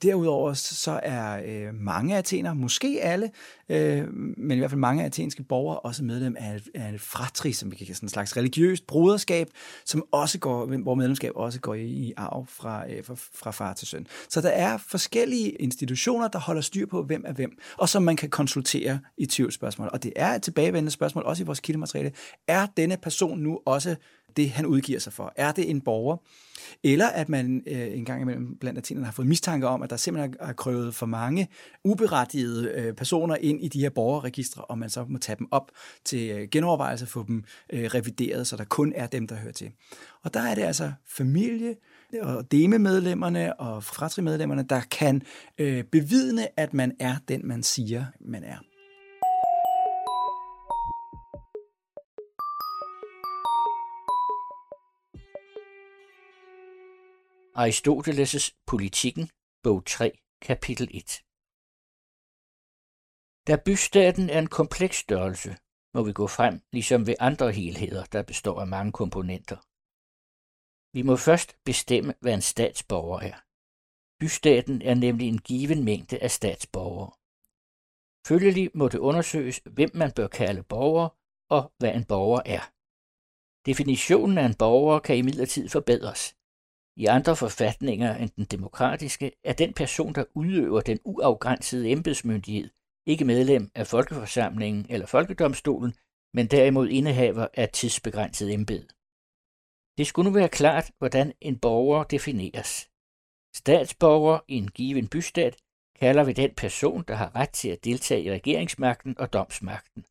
Derudover 0.03 0.53
så 0.55 1.01
er 1.03 1.43
øh, 1.47 1.75
mange 1.75 2.17
athener, 2.17 2.55
måske 2.55 2.99
alle, 3.03 3.31
øh, 3.69 4.15
men 4.15 4.51
i 4.51 4.59
hvert 4.59 4.71
fald 4.71 4.81
mange 4.81 5.05
athenske 5.05 5.43
borgere, 5.43 5.79
også 5.79 6.05
medlem 6.05 6.37
af, 6.39 6.61
af 6.75 6.93
et 6.93 7.01
fratri, 7.01 7.53
som 7.53 7.71
vi 7.71 7.77
kan 7.77 7.95
sådan 7.95 8.05
en 8.05 8.11
slags 8.11 8.37
religiøst 8.37 8.87
broderskab, 8.87 9.49
som 9.85 10.05
også 10.13 10.39
går, 10.39 10.67
hvor 10.67 10.95
medlemskab 10.95 11.33
også 11.35 11.61
går 11.61 11.75
i, 11.75 11.87
i 11.87 12.13
arv 12.17 12.47
fra, 12.47 12.91
øh, 12.91 13.05
fra, 13.05 13.15
fra 13.35 13.51
far 13.51 13.73
til 13.73 13.89
søn. 13.89 14.07
Så 14.29 14.41
der 14.41 14.49
er 14.49 14.79
forskellige 14.79 15.51
institutioner, 15.51 16.29
der 16.29 16.39
holder 16.39 16.63
styr 16.63 16.87
på, 16.87 17.03
hvem 17.03 17.25
er 17.27 17.33
hvem, 17.33 17.59
og 17.77 17.89
som 17.89 18.03
man 18.03 18.17
kan 18.17 18.31
konsultere 18.31 19.01
i 19.19 19.27
tvivlsspørgsmål. 19.27 19.89
Og 19.93 20.03
det 20.03 20.13
er 20.17 20.35
et 20.35 20.43
tilbagevendende 20.43 20.91
spørgsmål, 20.91 21.25
også 21.25 21.43
i 21.43 21.47
vores 21.47 21.61
kildemateriale. 21.61 22.13
Er 22.49 22.67
denne 22.77 22.97
person 22.97 23.39
nu 23.39 23.61
også 23.67 23.97
det, 24.39 24.51
han 24.51 24.67
udgiver 24.67 24.99
sig 24.99 25.13
for? 25.13 25.33
Er 25.37 25.53
det 25.53 25.71
en 25.71 25.81
borger? 25.81 26.17
Eller 26.85 27.07
at 27.07 27.29
man 27.29 27.63
øh, 27.67 27.99
en 27.99 28.05
gang 28.05 28.23
imellem 28.23 28.57
blandt 28.61 28.79
athenerne 28.79 29.05
har 29.05 29.13
fået 29.13 29.29
mistanke 29.29 29.69
om, 29.69 29.83
at 29.83 29.91
der 29.91 29.97
simpelthen 29.97 30.35
er 30.41 30.53
krøvet 30.53 30.95
for 30.95 31.07
mange 31.07 31.49
uberettigede 31.85 32.73
øh, 32.75 32.95
personer 32.95 33.37
ind 33.37 33.65
i 33.65 33.69
de 33.69 33.81
her 33.81 33.91
borgerregistre, 33.91 34.65
og 34.65 34.79
man 34.79 34.91
så 34.91 35.05
må 35.09 35.19
tage 35.19 35.37
dem 35.39 35.49
op 35.51 35.71
til 36.05 36.31
øh, 36.31 36.49
genovervejelse, 36.51 37.07
få 37.07 37.25
dem 37.27 37.45
øh, 37.73 37.85
revideret, 37.85 38.47
så 38.47 38.57
der 38.57 38.65
kun 38.65 38.93
er 38.97 39.07
dem, 39.07 39.27
der 39.27 39.37
hører 39.37 39.53
til. 39.53 39.71
Og 40.23 40.35
der 40.35 40.41
er 40.41 40.55
det 40.55 40.63
altså 40.63 40.93
familie, 41.07 41.75
og 42.23 42.53
dememedlemmerne 42.53 43.61
og 43.61 43.85
fratrimedlemmerne, 43.85 44.63
der 44.63 44.81
kan 44.81 45.23
øh, 45.59 45.85
bevidne, 45.85 46.61
at 46.61 46.75
man 46.75 46.93
er 47.01 47.17
den, 47.29 47.41
man 47.49 47.63
siger, 47.63 48.05
man 48.21 48.45
er. 48.45 48.57
Aristoteles' 57.63 58.51
Politikken, 58.67 59.31
bog 59.63 59.87
3, 59.87 60.19
kapitel 60.49 60.89
1. 60.91 61.25
Da 63.47 63.57
bystaten 63.67 64.31
er 64.31 64.39
en 64.39 64.55
kompleks 64.59 64.97
størrelse, 64.97 65.51
må 65.95 66.03
vi 66.03 66.13
gå 66.13 66.27
frem 66.27 66.55
ligesom 66.73 67.07
ved 67.07 67.15
andre 67.21 67.53
helheder, 67.53 68.05
der 68.05 68.23
består 68.23 68.61
af 68.61 68.67
mange 68.67 68.93
komponenter. 68.93 69.59
Vi 70.97 71.03
må 71.03 71.17
først 71.17 71.51
bestemme, 71.65 72.15
hvad 72.21 72.35
en 72.35 72.43
statsborger 72.53 73.21
er. 73.31 73.39
Bystaten 74.21 74.83
er 74.83 74.95
nemlig 74.95 75.29
en 75.29 75.41
given 75.51 75.85
mængde 75.85 76.19
af 76.27 76.31
statsborgere. 76.31 77.13
Følgelig 78.29 78.71
må 78.75 78.89
det 78.89 78.99
undersøges, 78.99 79.61
hvem 79.77 79.91
man 79.95 80.13
bør 80.17 80.29
kalde 80.29 80.63
borger, 80.63 81.09
og 81.57 81.63
hvad 81.79 81.93
en 81.95 82.05
borger 82.05 82.43
er. 82.57 82.65
Definitionen 83.69 84.39
af 84.39 84.47
en 84.47 84.59
borger 84.63 84.99
kan 84.99 85.17
imidlertid 85.17 85.69
forbedres. 85.69 86.38
I 86.99 87.07
andre 87.07 87.37
forfatninger 87.37 88.17
end 88.17 88.31
den 88.37 88.45
demokratiske 88.45 89.33
er 89.45 89.53
den 89.53 89.73
person, 89.73 90.15
der 90.15 90.25
udøver 90.35 90.81
den 90.81 90.99
uafgrænsede 91.05 91.91
embedsmyndighed, 91.91 92.71
ikke 93.07 93.25
medlem 93.25 93.71
af 93.75 93.87
Folkeforsamlingen 93.87 94.87
eller 94.89 95.07
Folkedomstolen, 95.07 95.95
men 96.35 96.47
derimod 96.47 96.89
indehaver 96.89 97.47
af 97.55 97.69
tidsbegrænset 97.69 98.55
embed. 98.55 98.87
Det 99.99 100.07
skulle 100.07 100.31
nu 100.31 100.35
være 100.35 100.49
klart, 100.49 100.91
hvordan 100.99 101.33
en 101.41 101.59
borger 101.59 102.05
defineres. 102.05 102.91
Statsborger 103.55 104.39
i 104.49 104.57
en 104.57 104.69
given 104.69 105.09
bystat 105.09 105.57
kalder 106.01 106.25
vi 106.25 106.33
den 106.33 106.55
person, 106.55 107.05
der 107.09 107.15
har 107.15 107.37
ret 107.37 107.51
til 107.51 107.69
at 107.69 107.85
deltage 107.85 108.23
i 108.23 108.33
regeringsmagten 108.33 109.19
og 109.19 109.33
domsmagten. 109.33 110.05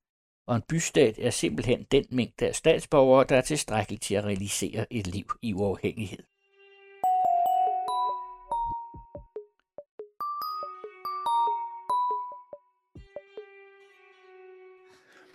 Og 0.47 0.55
en 0.55 0.63
bystat 0.69 1.19
er 1.19 1.29
simpelthen 1.29 1.83
den 1.91 2.05
mængde 2.11 2.47
af 2.47 2.55
statsborgere, 2.55 3.25
der 3.29 3.37
er 3.37 3.41
tilstrækkeligt 3.41 4.03
til 4.03 4.15
at 4.15 4.23
realisere 4.23 4.93
et 4.93 5.07
liv 5.07 5.25
i 5.41 5.53
uafhængighed. 5.53 6.23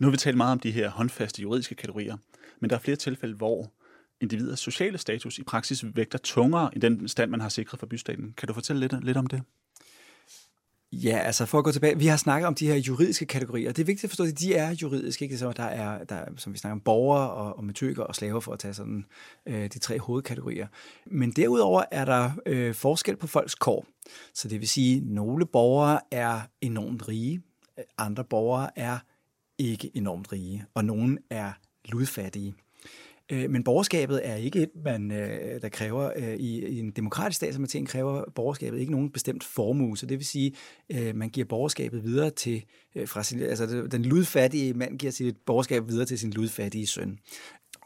Nu 0.02 0.06
har 0.06 0.10
vi 0.10 0.16
talt 0.16 0.36
meget 0.36 0.52
om 0.52 0.58
de 0.58 0.70
her 0.70 0.90
håndfaste 0.90 1.42
juridiske 1.42 1.74
kategorier, 1.74 2.16
men 2.60 2.70
der 2.70 2.76
er 2.76 2.80
flere 2.80 2.96
tilfælde, 2.96 3.34
hvor 3.34 3.72
individers 4.20 4.60
sociale 4.60 4.98
status 4.98 5.38
i 5.38 5.42
praksis 5.42 5.84
vægter 5.94 6.18
tungere 6.18 6.70
end 6.74 6.82
den 6.82 7.08
stand, 7.08 7.30
man 7.30 7.40
har 7.40 7.48
sikret 7.48 7.80
for 7.80 7.86
bystaten. 7.86 8.34
Kan 8.36 8.48
du 8.48 8.54
fortælle 8.54 8.80
lidt, 8.80 9.04
lidt 9.04 9.16
om 9.16 9.26
det? 9.26 9.42
Ja, 10.92 11.18
altså 11.18 11.46
for 11.46 11.58
at 11.58 11.64
gå 11.64 11.72
tilbage, 11.72 11.98
vi 11.98 12.06
har 12.06 12.16
snakket 12.16 12.46
om 12.46 12.54
de 12.54 12.66
her 12.66 12.74
juridiske 12.74 13.26
kategorier. 13.26 13.72
Det 13.72 13.82
er 13.82 13.86
vigtigt 13.86 14.04
at 14.04 14.10
forstå, 14.10 14.24
at 14.24 14.38
de 14.38 14.54
er 14.54 14.74
juridiske, 14.82 15.24
ikke? 15.24 15.38
Så 15.38 15.52
der 15.52 15.62
er, 15.62 16.04
der, 16.04 16.24
som 16.36 16.52
vi 16.52 16.58
snakker 16.58 16.72
om, 16.72 16.80
borgere 16.80 17.30
og, 17.30 17.56
og 17.56 17.64
metøker 17.64 18.02
og 18.02 18.14
slaver, 18.14 18.40
for 18.40 18.52
at 18.52 18.58
tage 18.58 18.74
sådan 18.74 19.04
øh, 19.46 19.68
de 19.68 19.78
tre 19.78 19.98
hovedkategorier. 19.98 20.66
Men 21.06 21.30
derudover 21.30 21.84
er 21.90 22.04
der 22.04 22.30
øh, 22.46 22.74
forskel 22.74 23.16
på 23.16 23.26
folks 23.26 23.54
kår. 23.54 23.86
Så 24.34 24.48
det 24.48 24.60
vil 24.60 24.68
sige, 24.68 24.96
at 24.96 25.02
nogle 25.02 25.46
borgere 25.46 26.00
er 26.10 26.40
enormt 26.60 27.08
rige, 27.08 27.42
andre 27.98 28.24
borgere 28.24 28.78
er 28.78 28.98
ikke 29.70 29.90
enormt 29.94 30.32
rige, 30.32 30.64
og 30.74 30.84
nogen 30.84 31.18
er 31.30 31.52
ludfattige. 31.84 32.54
Øh, 33.32 33.50
men 33.50 33.64
borgerskabet 33.64 34.20
er 34.24 34.34
ikke 34.34 34.62
et, 34.62 34.70
man, 34.84 35.10
øh, 35.10 35.62
der 35.62 35.68
kræver 35.68 36.12
øh, 36.16 36.34
i 36.34 36.78
en 36.78 36.90
demokratisk 36.90 37.36
stat 37.36 37.54
som 37.54 37.64
Athen, 37.64 37.86
kræver 37.86 38.24
borgerskabet 38.34 38.80
ikke 38.80 38.92
nogen 38.92 39.10
bestemt 39.10 39.44
formue. 39.44 39.98
Så 39.98 40.06
det 40.06 40.18
vil 40.18 40.26
sige, 40.26 40.52
man 41.14 41.28
giver 41.28 41.46
borgerskabet 41.46 42.04
videre 42.04 42.30
til, 42.30 42.64
fra 43.06 43.22
sin, 43.22 43.40
altså 43.40 43.86
den 43.90 44.04
ludfattige 44.04 44.74
mand 44.74 44.98
giver 44.98 45.12
sit 45.12 45.36
borgerskab 45.46 45.88
videre 45.88 46.06
til 46.06 46.18
sin 46.18 46.30
ludfattige 46.30 46.86
søn 46.86 47.18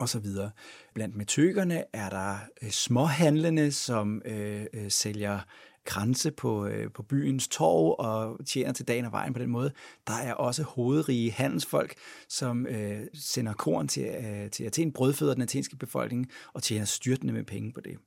og 0.01 0.09
så 0.09 0.19
videre. 0.19 0.51
Blandt 0.95 1.17
metøkerne 1.17 1.85
er 1.93 2.11
der 2.11 2.37
småhandlende, 2.71 3.73
som 3.73 4.23
øh, 4.25 4.67
sælger 4.89 5.41
kranse 5.87 6.31
på, 6.31 6.67
øh, 6.67 6.91
på 6.93 7.03
byens 7.03 7.49
torv 7.49 7.95
og 7.99 8.47
tjener 8.47 8.73
til 8.73 8.89
dagen 8.89 9.05
og 9.05 9.13
vejen 9.13 9.33
på 9.33 9.39
den 9.39 9.51
måde. 9.51 9.73
Der 10.07 10.15
er 10.15 10.35
også 10.35 10.63
hovedrige 10.63 11.33
handelsfolk, 11.33 11.95
som 12.29 12.67
øh, 12.67 13.01
sender 13.15 13.53
korn 13.53 13.89
til, 13.89 14.05
øh, 14.05 14.51
til 14.51 14.65
Athen, 14.65 14.93
brødføder 14.93 15.35
den 15.35 15.43
athenske 15.43 15.77
befolkning 15.77 16.31
og 16.53 16.63
tjener 16.63 16.85
styrtende 16.85 17.33
med 17.33 17.45
penge 17.45 17.73
på 17.73 17.81
det. 17.81 17.99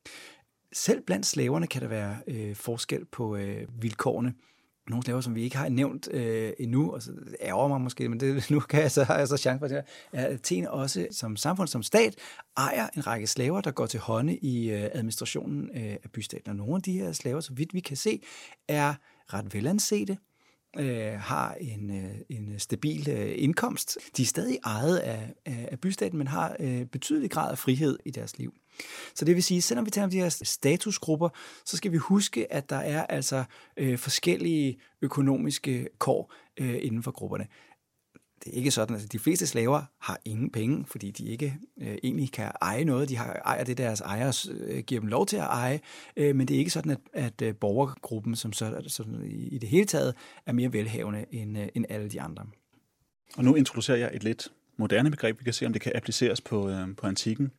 Selv 0.74 1.02
blandt 1.02 1.26
slaverne 1.26 1.68
kan 1.68 1.82
der 1.82 1.88
være 1.88 2.18
øh, 2.28 2.56
forskel 2.56 3.06
på 3.06 3.36
øh, 3.36 3.68
vilkårene 3.82 4.34
nogle 4.90 5.04
slaver, 5.04 5.22
som 5.22 5.36
vi 5.36 5.44
ikke 5.44 5.58
har 5.58 5.70
nævnt 5.70 6.08
øh, 6.12 6.54
endnu, 6.60 6.92
og 6.92 7.02
så 7.02 7.12
ærger 7.42 7.68
mig 7.68 7.82
måske, 7.82 8.10
men 8.10 8.20
det, 8.20 8.50
nu 8.52 8.60
kan 8.60 8.82
jeg 8.82 8.92
så, 8.92 9.04
har 9.04 9.18
jeg 9.18 9.28
så 9.28 9.38
chance 9.38 9.60
for 9.60 9.68
det 9.68 9.76
her, 9.76 9.84
at 10.22 10.34
Athen 10.34 10.68
også 10.68 11.08
som 11.12 11.36
samfund, 11.36 11.68
som 11.68 11.84
stat, 11.84 12.16
ejer 12.58 12.88
en 12.98 13.08
række 13.08 13.28
slaver, 13.28 13.62
der 13.62 13.72
går 13.72 13.86
til 13.86 14.00
hånde 14.00 14.38
i 14.38 14.72
øh, 14.72 14.84
administrationen 14.94 15.70
øh, 15.76 15.96
af 16.04 16.12
bystaten. 16.14 16.50
Og 16.50 16.56
nogle 16.56 16.76
af 16.76 16.82
de 16.82 16.94
her 16.94 17.12
slaver, 17.12 17.42
så 17.42 17.54
vidt 17.54 17.74
vi 17.74 17.80
kan 17.80 17.98
se, 17.98 18.22
er 18.68 18.94
ret 19.34 19.54
velansete, 19.54 20.18
øh, 20.78 21.14
har 21.20 21.54
en, 21.54 22.06
øh, 22.06 22.16
en 22.30 22.60
stabil 22.60 23.10
øh, 23.10 23.32
indkomst. 23.36 23.98
De 24.18 24.22
er 24.22 24.26
stadig 24.26 24.60
ejet 24.66 24.98
af, 24.98 25.34
af, 25.46 25.70
af 25.72 25.80
bystaten, 25.80 26.18
men 26.18 26.28
har 26.28 26.56
øh, 26.60 26.86
betydelig 26.86 27.32
grad 27.32 27.52
af 27.52 27.58
frihed 27.58 28.00
i 28.06 28.12
deres 28.12 28.38
liv. 28.38 28.54
Så 29.16 29.26
det 29.26 29.36
vil 29.36 29.44
sige, 29.44 29.62
selvom 29.62 29.86
vi 29.86 29.92
taler 29.92 30.06
om 30.06 30.12
de 30.12 30.18
her 30.18 30.30
statusgrupper, 30.30 31.30
så 31.66 31.78
skal 31.78 31.92
vi 31.92 31.98
huske, 31.98 32.54
at 32.54 32.70
der 32.70 32.76
er 32.76 33.06
altså 33.06 33.44
øh, 33.78 33.98
forskellige 33.98 34.80
økonomiske 35.02 35.88
kår 35.98 36.34
øh, 36.60 36.78
inden 36.82 37.04
for 37.04 37.12
grupperne. 37.12 37.48
Det 38.44 38.54
er 38.54 38.58
ikke 38.58 38.72
sådan, 38.72 38.96
at 38.96 39.12
de 39.12 39.20
fleste 39.20 39.48
slaver 39.48 39.82
har 40.00 40.20
ingen 40.26 40.50
penge, 40.50 40.86
fordi 40.86 41.12
de 41.12 41.26
ikke 41.26 41.58
øh, 41.82 41.98
egentlig 42.04 42.32
kan 42.32 42.52
eje 42.62 42.84
noget. 42.84 43.10
De 43.10 43.18
har, 43.18 43.42
ejer 43.46 43.64
det, 43.64 43.78
deres 43.78 44.02
ejere 44.02 44.34
øh, 44.52 44.84
giver 44.84 45.02
dem 45.02 45.10
lov 45.10 45.26
til 45.26 45.38
at 45.38 45.44
eje, 45.44 45.80
øh, 46.18 46.36
men 46.36 46.48
det 46.48 46.56
er 46.56 46.60
ikke 46.60 46.72
sådan, 46.72 46.92
at, 46.92 47.00
at 47.14 47.42
øh, 47.42 47.56
borgergruppen 47.56 48.36
som 48.36 48.54
så, 48.54 48.84
sådan, 48.88 49.24
i, 49.26 49.48
i 49.48 49.58
det 49.58 49.70
hele 49.70 49.86
taget 49.86 50.16
er 50.46 50.54
mere 50.54 50.74
velhavende 50.74 51.26
end, 51.32 51.58
øh, 51.58 51.68
end 51.76 51.86
alle 51.90 52.10
de 52.10 52.22
andre. 52.22 52.46
Og 53.38 53.44
nu 53.44 53.56
introducerer 53.56 53.98
jeg 53.98 54.10
et 54.14 54.24
lidt 54.24 54.48
moderne 54.78 55.12
begreb. 55.12 55.40
Vi 55.40 55.44
kan 55.44 55.54
se, 55.54 55.66
om 55.66 55.74
det 55.74 55.82
kan 55.82 55.92
appliceres 55.96 56.42
på, 56.42 56.70
øh, 56.70 56.96
på 56.96 57.08
antikken. 57.08 57.52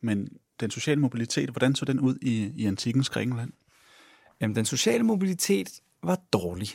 Men 0.00 0.28
den 0.60 0.70
sociale 0.70 1.00
mobilitet, 1.00 1.50
hvordan 1.50 1.74
så 1.74 1.84
den 1.84 2.00
ud 2.00 2.18
i, 2.22 2.52
i 2.56 2.66
antikkens 2.66 3.10
Grækenland? 3.10 3.52
Jamen, 4.40 4.56
den 4.56 4.64
sociale 4.64 5.02
mobilitet 5.02 5.80
var 6.06 6.18
dårlig. 6.32 6.68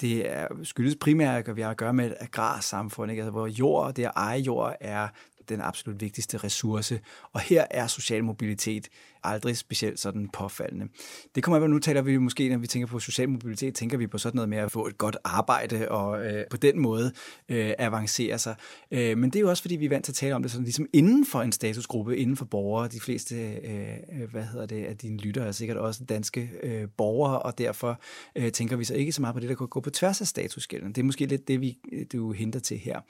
Det 0.00 0.30
er, 0.30 0.48
skyldes 0.62 0.96
primært, 1.00 1.48
at 1.48 1.56
vi 1.56 1.62
har 1.62 1.70
at 1.70 1.76
gøre 1.76 1.92
med 1.92 2.06
et 2.06 2.16
agrarsamfund, 2.20 3.10
ikke? 3.10 3.22
Altså, 3.22 3.30
hvor 3.30 3.46
jord, 3.46 3.94
det 3.94 4.04
at 4.04 4.12
eje 4.16 4.40
jord, 4.40 4.76
er 4.80 5.08
den 5.48 5.60
absolut 5.60 6.00
vigtigste 6.00 6.36
ressource. 6.36 7.00
Og 7.32 7.40
her 7.40 7.66
er 7.70 7.86
social 7.86 8.24
mobilitet 8.24 8.88
aldrig 9.24 9.56
specielt 9.56 10.00
sådan 10.00 10.28
påfaldende. 10.28 10.88
Det 11.34 11.42
kommer 11.42 11.66
nu 11.66 11.78
taler 11.78 12.02
vi 12.02 12.16
måske, 12.16 12.48
når 12.48 12.58
vi 12.58 12.66
tænker 12.66 12.86
på 12.86 12.98
social 12.98 13.28
mobilitet, 13.28 13.74
tænker 13.74 13.98
vi 13.98 14.06
på 14.06 14.18
sådan 14.18 14.36
noget 14.36 14.48
med 14.48 14.58
at 14.58 14.72
få 14.72 14.86
et 14.86 14.98
godt 14.98 15.16
arbejde 15.24 15.88
og 15.88 16.26
øh, 16.26 16.44
på 16.50 16.56
den 16.56 16.78
måde 16.78 17.12
øh, 17.48 17.72
avancere 17.78 18.38
sig. 18.38 18.54
Øh, 18.90 19.18
men 19.18 19.30
det 19.30 19.36
er 19.36 19.40
jo 19.40 19.50
også, 19.50 19.62
fordi 19.62 19.76
vi 19.76 19.84
er 19.84 19.88
vant 19.88 20.04
til 20.04 20.12
at 20.12 20.16
tale 20.16 20.34
om 20.34 20.42
det 20.42 20.50
sådan 20.50 20.64
ligesom 20.64 20.86
inden 20.92 21.26
for 21.26 21.42
en 21.42 21.52
statusgruppe, 21.52 22.16
inden 22.16 22.36
for 22.36 22.44
borgere. 22.44 22.88
De 22.88 23.00
fleste, 23.00 23.34
øh, 23.34 24.22
øh 24.22 24.30
hvad 24.30 24.44
hedder 24.44 24.66
det, 24.66 24.84
af 24.84 24.96
dine 24.96 25.16
lyttere 25.16 25.46
er 25.46 25.52
sikkert 25.52 25.76
også 25.76 26.04
danske 26.04 26.50
øh, 26.62 26.88
borgere, 26.96 27.38
og 27.38 27.58
derfor 27.58 28.00
øh, 28.36 28.52
tænker 28.52 28.76
vi 28.76 28.84
så 28.84 28.94
ikke 28.94 29.12
så 29.12 29.20
meget 29.20 29.34
på 29.34 29.40
det, 29.40 29.48
der 29.48 29.54
kan 29.54 29.68
gå 29.68 29.80
på 29.80 29.90
tværs 29.90 30.20
af 30.20 30.26
statusgælden. 30.26 30.88
Det 30.88 30.98
er 30.98 31.04
måske 31.04 31.26
lidt 31.26 31.48
det, 31.48 31.60
vi, 31.60 31.78
du 32.12 32.32
henter 32.32 32.60
til 32.60 32.78
her. 32.78 33.00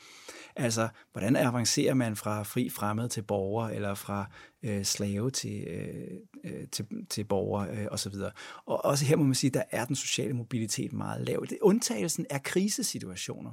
Altså, 0.57 0.89
hvordan 1.13 1.37
avancerer 1.37 1.95
man 1.95 2.17
fra 2.17 2.43
fri 2.43 2.69
fremmed 2.69 3.09
til 3.09 3.23
borger, 3.23 3.69
eller 3.69 3.95
fra 3.95 4.31
øh, 4.63 4.85
slave 4.85 5.31
til, 5.31 5.65
øh, 5.67 6.11
øh, 6.45 6.69
til, 6.73 6.87
til 7.11 7.25
borgere 7.25 7.69
øh, 7.71 7.87
osv. 7.91 8.15
Og 8.67 8.85
også 8.85 9.05
her 9.05 9.17
må 9.17 9.25
man 9.25 9.35
sige, 9.35 9.51
der 9.51 9.63
er 9.71 9.85
den 9.85 9.97
sociale 9.97 10.35
mobilitet 10.35 10.93
meget 10.93 11.27
lav. 11.27 11.47
Det, 11.51 11.59
undtagelsen 11.63 12.27
er 12.31 12.39
krisesituationer. 12.39 13.53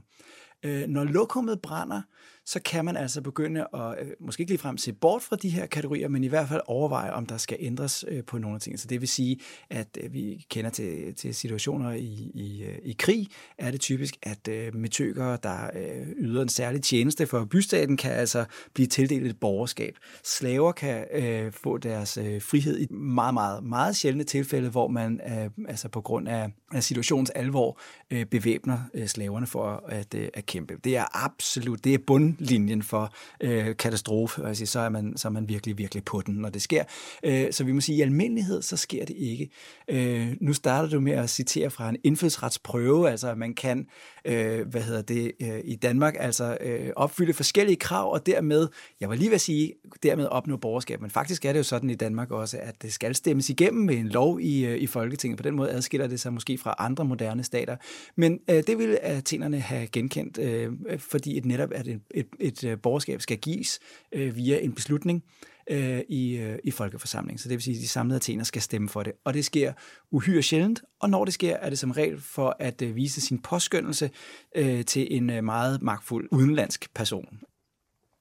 Øh, 0.64 0.88
når 0.88 1.04
lokummet 1.04 1.62
brænder, 1.62 2.02
så 2.48 2.60
kan 2.60 2.86
man 2.86 2.98
altså 2.98 3.22
begynde 3.22 3.68
at, 3.74 3.96
øh, 4.00 4.08
måske 4.20 4.42
ikke 4.42 4.52
ligefrem 4.52 4.78
se 4.78 4.94
bort 4.94 5.22
fra 5.22 5.36
de 5.36 5.50
her 5.50 5.66
kategorier, 5.66 6.08
men 6.08 6.24
i 6.24 6.28
hvert 6.28 6.48
fald 6.48 6.62
overveje, 6.66 7.12
om 7.12 7.26
der 7.26 7.38
skal 7.38 7.58
ændres 7.60 8.06
øh, 8.08 8.24
på 8.24 8.38
nogle 8.38 8.56
af 8.56 8.62
tingene. 8.62 8.78
Så 8.78 8.88
det 8.88 9.02
vil 9.02 9.10
sige, 9.10 9.40
at 9.70 9.88
øh, 10.04 10.14
vi 10.14 10.46
kender 10.50 10.70
til, 10.70 11.16
til 11.16 11.36
situationer 11.36 11.92
i, 11.92 12.32
i, 12.34 12.64
øh, 12.64 12.78
i 12.84 12.96
krig, 13.00 13.28
er 13.58 13.72
det 13.72 13.82
typisk, 13.82 14.18
at 14.24 14.48
øh, 14.48 14.76
metøkere, 14.76 15.38
der 15.44 15.70
øh, 15.76 16.08
yder 16.18 16.42
en 16.42 16.50
særlig 16.50 16.82
tjeneste 16.82 17.28
for 17.28 17.46
bystaten, 17.46 17.98
kan 17.98 18.12
altså 18.12 18.46
blive 18.74 18.88
tildelt 18.88 19.28
et 19.28 19.40
borgerskab. 19.40 19.96
Slaver 20.24 20.72
kan 20.72 21.06
øh, 21.14 21.52
få 21.52 21.78
deres 21.78 22.18
øh, 22.18 22.42
frihed 22.42 22.80
i 22.80 22.94
meget, 22.94 23.34
meget, 23.34 23.64
meget 23.64 23.96
sjældne 23.96 24.24
tilfælde, 24.24 24.70
hvor 24.70 24.88
man 24.88 25.22
øh, 25.28 25.50
altså 25.70 25.90
på 25.90 26.02
grund 26.02 26.28
af, 26.28 26.52
af 26.72 26.84
situationens 26.84 27.30
alvor 27.30 27.80
øh, 28.12 28.26
bevæbner 28.26 28.80
øh, 28.94 29.08
slaverne 29.08 29.48
for 29.48 29.84
at, 29.88 30.14
øh, 30.16 30.30
at 30.34 30.46
kæmpe. 30.46 30.78
Det 30.84 30.98
er 30.98 31.26
absolut, 31.26 31.84
det 31.84 31.94
er 31.94 31.98
bund 32.08 32.37
linjen 32.40 32.84
for 32.84 33.14
øh, 33.42 33.76
katastrofe, 33.78 34.46
altså, 34.46 34.66
så, 34.66 34.80
er 34.80 34.90
man, 34.90 35.18
så 35.18 35.28
er 35.28 35.32
man 35.32 35.50
virkelig, 35.50 35.78
virkelig 35.78 36.04
på 36.04 36.22
den, 36.26 36.36
når 36.36 36.50
det 36.50 36.62
sker. 36.62 36.84
Øh, 37.24 37.52
så 37.52 37.64
vi 37.64 37.72
må 37.72 37.82
sige, 37.82 37.96
at 37.96 38.00
i 38.00 38.02
almindelighed, 38.02 38.62
så 38.62 38.78
sker 38.78 39.06
det 39.06 39.16
ikke. 39.18 39.50
Øh, 39.88 40.28
nu 40.42 40.54
starter 40.54 40.90
du 40.90 41.00
med 41.00 41.12
at 41.12 41.30
citere 41.30 41.70
fra 41.70 41.90
en 41.90 41.98
indfødsretsprøve, 42.04 43.10
altså 43.10 43.32
at 43.32 43.38
man 43.38 43.54
kan, 43.54 43.88
øh, 44.26 44.68
hvad 44.68 44.82
hedder 44.82 45.02
det, 45.02 45.32
øh, 45.42 45.60
i 45.64 45.76
Danmark, 45.76 46.16
altså 46.20 46.58
øh, 46.62 46.90
opfylde 46.96 47.34
forskellige 47.34 47.76
krav, 47.76 48.14
og 48.14 48.26
dermed, 48.26 48.68
jeg 49.00 49.10
var 49.10 49.16
lige 49.16 49.30
ved 49.30 49.36
at 49.36 49.42
sige, 49.42 49.74
dermed 50.04 50.26
opnå 50.26 50.58
borgerskab, 50.58 51.02
men 51.02 51.10
faktisk 51.10 51.46
er 51.46 51.52
det 51.52 51.60
jo 51.60 51.64
sådan 51.64 51.90
i 51.90 51.96
Danmark 51.96 52.32
også, 52.32 52.58
at 52.62 52.82
det 52.82 52.94
skal 52.94 53.16
stemmes 53.16 53.50
igennem 53.50 53.86
med 53.86 53.96
en 53.96 54.08
lov 54.08 54.42
i, 54.42 54.66
øh, 54.66 54.78
i 54.78 54.88
Folketinget. 54.88 55.38
På 55.38 55.44
den 55.44 55.56
måde 55.56 55.72
adskiller 55.72 56.08
det 56.08 56.20
sig 56.20 56.34
måske 56.34 56.58
fra 56.58 56.76
andre 56.80 57.06
moderne 57.06 57.44
stater. 57.44 57.76
Men 58.16 58.40
øh, 58.50 58.64
det 58.68 58.78
ville 58.78 59.00
athenerne 59.04 59.60
have 59.60 59.88
genkendt, 59.88 60.38
øh, 60.38 60.74
fordi 61.00 61.38
et 61.38 61.46
netop 61.46 61.70
at 61.72 61.88
et, 61.88 62.02
et, 62.12 62.27
et 62.40 62.58
et 62.64 62.64
øh, 62.64 62.78
borgerskab 62.78 63.22
skal 63.22 63.38
gives 63.38 63.80
øh, 64.12 64.36
via 64.36 64.60
en 64.60 64.74
beslutning 64.74 65.24
øh, 65.70 66.02
i, 66.10 66.38
øh, 66.38 66.60
i 66.64 66.72
folkeforsamlingen. 66.72 67.38
Så 67.38 67.50
det 67.50 67.56
vil 67.56 67.64
sige, 67.64 67.76
at 67.76 67.82
de 67.82 67.88
samlede 67.88 68.16
athener 68.16 68.44
skal 68.44 68.62
stemme 68.62 68.90
for 68.90 69.04
det. 69.04 69.14
Og 69.24 69.34
det 69.34 69.46
sker 69.46 69.74
uhyre 70.12 70.42
sjældent, 70.42 70.82
og 71.00 71.10
når 71.10 71.26
det 71.26 71.34
sker, 71.34 71.56
er 71.56 71.70
det 71.70 71.80
som 71.80 71.92
regel 71.92 72.22
for 72.22 72.56
at 72.60 72.82
øh, 72.82 72.96
vise 72.96 73.22
sin 73.22 73.40
påskyndelse 73.40 74.10
øh, 74.56 74.86
til 74.86 75.16
en 75.16 75.30
øh, 75.30 75.44
meget 75.44 75.82
magtfuld 75.82 76.28
udenlandsk 76.32 76.94
person. 76.94 77.40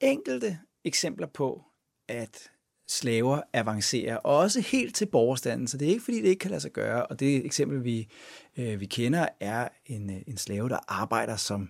Enkelte 0.00 0.58
eksempler 0.84 1.26
på, 1.26 1.62
at 2.08 2.50
slaver 2.88 3.40
avancerer, 3.52 4.16
også 4.16 4.60
helt 4.60 4.94
til 4.94 5.06
borgerstanden, 5.06 5.68
så 5.68 5.78
det 5.78 5.86
er 5.88 5.92
ikke 5.92 6.04
fordi, 6.04 6.22
det 6.22 6.28
ikke 6.28 6.40
kan 6.40 6.50
lade 6.50 6.60
sig 6.60 6.72
gøre. 6.72 7.06
Og 7.06 7.20
det 7.20 7.44
eksempel, 7.44 7.84
vi, 7.84 8.08
øh, 8.56 8.80
vi 8.80 8.86
kender, 8.86 9.28
er 9.40 9.68
en, 9.86 10.10
øh, 10.10 10.22
en 10.26 10.36
slave, 10.36 10.68
der 10.68 10.78
arbejder 10.88 11.36
som 11.36 11.68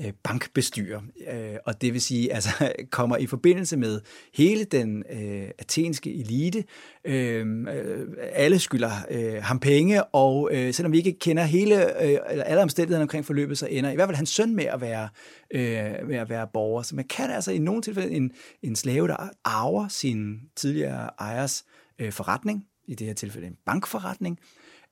Øh, 0.00 0.12
bankbestyrer, 0.22 1.00
øh, 1.32 1.56
og 1.66 1.80
det 1.80 1.92
vil 1.92 2.00
sige, 2.00 2.34
altså 2.34 2.72
kommer 2.90 3.16
i 3.16 3.26
forbindelse 3.26 3.76
med 3.76 4.00
hele 4.34 4.64
den 4.64 5.04
øh, 5.10 5.48
athenske 5.58 6.14
elite. 6.14 6.64
Øh, 7.04 7.46
øh, 7.74 8.06
alle 8.32 8.58
skylder 8.58 8.90
øh, 9.10 9.42
ham 9.42 9.58
penge, 9.60 10.04
og 10.04 10.50
øh, 10.52 10.74
selvom 10.74 10.92
vi 10.92 10.98
ikke 10.98 11.18
kender 11.18 11.42
hele 11.42 12.02
øh, 12.02 12.18
eller 12.30 12.44
alle 12.44 12.62
omstændighederne 12.62 13.02
omkring 13.02 13.24
forløbet, 13.24 13.58
så 13.58 13.66
ender 13.70 13.90
i 13.90 13.94
hvert 13.94 14.08
fald 14.08 14.16
hans 14.16 14.30
søn 14.30 14.56
med 14.56 14.64
at 14.64 14.80
være 14.80 15.08
øh, 15.50 16.08
med 16.08 16.16
at 16.16 16.28
være 16.28 16.48
borger. 16.52 16.82
Så 16.82 16.94
man 16.94 17.04
kan 17.04 17.30
altså 17.30 17.52
i 17.52 17.58
nogle 17.58 17.82
tilfælde 17.82 18.10
en, 18.10 18.32
en 18.62 18.76
slave, 18.76 19.08
der 19.08 19.28
arver 19.44 19.88
sin 19.88 20.40
tidligere 20.56 21.10
ejers 21.18 21.64
øh, 21.98 22.12
forretning, 22.12 22.66
i 22.86 22.94
det 22.94 23.06
her 23.06 23.14
tilfælde 23.14 23.46
en 23.46 23.56
bankforretning, 23.66 24.38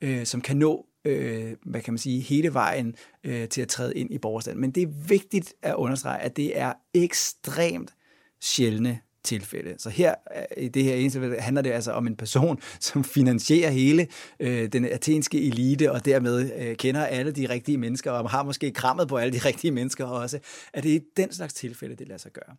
øh, 0.00 0.26
som 0.26 0.40
kan 0.40 0.56
nå 0.56 0.86
øh, 1.04 1.52
hvad 1.62 1.80
kan 1.80 1.92
man 1.92 1.98
sige, 1.98 2.20
hele 2.20 2.54
vejen 2.54 2.94
øh, 3.24 3.48
til 3.48 3.62
at 3.62 3.68
træde 3.68 3.94
ind 3.94 4.10
i 4.14 4.18
borgerstanden. 4.18 4.60
Men 4.60 4.70
det 4.70 4.82
er 4.82 4.92
vigtigt 5.08 5.54
at 5.62 5.74
understrege, 5.74 6.20
at 6.20 6.36
det 6.36 6.58
er 6.58 6.72
ekstremt 6.94 7.94
sjældne 8.40 9.00
tilfælde. 9.24 9.74
Så 9.78 9.90
her 9.90 10.14
øh, 10.36 10.64
i 10.64 10.68
det 10.68 10.84
her 10.84 10.94
ene 10.94 11.10
tilfælde 11.10 11.40
handler 11.40 11.62
det 11.62 11.70
altså 11.70 11.92
om 11.92 12.06
en 12.06 12.16
person, 12.16 12.60
som 12.80 13.04
finansierer 13.04 13.70
hele 13.70 14.06
øh, 14.40 14.72
den 14.72 14.84
athenske 14.84 15.46
elite, 15.46 15.92
og 15.92 16.04
dermed 16.04 16.52
øh, 16.58 16.76
kender 16.76 17.04
alle 17.04 17.32
de 17.32 17.48
rigtige 17.48 17.78
mennesker, 17.78 18.10
og 18.10 18.30
har 18.30 18.42
måske 18.42 18.70
krammet 18.70 19.08
på 19.08 19.16
alle 19.16 19.32
de 19.32 19.38
rigtige 19.48 19.70
mennesker 19.70 20.04
også. 20.04 20.38
At 20.72 20.82
det 20.82 20.94
er 20.94 21.00
den 21.16 21.32
slags 21.32 21.54
tilfælde, 21.54 21.96
det 21.96 22.08
lader 22.08 22.18
sig 22.18 22.32
gøre. 22.32 22.56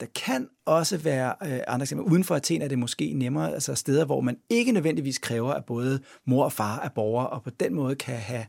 Der 0.00 0.06
kan 0.14 0.48
også 0.64 0.96
være 0.96 1.34
øh, 1.42 1.60
andre 1.68 1.84
eksempler. 1.84 2.12
Uden 2.12 2.24
for 2.24 2.34
Athen 2.34 2.62
er 2.62 2.68
det 2.68 2.78
måske 2.78 3.12
nemmere, 3.12 3.54
altså 3.54 3.74
steder, 3.74 4.04
hvor 4.04 4.20
man 4.20 4.36
ikke 4.50 4.72
nødvendigvis 4.72 5.18
kræver, 5.18 5.52
at 5.52 5.64
både 5.64 6.00
mor 6.24 6.44
og 6.44 6.52
far 6.52 6.80
er 6.80 6.88
borgere, 6.88 7.26
og 7.26 7.42
på 7.42 7.50
den 7.50 7.74
måde 7.74 7.96
kan 7.96 8.16
have, 8.16 8.46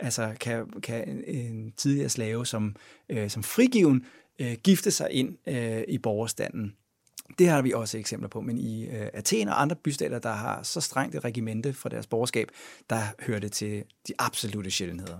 altså 0.00 0.34
kan, 0.40 0.66
kan 0.66 1.08
en, 1.08 1.24
en 1.24 1.72
tidligere 1.76 2.08
slave 2.08 2.46
som, 2.46 2.76
øh, 3.08 3.30
som 3.30 3.42
frigiven 3.42 4.06
øh, 4.38 4.56
gifte 4.64 4.90
sig 4.90 5.08
ind 5.10 5.36
øh, 5.46 5.82
i 5.88 5.98
borgerstanden. 5.98 6.74
Det 7.38 7.48
har 7.48 7.62
vi 7.62 7.72
også 7.72 7.98
eksempler 7.98 8.28
på, 8.28 8.40
men 8.40 8.58
i 8.58 8.86
øh, 8.86 9.08
Athen 9.12 9.48
og 9.48 9.62
andre 9.62 9.76
bystater, 9.76 10.18
der 10.18 10.32
har 10.32 10.62
så 10.62 10.80
strengt 10.80 11.14
et 11.14 11.24
regimente 11.24 11.72
for 11.72 11.88
deres 11.88 12.06
borgerskab, 12.06 12.48
der 12.90 13.00
hører 13.20 13.38
det 13.38 13.52
til 13.52 13.84
de 14.08 14.12
absolute 14.18 14.70
sjældenheder. 14.70 15.18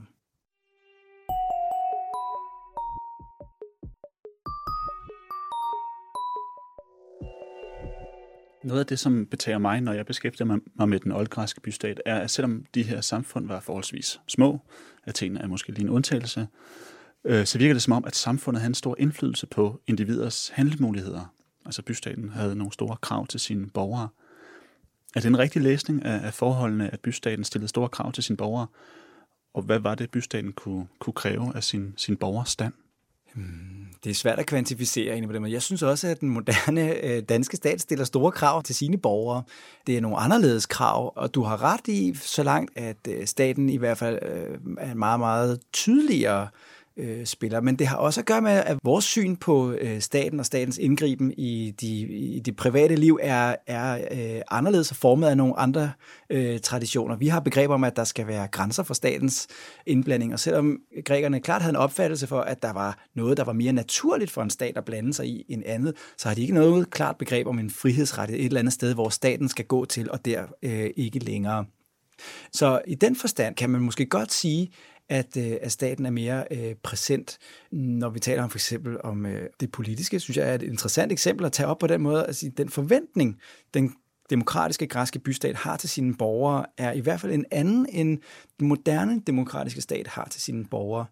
Noget 8.65 8.81
af 8.81 8.87
det, 8.87 8.99
som 8.99 9.27
betager 9.27 9.59
mig, 9.59 9.81
når 9.81 9.93
jeg 9.93 10.07
beskæftiger 10.07 10.59
mig 10.75 10.89
med 10.89 11.01
den 11.01 11.13
oldgræske 11.13 11.61
bystat, 11.61 12.03
er, 12.07 12.19
at 12.19 12.31
selvom 12.31 12.65
de 12.75 12.83
her 12.83 13.01
samfund 13.01 13.47
var 13.47 13.61
forholdsvis 13.61 14.21
små, 14.29 14.61
Athen 15.05 15.37
er 15.37 15.47
måske 15.47 15.73
lige 15.73 15.83
en 15.83 15.91
undtagelse, 15.91 16.49
øh, 17.25 17.47
så 17.47 17.59
virker 17.59 17.75
det 17.75 17.83
som 17.83 17.93
om, 17.93 18.05
at 18.05 18.17
samfundet 18.17 18.61
havde 18.61 18.71
en 18.71 18.75
stor 18.75 18.97
indflydelse 18.99 19.47
på 19.47 19.81
individers 19.87 20.49
handlemuligheder. 20.49 21.35
Altså 21.67 21.83
bystaten 21.83 22.29
havde 22.29 22.57
nogle 22.57 22.73
store 22.73 22.97
krav 23.01 23.27
til 23.27 23.41
sine 23.41 23.71
borgere. 23.71 24.09
Er 25.17 25.21
det 25.21 25.29
en 25.29 25.39
rigtig 25.39 25.63
læsning 25.63 26.05
af, 26.05 26.27
af 26.27 26.35
forholdene, 26.35 26.93
at 26.93 27.01
bystaten 27.01 27.45
stillede 27.45 27.69
store 27.69 27.89
krav 27.89 28.13
til 28.13 28.23
sine 28.23 28.37
borgere? 28.37 28.67
Og 29.55 29.63
hvad 29.63 29.79
var 29.79 29.95
det, 29.95 30.11
bystaten 30.11 30.53
kunne, 30.53 30.87
kunne 30.99 31.15
kræve 31.15 31.57
af 31.57 31.65
sin, 31.65 31.95
sin 31.97 32.17
borgers 32.17 32.49
stand? 32.49 32.73
Hmm, 33.35 33.82
det 34.05 34.11
er 34.11 34.15
svært 34.15 34.39
at 34.39 34.47
kvantificere 34.47 35.13
egentlig 35.13 35.29
på 35.29 35.33
det, 35.33 35.43
men 35.43 35.53
jeg 35.53 35.63
synes 35.63 35.83
også, 35.83 36.09
at 36.09 36.21
den 36.21 36.29
moderne 36.29 37.05
øh, 37.05 37.23
danske 37.23 37.57
stat 37.57 37.81
stiller 37.81 38.05
store 38.05 38.33
krav 38.33 38.63
til 38.63 38.75
sine 38.75 38.99
borgere. 38.99 39.43
Det 39.87 39.97
er 39.97 40.01
nogle 40.01 40.17
anderledes 40.17 40.67
krav, 40.67 41.13
og 41.17 41.35
du 41.35 41.43
har 41.43 41.63
ret 41.63 41.89
i 41.89 42.15
så 42.15 42.43
langt, 42.43 42.71
at 42.77 42.97
øh, 43.09 43.27
staten 43.27 43.69
i 43.69 43.77
hvert 43.77 43.99
fald 43.99 44.19
øh, 44.23 44.59
er 44.79 44.95
meget, 44.95 45.21
meget 45.21 45.61
tydeligere 45.73 46.49
øh, 46.97 47.27
spiller. 47.27 47.61
Men 47.61 47.77
det 47.77 47.87
har 47.87 47.97
også 47.97 48.21
at 48.21 48.27
gøre 48.27 48.41
med, 48.41 48.51
at 48.53 48.79
vores 48.85 49.05
syn 49.05 49.37
på 49.37 49.73
øh, 49.73 50.01
staten 50.01 50.41
og 50.41 50.47
statens 50.47 50.79
indgriben 50.79 51.33
i, 51.37 51.75
de, 51.81 52.01
i 52.09 52.41
det 52.41 52.57
private 52.57 52.97
liv 52.97 53.19
er, 53.23 53.57
er 53.67 53.95
øh, 54.11 54.43
anderledes 54.51 54.91
og 54.91 54.97
formet 54.97 55.29
af 55.29 55.37
nogle 55.37 55.59
andre 55.59 55.93
øh, 56.31 56.61
traditioner. 56.61 57.17
Vi 57.17 57.29
har 57.29 57.41
begreber 57.41 57.75
om, 57.75 57.85
at 57.85 57.97
der 57.97 58.05
skal 58.05 58.27
være 58.27 58.49
grænser 58.49 58.83
for 58.83 58.95
statens 58.95 59.47
indblanding, 59.87 60.33
og 60.33 60.41
selvom 60.41 60.79
grækerne 61.05 61.41
klart 61.41 61.63
havde 61.63 61.73
en 61.73 61.77
opfattelse 61.77 62.27
for, 62.27 62.41
at 62.41 62.63
der 62.63 62.73
var 62.73 63.05
noget, 63.15 63.37
der 63.37 63.45
var 63.45 63.53
mere 63.53 63.73
naturligt 63.73 64.31
for 64.31 64.43
en 64.43 64.51
stat 64.51 64.77
at 64.77 64.85
blande 64.85 65.15
sig 65.15 65.27
i 65.27 65.45
end 65.49 65.63
andet, 65.67 65.95
så 66.19 66.29
har 66.29 66.35
de 66.35 66.41
ikke 66.41 66.55
noget 66.55 66.91
klart 66.91 67.17
begreb 67.19 67.47
om 67.47 67.59
en 67.59 67.71
frihedsrettighed 67.71 68.41
et 68.41 68.47
eller 68.47 68.61
andet 68.61 68.73
sted, 68.73 68.95
hvor 68.95 69.09
staten 69.09 69.49
skal 69.49 69.65
gå 69.65 69.85
til, 69.85 70.11
og 70.11 70.25
der 70.25 70.43
øh, 70.63 70.91
ikke 70.97 71.19
længere. 71.19 71.65
Så 72.53 72.81
i 72.87 72.95
den 72.95 73.17
forstand 73.17 73.55
kan 73.55 73.71
man 73.71 73.81
måske 73.81 74.07
godt 74.07 74.33
sige, 74.33 74.71
at, 75.13 75.37
øh, 75.37 75.57
at 75.61 75.73
staten 75.73 76.07
er 76.07 76.11
mere 76.11 76.45
øh, 76.51 76.75
præsent. 76.83 77.39
Når 77.73 78.11
vi 78.11 78.21
taler 78.21 78.43
om 78.43 78.51
for 78.51 78.59
eksempel 78.59 78.97
om 79.05 79.27
øh, 79.27 79.49
det 79.61 79.73
politiske, 79.73 80.21
synes 80.21 80.37
jeg 80.37 80.51
er 80.51 80.55
et 80.55 80.63
interessant 80.63 81.13
eksempel 81.13 81.47
at 81.47 81.53
tage 81.53 81.67
op 81.67 81.79
på 81.79 81.87
den 81.87 82.03
måde. 82.03 82.27
Altså, 82.27 82.51
den 82.57 82.69
forventning, 82.69 83.41
den 83.75 83.95
demokratiske 84.31 84.87
græske 84.87 85.19
bystat 85.19 85.57
har 85.57 85.77
til 85.77 85.89
sine 85.89 86.15
borgere, 86.15 86.67
er 86.79 86.93
i 86.93 87.01
hvert 87.01 87.21
fald 87.21 87.33
en 87.33 87.45
anden 87.51 87.87
end 87.89 88.19
den 88.61 88.69
moderne 88.69 89.23
demokratiske 89.27 89.81
stat 89.81 90.07
har 90.07 90.29
til 90.31 90.41
sine 90.41 90.65
borgere. 90.65 91.07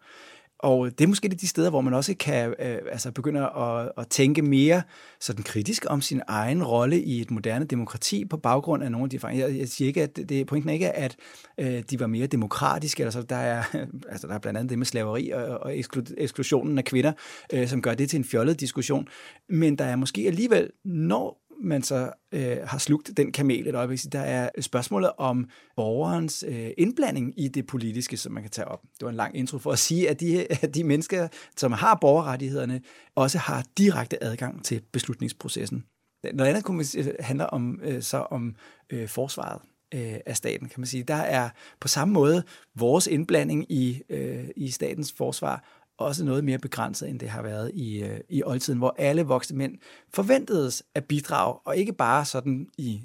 Og 0.63 0.99
det 0.99 1.05
er 1.05 1.09
måske 1.09 1.29
de 1.29 1.49
steder, 1.49 1.71
hvor 1.71 1.81
man 1.81 1.95
også 1.95 2.15
kan 2.15 2.55
øh, 2.59 2.79
altså 2.93 3.13
begynde 3.13 3.41
at, 3.41 3.93
at 3.99 4.09
tænke 4.09 4.43
mere 4.43 4.83
sådan 5.21 5.43
kritisk 5.43 5.87
om 5.89 6.01
sin 6.01 6.21
egen 6.29 6.65
rolle 6.65 7.03
i 7.03 7.21
et 7.21 7.31
moderne 7.31 7.65
demokrati 7.65 8.25
på 8.25 8.37
baggrund 8.37 8.83
af 8.83 8.91
nogle 8.91 9.05
af 9.05 9.11
de 9.11 9.17
erfaringer. 9.17 9.47
Jeg, 9.47 9.59
jeg 9.59 9.69
siger 9.69 9.89
ikke, 9.89 10.03
at 10.03 10.17
det, 10.17 10.47
pointen 10.47 10.71
ikke 10.71 10.87
er, 10.87 11.05
at 11.05 11.17
øh, 11.59 11.83
de 11.91 12.01
var 12.01 12.07
mere 12.07 12.27
demokratiske. 12.27 13.05
Altså, 13.05 13.23
der, 13.23 13.37
er, 13.37 13.63
altså, 14.13 14.27
der 14.27 14.35
er 14.35 14.39
blandt 14.39 14.59
andet 14.59 14.71
det 14.71 14.79
med 14.79 14.87
slaveri 14.87 15.31
og, 15.31 15.45
og 15.45 15.79
eksklusionen 16.19 16.79
af 16.79 16.85
kvinder, 16.85 17.13
øh, 17.53 17.69
som 17.69 17.83
gør 17.83 17.95
det 17.95 18.11
til 18.11 18.17
en 18.17 18.25
fjollet 18.25 18.61
diskussion. 18.61 19.09
Men 19.49 19.77
der 19.77 19.85
er 19.85 19.97
måske 19.97 20.27
alligevel, 20.27 20.71
når 20.85 21.50
man 21.63 21.83
så 21.83 22.13
øh, 22.33 22.57
har 22.65 22.79
slugt 22.79 23.11
den 23.17 23.33
kamel 23.33 23.69
et 23.69 23.75
øjeblik. 23.75 24.01
Der 24.13 24.21
er 24.21 24.51
spørgsmålet 24.61 25.13
om 25.19 25.49
borgerens 25.77 26.45
øh, 26.49 26.71
indblanding 26.79 27.41
i 27.41 27.49
det 27.49 27.67
politiske, 27.67 28.17
som 28.17 28.33
man 28.33 28.43
kan 28.43 28.51
tage 28.51 28.69
op. 28.69 28.83
Det 28.83 29.03
var 29.03 29.09
en 29.09 29.17
lang 29.17 29.37
intro 29.37 29.59
for 29.59 29.73
at 29.73 29.79
sige, 29.79 30.11
at 30.11 30.21
de, 30.21 30.47
at 30.63 30.75
de 30.75 30.85
mennesker, 30.85 31.29
som 31.57 31.73
har 31.73 31.99
borgerrettighederne, 32.01 32.81
også 33.15 33.39
har 33.39 33.65
direkte 33.79 34.25
adgang 34.25 34.65
til 34.65 34.83
beslutningsprocessen. 34.93 35.85
Noget 36.35 36.49
andet 36.49 36.65
kunne 36.65 36.77
man 36.77 37.15
handler 37.21 37.45
om, 37.45 37.81
øh, 37.83 38.03
så 38.03 38.19
om 38.19 38.55
øh, 38.91 39.09
forsvaret 39.09 39.61
øh, 39.95 40.15
af 40.27 40.37
staten, 40.37 40.69
kan 40.69 40.81
man 40.81 40.87
sige. 40.87 41.03
Der 41.03 41.15
er 41.15 41.51
på 41.81 41.89
samme 41.89 42.15
måde 42.15 42.43
vores 42.77 43.07
indblanding 43.07 43.73
i, 43.73 44.03
øh, 44.09 44.49
i 44.57 44.71
statens 44.71 45.13
forsvar 45.13 45.80
også 46.01 46.25
noget 46.25 46.45
mere 46.45 46.59
begrænset, 46.59 47.09
end 47.09 47.21
det 47.21 47.29
har 47.29 47.43
været 47.43 47.71
i, 47.75 48.03
øh, 48.03 48.21
i 48.29 48.43
oldtiden, 48.43 48.79
hvor 48.79 48.95
alle 48.99 49.23
voksne 49.23 49.59
mænd 49.59 49.75
forventedes 50.15 50.83
at 50.95 51.05
bidrage, 51.05 51.55
og 51.65 51.77
ikke 51.77 51.93
bare 51.93 52.25
sådan 52.25 52.67
i 52.79 53.03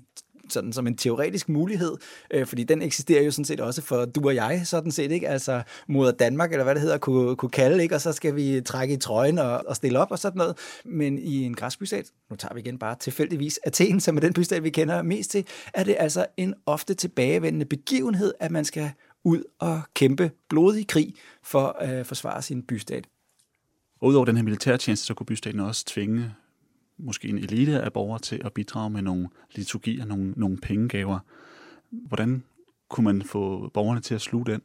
sådan 0.50 0.74
som 0.74 0.88
en 0.88 0.98
teoretisk 0.98 1.50
mulighed, 1.50 1.96
øh, 2.32 2.48
fordi 2.48 2.64
den 2.64 2.82
eksisterer 2.82 3.24
jo 3.24 3.32
sådan 3.32 3.46
set 3.46 3.60
også 3.60 3.82
for 3.82 4.06
du 4.06 4.28
og 4.28 4.36
jeg, 4.36 4.62
sådan 4.66 4.92
set, 4.92 5.12
ikke? 5.12 5.30
Altså 5.30 5.64
moder 5.88 6.12
Danmark, 6.12 6.52
eller 6.52 6.64
hvad 6.64 6.76
det 6.76 6.82
hedder, 6.82 6.98
kunne, 6.98 7.36
kunne 7.36 7.50
kalde, 7.50 7.84
ikke? 7.84 7.96
Og 7.96 8.02
så 8.02 8.12
skal 8.12 8.36
vi 8.36 8.62
trække 8.62 8.94
i 8.94 8.98
trøjen 8.98 9.40
og, 9.40 9.64
og 9.68 9.76
stille 9.76 10.00
op 10.00 10.12
og 10.12 10.20
sådan 10.20 10.38
noget. 10.38 10.58
Men 10.86 11.20
i 11.20 11.44
en 11.44 11.56
græsk 11.56 11.80
bystat, 11.80 12.12
nu 12.30 12.36
tager 12.36 12.54
vi 12.54 12.60
igen 12.60 12.78
bare 12.78 12.96
tilfældigvis 13.00 13.60
Athen, 13.64 14.00
som 14.00 14.18
er 14.18 14.22
den 14.22 14.34
bystat, 14.34 14.64
vi 14.64 14.70
kender 14.70 15.02
mest 15.02 15.32
til, 15.32 15.46
er 15.74 15.84
det 15.84 15.96
altså 16.00 16.26
en 16.38 16.54
ofte 16.66 16.94
tilbagevendende 16.94 17.66
begivenhed, 17.66 18.34
at 18.40 18.52
man 18.52 18.66
skal 18.66 18.92
ud 19.26 19.44
og 19.60 19.82
kæmpe 19.94 20.32
blodig 20.50 20.88
krig 20.88 21.14
for 21.44 21.68
at 21.68 22.08
forsvare 22.08 22.42
sin 22.42 22.64
bystat. 22.64 23.08
Og 24.02 24.08
udover 24.08 24.26
den 24.26 24.36
her 24.36 24.44
militærtjeneste, 24.44 25.06
så 25.06 25.14
kunne 25.14 25.26
bystaten 25.26 25.60
også 25.60 25.86
tvinge 25.86 26.34
måske 26.98 27.28
en 27.28 27.38
elite 27.38 27.82
af 27.82 27.94
borgere 27.94 28.20
til 28.20 28.42
at 28.46 28.54
bidrage 28.54 28.90
med 28.90 29.02
nogle 29.02 29.30
liturgier, 29.56 30.06
nogle, 30.06 30.34
nogle 30.38 30.58
pengegaver. 30.58 31.20
Hvordan 31.90 32.44
kunne 32.90 33.04
man 33.04 33.24
få 33.24 33.70
borgerne 33.74 34.02
til 34.02 34.16
at 34.16 34.22
sluge 34.22 34.46
den? 34.46 34.62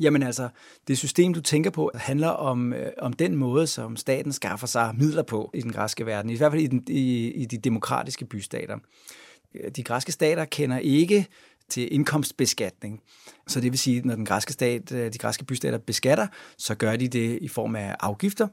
Jamen 0.00 0.22
altså, 0.22 0.48
det 0.88 0.98
system, 0.98 1.34
du 1.34 1.40
tænker 1.40 1.70
på, 1.70 1.90
handler 1.94 2.28
om, 2.28 2.72
øh, 2.72 2.92
om 2.98 3.12
den 3.12 3.36
måde, 3.36 3.66
som 3.66 3.96
staten 3.96 4.32
skaffer 4.32 4.66
sig 4.66 4.94
midler 4.98 5.22
på 5.22 5.50
i 5.54 5.60
den 5.60 5.72
græske 5.72 6.06
verden, 6.06 6.30
i 6.30 6.36
hvert 6.36 6.52
fald 6.52 6.62
i, 6.62 6.66
den, 6.66 6.84
i, 6.88 7.32
i 7.32 7.44
de 7.44 7.58
demokratiske 7.58 8.24
bystater. 8.24 8.78
De 9.76 9.82
græske 9.82 10.12
stater 10.12 10.44
kender 10.44 10.78
ikke 10.78 11.26
til 11.70 11.94
indkomstbeskatning. 11.94 13.00
Så 13.48 13.60
det 13.60 13.72
vil 13.72 13.78
sige, 13.78 13.98
at 13.98 14.04
når 14.04 14.14
den 14.14 14.24
græske 14.24 14.52
stat, 14.52 14.92
øh, 14.92 15.12
de 15.12 15.18
græske 15.18 15.44
bystater 15.44 15.78
beskatter, 15.78 16.26
så 16.58 16.74
gør 16.74 16.96
de 16.96 17.08
det 17.08 17.38
i 17.42 17.48
form 17.48 17.76
af 17.76 17.96
afgifter, 18.00 18.48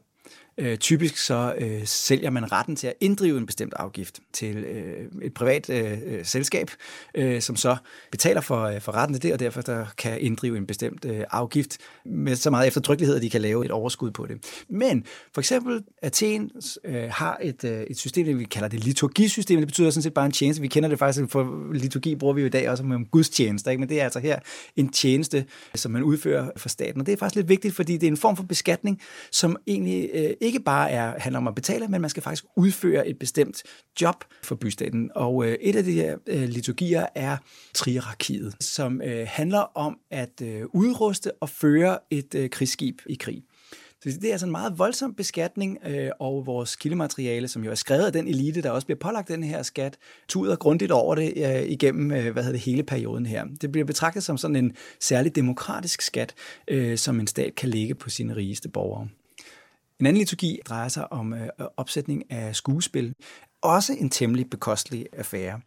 Øh, 0.59 0.77
typisk 0.77 1.17
så 1.17 1.55
øh, 1.57 1.85
sælger 1.85 2.29
man 2.29 2.51
retten 2.51 2.75
til 2.75 2.87
at 2.87 2.93
inddrive 3.01 3.37
en 3.37 3.45
bestemt 3.45 3.73
afgift 3.73 4.19
til 4.33 4.57
øh, 4.57 5.05
et 5.21 5.33
privat 5.33 5.69
øh, 5.69 5.97
øh 6.05 6.25
selskab, 6.25 6.71
øh, 7.15 7.41
som 7.41 7.55
så 7.55 7.77
betaler 8.11 8.41
for, 8.41 8.63
øh, 8.63 8.81
for 8.81 8.91
retten 8.91 9.13
til 9.13 9.23
det, 9.23 9.33
og 9.33 9.39
derfor 9.39 9.61
der 9.61 9.85
kan 9.97 10.21
inddrive 10.21 10.57
en 10.57 10.67
bestemt 10.67 11.05
øh, 11.05 11.23
afgift 11.31 11.77
med 12.05 12.35
så 12.35 12.49
meget 12.49 12.67
eftertrykkelighed, 12.67 13.15
at 13.15 13.21
de 13.21 13.29
kan 13.29 13.41
lave 13.41 13.65
et 13.65 13.71
overskud 13.71 14.11
på 14.11 14.25
det. 14.25 14.63
Men 14.69 15.05
for 15.33 15.41
eksempel 15.41 15.83
Athen 16.01 16.51
øh, 16.83 17.09
har 17.11 17.37
et, 17.41 17.63
øh, 17.63 17.81
et 17.81 17.97
system, 17.97 18.39
vi 18.39 18.43
kalder 18.43 18.67
det 18.67 18.83
liturgisystem. 18.83 19.59
Det 19.59 19.67
betyder 19.67 19.89
sådan 19.89 20.03
set 20.03 20.13
bare 20.13 20.25
en 20.25 20.31
tjeneste. 20.31 20.61
Vi 20.61 20.67
kender 20.67 20.89
det 20.89 20.99
faktisk, 20.99 21.31
for 21.31 21.73
liturgi 21.73 22.15
bruger 22.15 22.33
vi 22.33 22.41
jo 22.41 22.47
i 22.47 22.49
dag 22.49 22.69
også 22.69 22.83
med 22.83 23.11
gudstjenester, 23.11 23.71
ikke? 23.71 23.79
men 23.79 23.89
det 23.89 23.99
er 23.99 24.03
altså 24.03 24.19
her 24.19 24.39
en 24.75 24.89
tjeneste, 24.89 25.45
som 25.75 25.91
man 25.91 26.03
udfører 26.03 26.49
for 26.57 26.69
staten. 26.69 27.01
Og 27.01 27.05
det 27.05 27.13
er 27.13 27.17
faktisk 27.17 27.35
lidt 27.35 27.49
vigtigt, 27.49 27.75
fordi 27.75 27.93
det 27.93 28.07
er 28.07 28.11
en 28.11 28.17
form 28.17 28.35
for 28.35 28.43
beskatning, 28.43 29.01
som 29.31 29.57
egentlig 29.67 30.09
øh, 30.13 30.29
ikke 30.47 30.59
bare 30.59 30.91
er, 30.91 31.19
handler 31.19 31.39
om 31.39 31.47
at 31.47 31.55
betale, 31.55 31.87
men 31.87 32.01
man 32.01 32.09
skal 32.09 32.23
faktisk 32.23 32.45
udføre 32.55 33.07
et 33.07 33.19
bestemt 33.19 33.63
job 34.01 34.23
for 34.43 34.55
bystaten. 34.55 35.11
Og 35.15 35.45
øh, 35.45 35.57
et 35.61 35.75
af 35.75 35.83
de 35.83 35.91
her 35.91 36.17
øh, 36.27 36.43
liturgier 36.43 37.05
er 37.15 37.37
triarkiet, 37.73 38.55
som 38.59 39.01
øh, 39.01 39.27
handler 39.29 39.77
om 39.77 39.97
at 40.11 40.41
øh, 40.41 40.63
udruste 40.73 41.31
og 41.31 41.49
føre 41.49 41.99
et 42.11 42.35
øh, 42.35 42.49
krigsskib 42.49 43.01
i 43.05 43.15
krig. 43.15 43.43
Så 44.03 44.09
det 44.21 44.27
er 44.27 44.31
altså 44.31 44.45
en 44.45 44.51
meget 44.51 44.79
voldsom 44.79 45.13
beskatning, 45.13 45.77
øh, 45.85 46.09
og 46.19 46.45
vores 46.45 46.75
kildemateriale, 46.75 47.47
som 47.47 47.63
jo 47.63 47.71
er 47.71 47.75
skrevet 47.75 48.05
af 48.05 48.13
den 48.13 48.27
elite, 48.27 48.61
der 48.61 48.69
også 48.69 48.87
bliver 48.87 48.99
pålagt 48.99 49.27
den 49.27 49.43
her 49.43 49.63
skat, 49.63 49.97
tuder 50.27 50.55
grundigt 50.55 50.91
over 50.91 51.15
det 51.15 51.33
øh, 51.35 51.69
igennem 51.69 52.11
øh, 52.11 52.33
hvad 52.33 52.43
hedder 52.43 52.51
det, 52.51 52.65
hele 52.65 52.83
perioden 52.83 53.25
her. 53.25 53.45
Det 53.61 53.71
bliver 53.71 53.85
betragtet 53.85 54.23
som 54.23 54.37
sådan 54.37 54.55
en 54.55 54.75
særlig 54.99 55.35
demokratisk 55.35 56.01
skat, 56.01 56.33
øh, 56.67 56.97
som 56.97 57.19
en 57.19 57.27
stat 57.27 57.55
kan 57.55 57.69
lægge 57.69 57.95
på 57.95 58.09
sine 58.09 58.35
rigeste 58.35 58.69
borgere. 58.69 59.07
En 59.99 60.05
anden 60.05 60.19
liturgi 60.19 60.59
drejer 60.65 60.87
sig 60.87 61.11
om 61.13 61.33
øh, 61.33 61.47
opsætning 61.77 62.31
af 62.31 62.55
skuespil. 62.55 63.15
Også 63.61 63.93
en 63.93 64.09
temmelig 64.09 64.49
bekostelig 64.49 65.05
affære. 65.13 65.61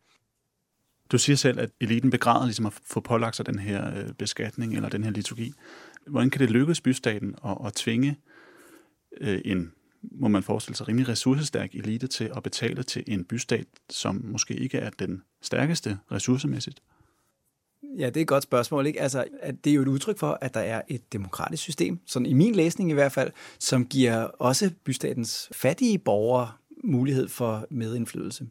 Du 1.13 1.19
siger 1.19 1.37
selv, 1.37 1.61
at 1.61 1.71
eliten 1.81 2.11
begræder 2.11 2.45
ligesom 2.45 2.67
at 2.67 2.73
få 2.73 3.01
pålagt 3.01 3.37
sig 3.37 3.47
den 3.47 3.59
her 3.59 3.99
øh, 3.99 4.13
beskatning 4.15 4.75
eller 4.75 4.89
den 4.89 5.05
her 5.05 5.11
liturgi. 5.11 5.53
Hvordan 6.07 6.31
kan 6.31 6.41
det 6.41 6.51
lykkes 6.51 6.81
bystaten 6.81 7.35
at, 7.45 7.57
at 7.67 7.73
tvinge 7.73 8.17
øh, 9.21 9.41
en, 9.45 9.73
må 10.03 10.29
man 10.29 10.43
forestille 10.43 10.77
sig, 10.77 10.89
rimelig 10.89 11.09
ressourcestærk 11.09 11.75
elite 11.75 12.07
til 12.07 12.33
at 12.37 12.43
betale 12.43 12.83
til 12.83 13.05
en 13.07 13.25
bystat, 13.25 13.67
som 13.91 14.21
måske 14.25 14.55
ikke 14.55 14.79
er 14.79 14.91
den 14.91 15.23
stærkeste 15.43 15.99
ressourcemæssigt? 16.13 16.81
Ja, 17.99 18.07
det 18.07 18.17
er 18.17 18.21
et 18.21 18.29
godt 18.29 18.43
spørgsmål. 18.43 18.87
Ikke? 18.87 19.01
Altså, 19.01 19.25
at 19.41 19.65
det 19.65 19.71
er 19.71 19.75
jo 19.75 19.83
et 19.83 19.89
udtryk 19.89 20.19
for, 20.19 20.39
at 20.41 20.55
der 20.55 20.61
er 20.61 20.83
et 20.89 21.13
demokratisk 21.13 21.63
system, 21.63 21.99
sådan 22.07 22.27
i 22.27 22.33
min 22.33 22.55
læsning 22.55 22.91
i 22.91 22.95
hvert 22.95 23.13
fald, 23.13 23.33
som 23.59 23.87
giver 23.87 24.17
også 24.23 24.71
bystatens 24.85 25.49
fattige 25.53 25.99
borgere 25.99 26.53
mulighed 26.85 27.29
for 27.29 27.67
medindflydelse. 27.71 28.47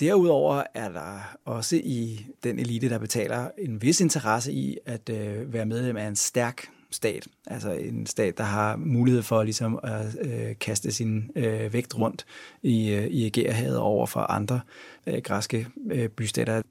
Derudover 0.00 0.62
er 0.74 0.88
der 0.88 1.36
også 1.44 1.76
i 1.76 2.26
den 2.44 2.58
elite, 2.58 2.88
der 2.88 2.98
betaler 2.98 3.50
en 3.58 3.82
vis 3.82 4.00
interesse 4.00 4.52
i 4.52 4.78
at 4.86 5.08
øh, 5.08 5.52
være 5.52 5.66
medlem 5.66 5.96
af 5.96 6.06
en 6.06 6.16
stærk 6.16 6.68
stat. 6.90 7.26
Altså 7.46 7.72
en 7.72 8.06
stat, 8.06 8.38
der 8.38 8.44
har 8.44 8.76
mulighed 8.76 9.22
for 9.22 9.42
ligesom 9.42 9.78
at 9.82 10.16
øh, 10.20 10.58
kaste 10.60 10.92
sin 10.92 11.30
øh, 11.36 11.72
vægt 11.72 11.98
rundt 11.98 12.26
i, 12.62 12.90
øh, 12.90 13.06
i 13.06 13.26
Ægæerhavet 13.26 13.78
over 13.78 14.06
for 14.06 14.20
andre 14.20 14.60
øh, 15.06 15.22
græske 15.24 15.66
øh, 15.90 16.08
bystater. 16.08 16.62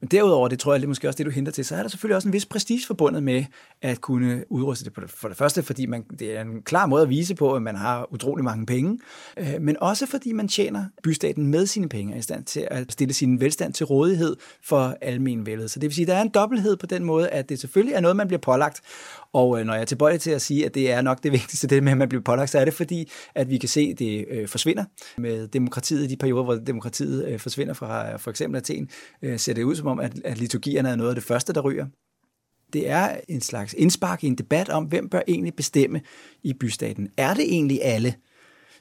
Men 0.00 0.08
derudover, 0.08 0.48
det 0.48 0.58
tror 0.58 0.72
jeg 0.72 0.80
det 0.80 0.86
er 0.86 0.88
måske 0.88 1.08
også 1.08 1.18
det, 1.18 1.26
du 1.26 1.30
henter 1.30 1.52
til, 1.52 1.64
så 1.64 1.76
er 1.76 1.82
der 1.82 1.88
selvfølgelig 1.88 2.16
også 2.16 2.28
en 2.28 2.32
vis 2.32 2.46
prestige 2.46 2.86
forbundet 2.86 3.22
med 3.22 3.44
at 3.82 4.00
kunne 4.00 4.52
udruste 4.52 4.84
det. 4.84 5.10
For 5.10 5.28
det 5.28 5.36
første, 5.36 5.62
fordi 5.62 5.86
man, 5.86 6.04
det 6.18 6.36
er 6.36 6.40
en 6.40 6.62
klar 6.62 6.86
måde 6.86 7.02
at 7.02 7.08
vise 7.08 7.34
på, 7.34 7.54
at 7.54 7.62
man 7.62 7.76
har 7.76 8.12
utrolig 8.12 8.44
mange 8.44 8.66
penge, 8.66 8.98
øh, 9.36 9.54
men 9.60 9.76
også 9.80 10.06
fordi 10.06 10.32
man 10.32 10.48
tjener 10.48 10.84
bystaten 11.02 11.46
med 11.46 11.66
sine 11.66 11.88
penge, 11.88 12.14
er 12.14 12.18
i 12.18 12.22
stand 12.22 12.44
til 12.44 12.68
at 12.70 12.92
stille 12.92 13.14
sin 13.14 13.40
velstand 13.40 13.72
til 13.72 13.86
rådighed 13.86 14.36
for 14.62 14.96
almenvældet. 15.00 15.70
Så 15.70 15.78
det 15.78 15.86
vil 15.86 15.94
sige, 15.94 16.04
at 16.04 16.08
der 16.08 16.14
er 16.14 16.22
en 16.22 16.28
dobbelthed 16.28 16.76
på 16.76 16.86
den 16.86 17.04
måde, 17.04 17.28
at 17.28 17.48
det 17.48 17.60
selvfølgelig 17.60 17.94
er 17.94 18.00
noget, 18.00 18.16
man 18.16 18.26
bliver 18.26 18.40
pålagt, 18.40 18.80
og 19.36 19.60
øh, 19.60 19.66
når 19.66 19.74
jeg 19.74 19.80
er 19.80 19.84
tilbøjelig 19.84 20.20
til 20.20 20.30
at 20.30 20.42
sige, 20.42 20.66
at 20.66 20.74
det 20.74 20.90
er 20.90 21.00
nok 21.00 21.22
det 21.22 21.32
vigtigste, 21.32 21.66
det 21.66 21.82
med, 21.82 21.92
at 21.92 21.98
man 21.98 22.08
bliver 22.08 22.22
pålagt, 22.22 22.50
så 22.50 22.58
er 22.58 22.64
det 22.64 22.74
fordi, 22.74 23.10
at 23.34 23.50
vi 23.50 23.58
kan 23.58 23.68
se, 23.68 23.88
at 23.92 23.98
det 23.98 24.24
øh, 24.30 24.48
forsvinder 24.48 24.84
med 25.18 25.48
demokratiet 25.48 26.04
i 26.04 26.06
de 26.06 26.16
perioder, 26.16 26.44
hvor 26.44 26.54
demokratiet 26.54 27.28
øh, 27.28 27.38
forsvinder 27.38 27.74
fra 27.74 28.16
for 28.16 28.30
eksempel 28.30 28.58
Athen, 28.58 28.88
øh, 29.22 29.38
ser 29.38 29.54
det 29.54 29.62
ud 29.62 29.76
som 29.76 29.86
om, 29.86 30.00
at, 30.00 30.12
at 30.24 30.38
liturgierne 30.38 30.88
er 30.88 30.96
noget 30.96 31.10
af 31.10 31.14
det 31.14 31.24
første, 31.24 31.52
der 31.52 31.60
ryger. 31.60 31.86
Det 32.72 32.90
er 32.90 33.16
en 33.28 33.40
slags 33.40 33.74
indspark 33.78 34.24
i 34.24 34.26
en 34.26 34.34
debat 34.34 34.68
om, 34.68 34.84
hvem 34.84 35.08
bør 35.08 35.20
egentlig 35.28 35.54
bestemme 35.54 36.00
i 36.42 36.52
bystaten. 36.60 37.08
Er 37.16 37.34
det 37.34 37.44
egentlig 37.44 37.80
alle, 37.82 38.14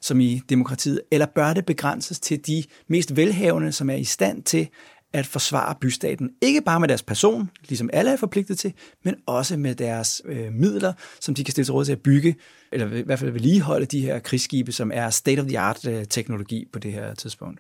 som 0.02 0.20
i 0.20 0.42
demokratiet, 0.50 1.02
eller 1.12 1.26
bør 1.26 1.54
det 1.54 1.66
begrænses 1.66 2.20
til 2.20 2.48
de 2.48 2.64
mest 2.88 3.16
velhavende, 3.16 3.72
som 3.72 3.90
er 3.90 3.96
i 3.96 4.04
stand 4.04 4.44
til 4.44 4.68
at 5.16 5.26
forsvare 5.26 5.76
bystaten. 5.82 6.32
Ikke 6.42 6.62
bare 6.62 6.80
med 6.80 6.88
deres 6.88 7.04
person, 7.04 7.50
ligesom 7.70 7.90
alle 7.94 8.12
er 8.12 8.18
forpligtet 8.18 8.60
til, 8.60 8.74
men 9.04 9.16
også 9.26 9.58
med 9.58 9.76
deres 9.76 10.22
øh, 10.26 10.54
midler, 10.54 10.94
som 11.20 11.36
de 11.36 11.44
kan 11.44 11.52
stille 11.52 11.66
til 11.66 11.74
råd 11.74 11.86
til 11.86 11.92
at 11.92 12.02
bygge, 12.02 12.36
eller 12.72 12.94
i 12.94 13.02
hvert 13.02 13.20
fald 13.20 13.32
vedligeholde 13.32 13.86
de 13.86 14.02
her 14.02 14.20
krigsskibe, 14.20 14.72
som 14.72 14.92
er 14.94 15.10
state-of-the-art-teknologi 15.10 16.62
øh, 16.62 16.68
på 16.74 16.80
det 16.80 16.94
her 16.94 17.14
tidspunkt. 17.14 17.60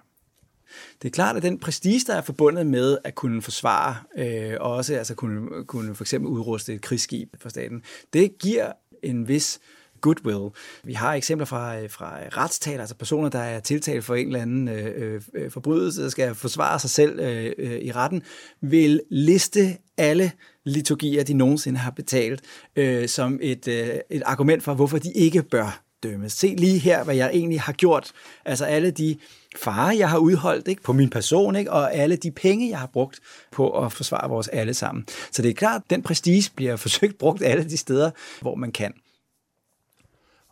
Det 1.01 1.07
er 1.07 1.11
klart, 1.11 1.37
at 1.37 1.43
den 1.43 1.59
prestige, 1.59 2.01
der 2.07 2.15
er 2.15 2.21
forbundet 2.21 2.67
med 2.67 2.97
at 3.03 3.15
kunne 3.15 3.41
forsvare, 3.41 3.95
øh, 4.17 4.57
og 4.59 4.73
også 4.73 4.95
altså 4.95 5.15
kunne, 5.15 5.65
kunne 5.65 5.95
for 5.95 6.03
eksempel 6.03 6.29
udruste 6.29 6.73
et 6.73 6.81
krigsskib 6.81 7.35
for 7.41 7.49
staten, 7.49 7.83
det 8.13 8.37
giver 8.39 8.71
en 9.03 9.27
vis 9.27 9.59
goodwill. 10.05 10.49
Vi 10.83 10.93
har 10.93 11.13
eksempler 11.13 11.45
fra, 11.45 11.79
øh, 11.79 11.89
fra 11.89 12.17
retstaler, 12.37 12.79
altså 12.79 12.95
personer, 12.95 13.29
der 13.29 13.39
er 13.39 13.59
tiltalt 13.59 14.03
for 14.03 14.15
en 14.15 14.27
eller 14.27 14.41
anden 14.41 14.67
øh, 14.67 15.21
øh, 15.33 15.51
forbrydelse, 15.51 16.03
der 16.03 16.09
skal 16.09 16.35
forsvare 16.35 16.79
sig 16.79 16.89
selv 16.89 17.19
øh, 17.19 17.51
øh, 17.57 17.79
i 17.81 17.91
retten, 17.91 18.21
vil 18.61 19.01
liste 19.09 19.77
alle 19.97 20.31
liturgier, 20.63 21.23
de 21.23 21.33
nogensinde 21.33 21.79
har 21.79 21.91
betalt, 21.91 22.41
øh, 22.75 23.07
som 23.07 23.39
et, 23.41 23.67
øh, 23.67 23.89
et 24.09 24.23
argument 24.25 24.63
for, 24.63 24.73
hvorfor 24.73 24.97
de 24.97 25.11
ikke 25.11 25.43
bør 25.43 25.81
dømmes. 26.03 26.33
Se 26.33 26.55
lige 26.57 26.79
her, 26.79 27.03
hvad 27.03 27.15
jeg 27.15 27.29
egentlig 27.33 27.61
har 27.61 27.73
gjort. 27.73 28.11
Altså 28.45 28.65
alle 28.65 28.91
de 28.91 29.17
farer, 29.55 29.95
jeg 29.95 30.09
har 30.09 30.17
udholdt 30.17 30.67
ikke, 30.67 30.81
på 30.81 30.93
min 30.93 31.09
person, 31.09 31.55
ikke, 31.55 31.71
og 31.71 31.93
alle 31.93 32.15
de 32.15 32.31
penge, 32.31 32.69
jeg 32.69 32.79
har 32.79 32.89
brugt 32.93 33.19
på 33.51 33.85
at 33.85 33.93
forsvare 33.93 34.29
vores 34.29 34.47
alle 34.47 34.73
sammen. 34.73 35.05
Så 35.31 35.41
det 35.41 35.49
er 35.49 35.53
klart, 35.53 35.81
den 35.89 36.01
prestige 36.01 36.51
bliver 36.55 36.75
forsøgt 36.85 37.17
brugt 37.17 37.43
alle 37.43 37.63
de 37.63 37.77
steder, 37.77 38.11
hvor 38.41 38.55
man 38.55 38.71
kan. 38.71 38.93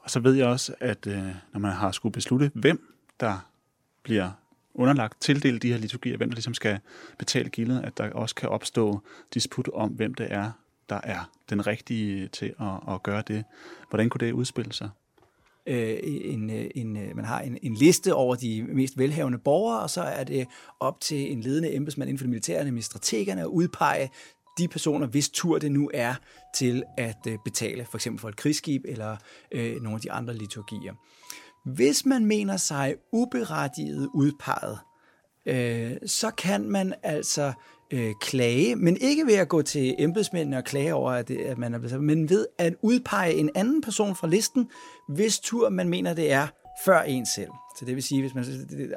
Og 0.03 0.09
så 0.09 0.19
ved 0.19 0.33
jeg 0.33 0.47
også, 0.47 0.73
at 0.79 1.07
øh, 1.07 1.23
når 1.53 1.59
man 1.59 1.71
har 1.71 1.91
skulle 1.91 2.13
beslutte, 2.13 2.51
hvem 2.53 2.93
der 3.19 3.49
bliver 4.03 4.31
underlagt 4.73 5.21
tildelt 5.21 5.61
de 5.61 5.71
her 5.71 5.77
liturgier, 5.77 6.17
hvem 6.17 6.29
der 6.29 6.35
ligesom 6.35 6.53
skal 6.53 6.79
betale 7.19 7.49
gildet, 7.49 7.81
at 7.83 7.97
der 7.97 8.09
også 8.09 8.35
kan 8.35 8.49
opstå 8.49 9.01
disput 9.33 9.69
om, 9.73 9.89
hvem 9.89 10.13
det 10.13 10.27
er, 10.29 10.51
der 10.89 10.99
er 11.03 11.31
den 11.49 11.67
rigtige 11.67 12.27
til 12.27 12.53
at, 12.59 12.93
at 12.93 13.03
gøre 13.03 13.23
det. 13.27 13.43
Hvordan 13.89 14.09
kunne 14.09 14.27
det 14.27 14.31
udspille 14.31 14.73
sig? 14.73 14.89
øh, 15.67 15.99
en, 16.03 16.49
øh, 16.49 16.65
en, 16.75 16.97
øh, 16.97 17.15
man 17.15 17.25
har 17.25 17.39
en, 17.39 17.57
en 17.61 17.73
liste 17.73 18.13
over 18.13 18.35
de 18.35 18.63
mest 18.63 18.97
velhavende 18.97 19.37
borgere, 19.37 19.79
og 19.79 19.89
så 19.89 20.01
er 20.01 20.23
det 20.23 20.47
op 20.79 21.01
til 21.01 21.31
en 21.31 21.41
ledende 21.41 21.75
embedsmand 21.75 22.09
inden 22.09 22.19
for 22.19 22.23
det 22.23 22.29
militære, 22.29 22.65
nemlig 22.65 22.83
strategerne, 22.83 23.41
at 23.41 23.47
udpege 23.47 24.09
de 24.57 24.67
personer, 24.67 25.07
hvis 25.07 25.29
tur 25.29 25.59
det 25.59 25.71
nu 25.71 25.91
er 25.93 26.15
til 26.55 26.83
at 26.97 27.17
øh, 27.27 27.37
betale, 27.45 27.85
for 27.85 27.97
eksempel 27.97 28.21
for 28.21 28.29
et 28.29 28.35
krigsskib 28.35 28.81
eller 28.85 29.17
øh, 29.51 29.75
nogle 29.81 29.95
af 29.95 30.01
de 30.01 30.11
andre 30.11 30.33
liturgier. 30.33 30.93
Hvis 31.65 32.05
man 32.05 32.25
mener 32.25 32.57
sig 32.57 32.95
uberettiget 33.11 34.09
udpeget, 34.13 34.79
øh, 35.45 35.97
så 36.05 36.31
kan 36.31 36.69
man 36.69 36.93
altså 37.03 37.53
øh, 37.93 38.13
klage, 38.21 38.75
men 38.75 38.97
ikke 39.01 39.25
ved 39.25 39.33
at 39.33 39.47
gå 39.47 39.61
til 39.61 39.95
embedsmændene 39.97 40.57
og 40.57 40.63
klage 40.63 40.93
over, 40.93 41.11
at, 41.11 41.27
det, 41.27 41.37
at 41.37 41.57
man 41.57 41.73
er 41.73 41.79
blevet 41.79 42.03
men 42.03 42.29
ved 42.29 42.47
at 42.57 42.75
udpege 42.81 43.33
en 43.33 43.49
anden 43.55 43.81
person 43.81 44.15
fra 44.15 44.27
listen, 44.27 44.69
hvis 45.09 45.39
tur 45.39 45.69
man 45.69 45.89
mener, 45.89 46.13
det 46.13 46.31
er 46.31 46.47
før 46.85 47.01
en 47.01 47.25
selv. 47.25 47.49
Så 47.79 47.85
det 47.85 47.95
vil 47.95 48.03
sige, 48.03 48.21
hvis 48.21 48.35
man 48.35 48.45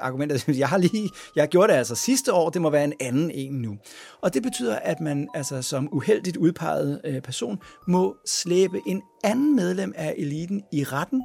argumentet, 0.00 0.48
at 0.48 0.58
jeg 0.58 0.68
har 0.68 0.78
lige, 0.78 1.10
jeg 1.36 1.48
gjorde 1.48 1.72
det 1.72 1.78
altså 1.78 1.94
sidste 1.94 2.32
år, 2.32 2.50
det 2.50 2.62
må 2.62 2.70
være 2.70 2.84
en 2.84 2.92
anden 3.00 3.30
en 3.30 3.52
nu. 3.52 3.76
Og 4.20 4.34
det 4.34 4.42
betyder, 4.42 4.76
at 4.76 5.00
man 5.00 5.28
altså 5.34 5.62
som 5.62 5.88
uheldigt 5.92 6.36
udpeget 6.36 7.00
øh, 7.04 7.22
person 7.22 7.58
må 7.88 8.16
slæbe 8.26 8.80
en 8.86 9.02
anden 9.24 9.56
medlem 9.56 9.92
af 9.96 10.14
eliten 10.18 10.62
i 10.72 10.84
retten 10.84 11.22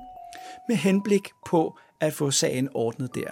med 0.68 0.76
henblik 0.76 1.30
på 1.48 1.78
at 2.02 2.14
få 2.14 2.32
sagen 2.32 2.70
ordnet 2.74 3.16
der. 3.16 3.32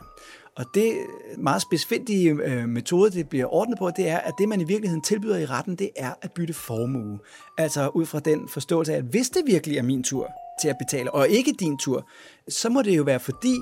Og 0.56 0.66
det 0.74 0.94
meget 1.38 1.62
specifikke 1.62 2.30
øh, 2.30 2.70
metode, 2.70 3.12
det 3.12 3.30
bliver 3.30 3.54
ordnet 3.54 3.78
på, 3.80 3.92
det 3.98 4.10
er, 4.10 4.18
at 4.18 4.34
det, 4.38 4.50
man 4.50 4.62
i 4.62 4.64
virkeligheden 4.64 5.02
tilbyder 5.02 5.38
i 5.38 5.46
retten, 5.46 5.76
det 5.76 5.90
er 5.96 6.14
at 6.22 6.32
bytte 6.32 6.54
formue. 6.54 7.20
Altså 7.58 7.88
ud 7.88 8.06
fra 8.06 8.20
den 8.20 8.48
forståelse 8.48 8.94
af, 8.94 8.98
at 8.98 9.04
hvis 9.04 9.30
det 9.30 9.42
virkelig 9.46 9.78
er 9.78 9.84
min 9.84 10.04
tur 10.04 10.32
til 10.62 10.68
at 10.68 10.78
betale, 10.78 11.14
og 11.14 11.30
ikke 11.30 11.54
din 11.60 11.78
tur, 11.78 12.10
så 12.50 12.70
må 12.70 12.82
det 12.82 12.98
jo 12.98 13.04
være 13.04 13.20
fordi, 13.20 13.56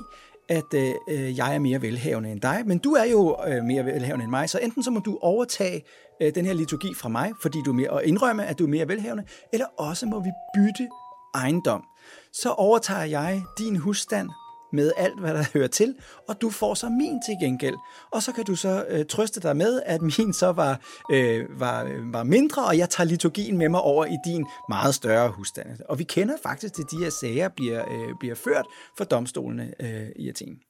at 0.48 0.74
øh, 0.74 0.94
øh, 1.08 1.38
jeg 1.38 1.54
er 1.54 1.58
mere 1.58 1.82
velhavende 1.82 2.32
end 2.32 2.40
dig, 2.40 2.62
men 2.66 2.78
du 2.78 2.92
er 2.92 3.04
jo 3.04 3.36
øh, 3.48 3.64
mere 3.64 3.84
velhavende 3.84 4.22
end 4.22 4.30
mig, 4.30 4.50
så 4.50 4.58
enten 4.58 4.82
så 4.82 4.90
må 4.90 5.00
du 5.00 5.18
overtage 5.20 5.84
øh, 6.22 6.34
den 6.34 6.44
her 6.44 6.54
liturgi 6.54 6.94
fra 6.94 7.08
mig, 7.08 7.32
fordi 7.42 7.58
du 7.64 7.70
er 7.70 7.74
mere, 7.74 7.90
og 7.90 8.04
indrømme, 8.04 8.46
at 8.46 8.58
du 8.58 8.64
er 8.64 8.68
mere 8.68 8.88
velhavende, 8.88 9.24
eller 9.52 9.66
også 9.78 10.06
må 10.06 10.20
vi 10.20 10.30
bytte 10.54 10.88
ejendom. 11.34 11.84
Så 12.32 12.50
overtager 12.50 13.04
jeg 13.04 13.42
din 13.58 13.76
husstand 13.76 14.28
med 14.72 14.92
alt, 14.96 15.20
hvad 15.20 15.34
der 15.34 15.44
hører 15.54 15.66
til, 15.66 15.94
og 16.28 16.40
du 16.40 16.50
får 16.50 16.74
så 16.74 16.88
min 16.88 17.22
til 17.26 17.36
gengæld. 17.40 17.76
Og 18.12 18.22
så 18.22 18.32
kan 18.32 18.44
du 18.44 18.56
så 18.56 18.84
øh, 18.88 19.06
trøste 19.06 19.40
dig 19.40 19.56
med, 19.56 19.82
at 19.86 20.02
min 20.02 20.32
så 20.32 20.52
var, 20.52 20.80
øh, 21.12 21.60
var, 21.60 21.84
øh, 21.84 22.12
var 22.12 22.22
mindre, 22.22 22.64
og 22.64 22.78
jeg 22.78 22.90
tager 22.90 23.08
liturgien 23.08 23.58
med 23.58 23.68
mig 23.68 23.80
over 23.80 24.04
i 24.04 24.16
din 24.24 24.46
meget 24.68 24.94
større 24.94 25.28
husstand. 25.28 25.68
Og 25.88 25.98
vi 25.98 26.04
kender 26.04 26.34
faktisk 26.42 26.74
til, 26.74 26.82
at 26.82 26.90
de 26.90 27.04
her 27.04 27.10
sager 27.10 27.48
bliver, 27.48 27.84
øh, 27.92 28.14
bliver 28.20 28.34
ført 28.34 28.66
for 28.96 29.04
domstolene 29.04 29.72
øh, 29.80 30.08
i 30.16 30.28
Athen. 30.28 30.67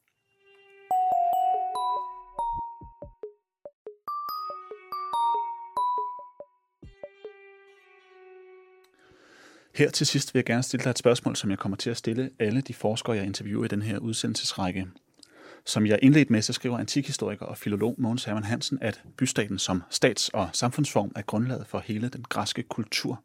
Her 9.79 9.89
til 9.89 10.07
sidst 10.07 10.33
vil 10.33 10.39
jeg 10.39 10.45
gerne 10.45 10.63
stille 10.63 10.83
dig 10.83 10.89
et 10.89 10.97
spørgsmål, 10.97 11.35
som 11.35 11.49
jeg 11.49 11.59
kommer 11.59 11.75
til 11.75 11.89
at 11.89 11.97
stille 11.97 12.29
alle 12.39 12.61
de 12.61 12.73
forskere, 12.73 13.15
jeg 13.15 13.25
interviewer 13.25 13.65
i 13.65 13.67
den 13.67 13.81
her 13.81 13.99
udsendelsesrække. 13.99 14.87
Som 15.65 15.85
jeg 15.85 15.99
indledt 16.01 16.29
med, 16.29 16.41
så 16.41 16.53
skriver 16.53 16.77
antikhistoriker 16.77 17.45
og 17.45 17.57
filolog 17.57 17.95
Mogens 17.97 18.23
Hermann 18.23 18.45
Hansen, 18.45 18.77
at 18.81 19.03
bystaten 19.17 19.59
som 19.59 19.83
stats- 19.89 20.29
og 20.29 20.49
samfundsform 20.53 21.11
er 21.15 21.21
grundlaget 21.21 21.67
for 21.67 21.79
hele 21.79 22.09
den 22.09 22.23
græske 22.29 22.63
kultur. 22.63 23.23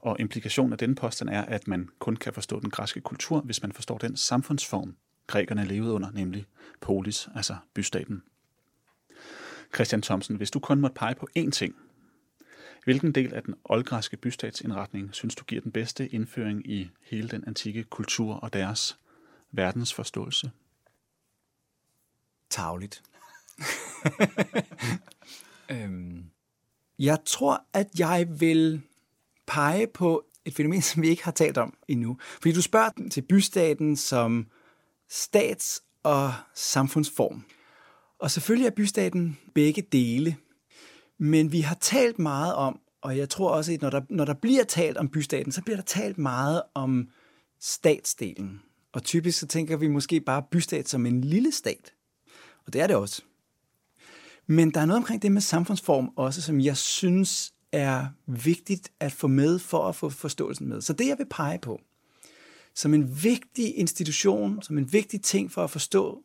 Og 0.00 0.16
implikationen 0.20 0.72
af 0.72 0.78
denne 0.78 0.94
påstand 0.94 1.30
er, 1.30 1.42
at 1.42 1.68
man 1.68 1.88
kun 1.98 2.16
kan 2.16 2.32
forstå 2.32 2.60
den 2.60 2.70
græske 2.70 3.00
kultur, 3.00 3.40
hvis 3.40 3.62
man 3.62 3.72
forstår 3.72 3.98
den 3.98 4.16
samfundsform, 4.16 4.96
grækerne 5.26 5.64
levede 5.64 5.92
under, 5.92 6.10
nemlig 6.10 6.46
polis, 6.80 7.28
altså 7.34 7.56
bystaten. 7.74 8.22
Christian 9.74 10.02
Thomsen, 10.02 10.36
hvis 10.36 10.50
du 10.50 10.58
kun 10.58 10.80
måtte 10.80 10.94
pege 10.94 11.14
på 11.14 11.28
én 11.38 11.50
ting, 11.50 11.74
Hvilken 12.88 13.12
del 13.12 13.34
af 13.34 13.42
den 13.42 13.54
oldgræske 13.64 14.16
bystatsindretning 14.16 15.14
synes 15.14 15.34
du 15.34 15.44
giver 15.44 15.60
den 15.60 15.72
bedste 15.72 16.08
indføring 16.08 16.70
i 16.70 16.90
hele 17.02 17.28
den 17.28 17.44
antikke 17.46 17.84
kultur 17.84 18.34
og 18.34 18.52
deres 18.52 18.98
verdensforståelse? 19.52 20.50
Tavligt. 22.50 23.02
øhm, 25.70 26.24
jeg 26.98 27.18
tror, 27.26 27.64
at 27.72 27.88
jeg 27.98 28.40
vil 28.40 28.82
pege 29.46 29.86
på 29.86 30.26
et 30.44 30.54
fænomen, 30.54 30.82
som 30.82 31.02
vi 31.02 31.08
ikke 31.08 31.24
har 31.24 31.32
talt 31.32 31.58
om 31.58 31.76
endnu. 31.88 32.18
Fordi 32.20 32.52
du 32.52 32.62
spørger 32.62 33.08
til 33.10 33.22
bystaten 33.22 33.96
som 33.96 34.46
stats- 35.08 35.82
og 36.02 36.32
samfundsform. 36.54 37.44
Og 38.18 38.30
selvfølgelig 38.30 38.66
er 38.66 38.74
bystaten 38.76 39.38
begge 39.54 39.82
dele. 39.82 40.36
Men 41.18 41.52
vi 41.52 41.60
har 41.60 41.74
talt 41.80 42.18
meget 42.18 42.54
om, 42.54 42.80
og 43.02 43.16
jeg 43.16 43.28
tror 43.28 43.50
også, 43.50 43.72
at 43.72 43.82
når 43.82 43.90
der, 43.90 44.00
når 44.10 44.24
der 44.24 44.34
bliver 44.34 44.64
talt 44.64 44.96
om 44.96 45.08
bystaten, 45.08 45.52
så 45.52 45.62
bliver 45.62 45.76
der 45.76 45.84
talt 45.84 46.18
meget 46.18 46.62
om 46.74 47.08
statsdelen. 47.60 48.62
Og 48.92 49.02
typisk 49.02 49.38
så 49.38 49.46
tænker 49.46 49.76
vi 49.76 49.88
måske 49.88 50.20
bare 50.20 50.42
bystat 50.50 50.88
som 50.88 51.06
en 51.06 51.20
lille 51.20 51.52
stat. 51.52 51.92
Og 52.66 52.72
det 52.72 52.80
er 52.80 52.86
det 52.86 52.96
også. 52.96 53.22
Men 54.46 54.70
der 54.70 54.80
er 54.80 54.86
noget 54.86 54.96
omkring 54.96 55.22
det 55.22 55.32
med 55.32 55.40
samfundsform 55.40 56.12
også, 56.16 56.42
som 56.42 56.60
jeg 56.60 56.76
synes 56.76 57.54
er 57.72 58.06
vigtigt 58.26 58.92
at 59.00 59.12
få 59.12 59.26
med 59.26 59.58
for 59.58 59.88
at 59.88 59.96
få 59.96 60.08
forståelsen 60.08 60.68
med. 60.68 60.80
Så 60.80 60.92
det 60.92 61.06
jeg 61.06 61.18
vil 61.18 61.26
pege 61.30 61.58
på, 61.58 61.80
som 62.74 62.94
en 62.94 63.24
vigtig 63.24 63.76
institution, 63.76 64.62
som 64.62 64.78
en 64.78 64.92
vigtig 64.92 65.22
ting 65.22 65.52
for 65.52 65.64
at 65.64 65.70
forstå 65.70 66.22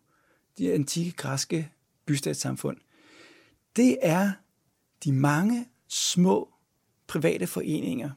de 0.57 0.73
antikke 0.73 1.11
græske 1.11 1.71
bystatssamfund, 2.05 2.77
det 3.75 3.97
er 4.01 4.31
de 5.03 5.11
mange 5.11 5.65
små 5.87 6.53
private 7.07 7.47
foreninger, 7.47 8.09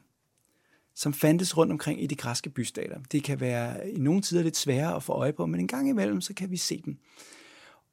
som 0.95 1.13
fandtes 1.13 1.57
rundt 1.57 1.71
omkring 1.71 2.03
i 2.03 2.07
de 2.07 2.15
græske 2.15 2.49
bystater. 2.49 2.99
Det 3.11 3.23
kan 3.23 3.39
være 3.39 3.91
i 3.91 3.97
nogle 3.97 4.21
tider 4.21 4.43
lidt 4.43 4.57
sværere 4.57 4.95
at 4.95 5.03
få 5.03 5.13
øje 5.13 5.33
på, 5.33 5.45
men 5.45 5.59
en 5.59 5.67
gang 5.67 5.89
imellem, 5.89 6.21
så 6.21 6.33
kan 6.33 6.51
vi 6.51 6.57
se 6.57 6.81
dem. 6.85 6.97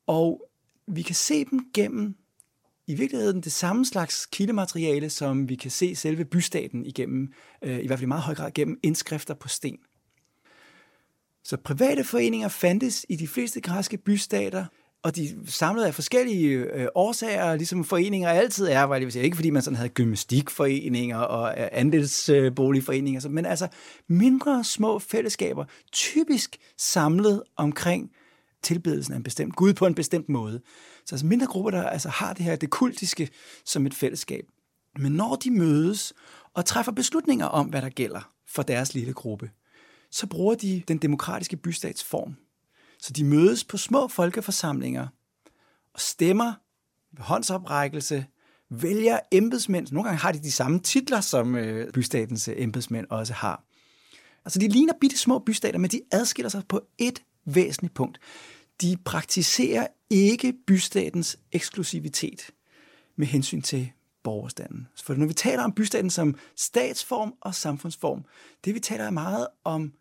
Og 0.07 0.51
vi 0.87 1.03
kan 1.03 1.15
se 1.15 1.45
dem 1.45 1.71
gennem 1.75 2.17
i 2.87 2.95
virkeligheden 2.95 3.41
det 3.41 3.53
samme 3.53 3.87
slags 3.87 4.27
kildemateriale, 4.27 5.11
som 5.11 5.49
vi 5.49 5.55
kan 5.55 5.71
se 5.71 5.95
selve 5.95 6.25
bystaten 6.25 6.87
igennem, 6.87 7.33
øh, 7.63 7.79
i 7.79 7.87
hvert 7.87 7.99
fald 7.99 8.07
i 8.07 8.07
meget 8.07 8.23
høj 8.23 8.35
grad 8.35 8.53
gennem 8.53 8.79
indskrifter 8.83 9.35
på 9.35 9.49
sten. 9.49 9.79
Så 11.45 11.57
private 11.57 12.05
foreninger 12.05 12.49
fandtes 12.49 13.07
i 13.09 13.17
de 13.17 13.29
fleste 13.29 13.61
græske 13.61 13.99
bystater, 13.99 14.67
og 15.05 15.17
de 15.17 15.39
samlede 15.47 15.87
af 15.87 15.95
forskellige 15.95 16.49
øh, 16.51 16.87
årsager, 16.95 17.57
ligesom 17.57 17.85
foreninger 17.85 18.29
altid 18.29 18.67
er, 18.67 18.83
var 18.83 18.99
det 18.99 19.15
ikke 19.15 19.37
fordi 19.37 19.51
man 19.51 19.63
sådan 19.63 19.77
havde 19.77 19.89
gymnastikforeninger 19.89 21.19
og 21.19 21.61
øh, 21.61 21.69
andelsboligforeninger, 21.73 23.27
øh, 23.27 23.33
men 23.33 23.47
altså 23.47 23.69
mindre 24.09 24.65
små 24.65 24.99
fællesskaber, 24.99 25.65
typisk 25.93 26.57
samlet 26.79 27.43
omkring 27.57 28.11
tilbedelsen 28.63 29.13
af 29.13 29.17
en 29.17 29.23
bestemt 29.23 29.57
Gud 29.57 29.75
på 29.75 29.87
en 29.87 29.95
bestemt 29.95 30.29
måde. 30.29 30.61
Så 31.07 31.15
altså 31.15 31.27
mindre 31.27 31.47
grupper, 31.47 31.71
der 31.71 31.83
altså 31.83 32.09
har 32.09 32.33
det 32.33 32.45
her, 32.45 32.57
det 32.57 32.71
kultiske 32.71 33.29
som 33.65 33.87
et 33.87 33.95
fællesskab. 33.95 34.45
Men 34.99 35.13
når 35.13 35.35
de 35.35 35.51
mødes 35.51 36.13
og 36.55 36.65
træffer 36.65 36.93
beslutninger 36.93 37.47
om, 37.47 37.67
hvad 37.67 37.83
der 37.83 37.89
gælder 37.89 38.31
for 38.49 38.63
deres 38.63 38.95
lille 38.95 39.13
gruppe, 39.13 39.51
så 40.11 40.27
bruger 40.27 40.55
de 40.55 40.83
den 40.89 40.99
demokratiske 40.99 41.57
bystatsform 41.57 42.37
så 43.05 43.13
de 43.13 43.25
mødes 43.25 43.65
på 43.65 43.77
små 43.77 44.09
folkeforsamlinger 44.09 45.07
og 45.95 46.01
stemmer 46.01 46.53
ved 47.13 47.25
håndsoprækkelse, 47.25 48.27
vælger 48.71 49.19
embedsmænd. 49.33 49.87
Nogle 49.93 50.09
gange 50.09 50.21
har 50.21 50.33
de 50.33 50.39
de 50.39 50.53
samme 50.53 50.81
titler, 50.81 51.21
som 51.21 51.55
øh, 51.55 51.93
bystatens 51.93 52.49
øh, 52.49 52.55
embedsmænd 52.59 53.07
også 53.11 53.33
har. 53.33 53.65
Altså, 54.45 54.59
de 54.59 54.69
ligner 54.69 54.93
bitte 55.01 55.19
små 55.19 55.39
bystater, 55.39 55.79
men 55.79 55.91
de 55.91 56.01
adskiller 56.13 56.49
sig 56.49 56.63
på 56.69 56.81
et 56.99 57.23
væsentligt 57.45 57.95
punkt. 57.95 58.19
De 58.81 58.97
praktiserer 59.05 59.87
ikke 60.11 60.55
bystatens 60.67 61.39
eksklusivitet 61.53 62.51
med 63.17 63.27
hensyn 63.27 63.63
til 63.63 63.93
borgerstanden. 64.23 64.89
For 65.05 65.15
når 65.15 65.27
vi 65.27 65.35
taler 65.35 65.63
om 65.63 65.73
bystaten 65.73 66.11
som 66.11 66.35
statsform 66.57 67.35
og 67.41 67.55
samfundsform, 67.55 68.25
det 68.65 68.75
vi 68.75 68.81
taler 68.81 69.11
meget 69.11 69.47
om, 69.65 69.93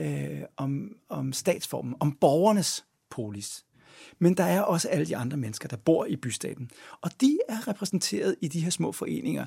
øh, 0.00 0.42
om, 0.56 0.96
om 1.08 1.32
statsformen, 1.32 1.94
om 2.00 2.12
borgernes 2.12 2.84
polis. 3.10 3.64
Men 4.18 4.36
der 4.36 4.44
er 4.44 4.60
også 4.60 4.88
alle 4.88 5.06
de 5.06 5.16
andre 5.16 5.36
mennesker, 5.36 5.68
der 5.68 5.76
bor 5.76 6.04
i 6.04 6.16
bystaten. 6.16 6.70
Og 7.00 7.10
de 7.20 7.38
er 7.48 7.68
repræsenteret 7.68 8.36
i 8.40 8.48
de 8.48 8.60
her 8.60 8.70
små 8.70 8.92
foreninger. 8.92 9.46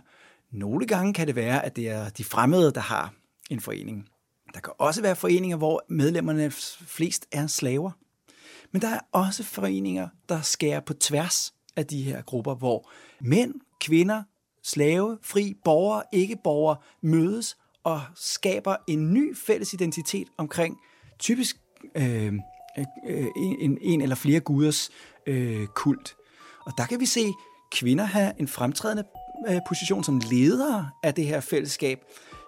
Nogle 0.52 0.86
gange 0.86 1.14
kan 1.14 1.28
det 1.28 1.36
være, 1.36 1.66
at 1.66 1.76
det 1.76 1.90
er 1.90 2.10
de 2.10 2.24
fremmede, 2.24 2.72
der 2.72 2.82
har 2.82 3.14
en 3.50 3.60
forening. 3.60 4.10
Der 4.54 4.60
kan 4.60 4.74
også 4.78 5.02
være 5.02 5.16
foreninger, 5.16 5.58
hvor 5.58 5.86
medlemmerne 5.90 6.52
flest 6.52 7.28
er 7.32 7.48
slaver. 7.48 7.92
Men 8.72 8.82
der 8.82 8.88
er 8.88 9.00
også 9.12 9.44
foreninger, 9.44 10.08
der 10.30 10.42
skærer 10.42 10.80
på 10.80 10.94
tværs 10.94 11.54
af 11.76 11.86
de 11.86 12.04
her 12.04 12.22
grupper, 12.22 12.56
hvor 12.56 12.90
mænd, 13.20 13.54
kvinder, 13.80 14.24
slave, 14.64 15.18
fri, 15.22 15.56
borgere, 15.64 16.04
ikke-borgere 16.12 16.78
mødes 17.02 17.58
og 17.84 18.02
skaber 18.16 18.76
en 18.88 19.14
ny 19.14 19.36
fælles 19.38 19.74
identitet 19.74 20.28
omkring 20.38 20.78
typisk 21.20 21.58
øh, 21.96 22.34
øh, 23.08 23.26
en, 23.36 23.78
en 23.82 24.02
eller 24.02 24.16
flere 24.16 24.40
guders 24.40 24.90
øh, 25.28 25.68
kult. 25.68 26.16
Og 26.66 26.74
der 26.78 26.86
kan 26.86 27.00
vi 27.00 27.06
se 27.06 27.34
kvinder 27.72 28.04
have 28.04 28.34
en 28.40 28.48
fremtrædende 28.48 29.04
øh, 29.50 29.60
position 29.68 30.04
som 30.04 30.22
ledere 30.32 30.90
af 31.04 31.14
det 31.14 31.26
her 31.26 31.40
fællesskab, 31.40 32.00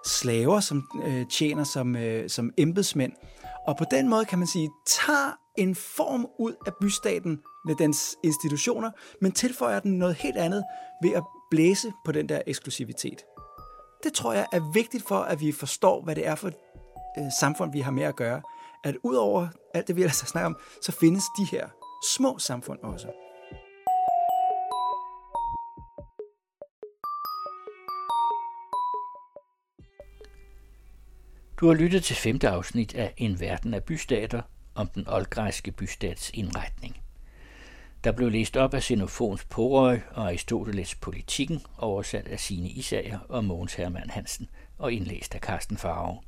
slaver, 0.06 0.60
som 0.60 0.88
øh, 1.06 1.26
tjener 1.26 1.64
som, 1.64 1.96
øh, 1.96 2.30
som 2.30 2.50
embedsmænd. 2.58 3.12
Og 3.66 3.76
på 3.76 3.84
den 3.90 4.08
måde 4.08 4.24
kan 4.24 4.38
man 4.38 4.48
sige, 4.48 4.70
tager 4.86 5.38
en 5.58 5.74
form 5.74 6.26
ud 6.38 6.54
af 6.66 6.72
bystaten 6.80 7.40
med 7.66 7.74
dens 7.74 8.16
institutioner, 8.24 8.90
men 9.20 9.32
tilføjer 9.32 9.80
den 9.80 9.98
noget 9.98 10.14
helt 10.14 10.36
andet 10.36 10.64
ved 11.02 11.10
at 11.10 11.22
blæse 11.50 11.92
på 12.04 12.12
den 12.12 12.28
der 12.28 12.42
eksklusivitet. 12.46 13.24
Det 14.02 14.12
tror 14.12 14.32
jeg 14.32 14.46
er 14.52 14.72
vigtigt 14.72 15.08
for, 15.08 15.18
at 15.18 15.40
vi 15.40 15.52
forstår, 15.52 16.02
hvad 16.02 16.14
det 16.14 16.26
er 16.26 16.34
for 16.34 16.48
et 16.48 16.54
øh, 17.18 17.24
samfund, 17.40 17.72
vi 17.72 17.80
har 17.80 17.90
med 17.90 18.02
at 18.02 18.16
gøre. 18.16 18.42
At 18.84 18.96
udover 19.02 19.48
alt 19.74 19.88
det, 19.88 19.96
vi 19.96 20.00
ellers 20.00 20.20
har 20.20 20.26
snakket 20.26 20.46
om, 20.46 20.56
så 20.82 20.92
findes 20.92 21.24
de 21.38 21.44
her 21.44 21.68
små 22.16 22.38
samfund 22.38 22.78
også. 22.82 23.06
Du 31.60 31.66
har 31.66 31.74
lyttet 31.74 32.04
til 32.04 32.16
femte 32.16 32.48
afsnit 32.48 32.94
af 32.94 33.14
En 33.16 33.40
verden 33.40 33.74
af 33.74 33.84
bystater 33.84 34.42
om 34.74 34.88
den 34.88 35.08
oldgræske 35.08 35.72
bystats 35.72 36.30
indretning. 36.34 36.96
Der 38.04 38.12
blev 38.12 38.30
læst 38.30 38.56
op 38.56 38.74
af 38.74 38.82
Xenofons 38.82 39.44
Porøj 39.44 40.00
og 40.10 40.26
Aristoteles 40.26 40.94
Politikken, 40.94 41.62
oversat 41.78 42.28
af 42.28 42.40
Sine 42.40 42.68
Isager 42.68 43.18
og 43.28 43.44
Mogens 43.44 43.74
Hermann 43.74 44.10
Hansen 44.10 44.50
og 44.78 44.92
indlæst 44.92 45.34
af 45.34 45.40
Carsten 45.40 45.76
Farve. 45.76 46.20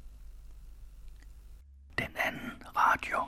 Den 1.99 2.17
anden 2.25 2.63
radio. 2.77 3.19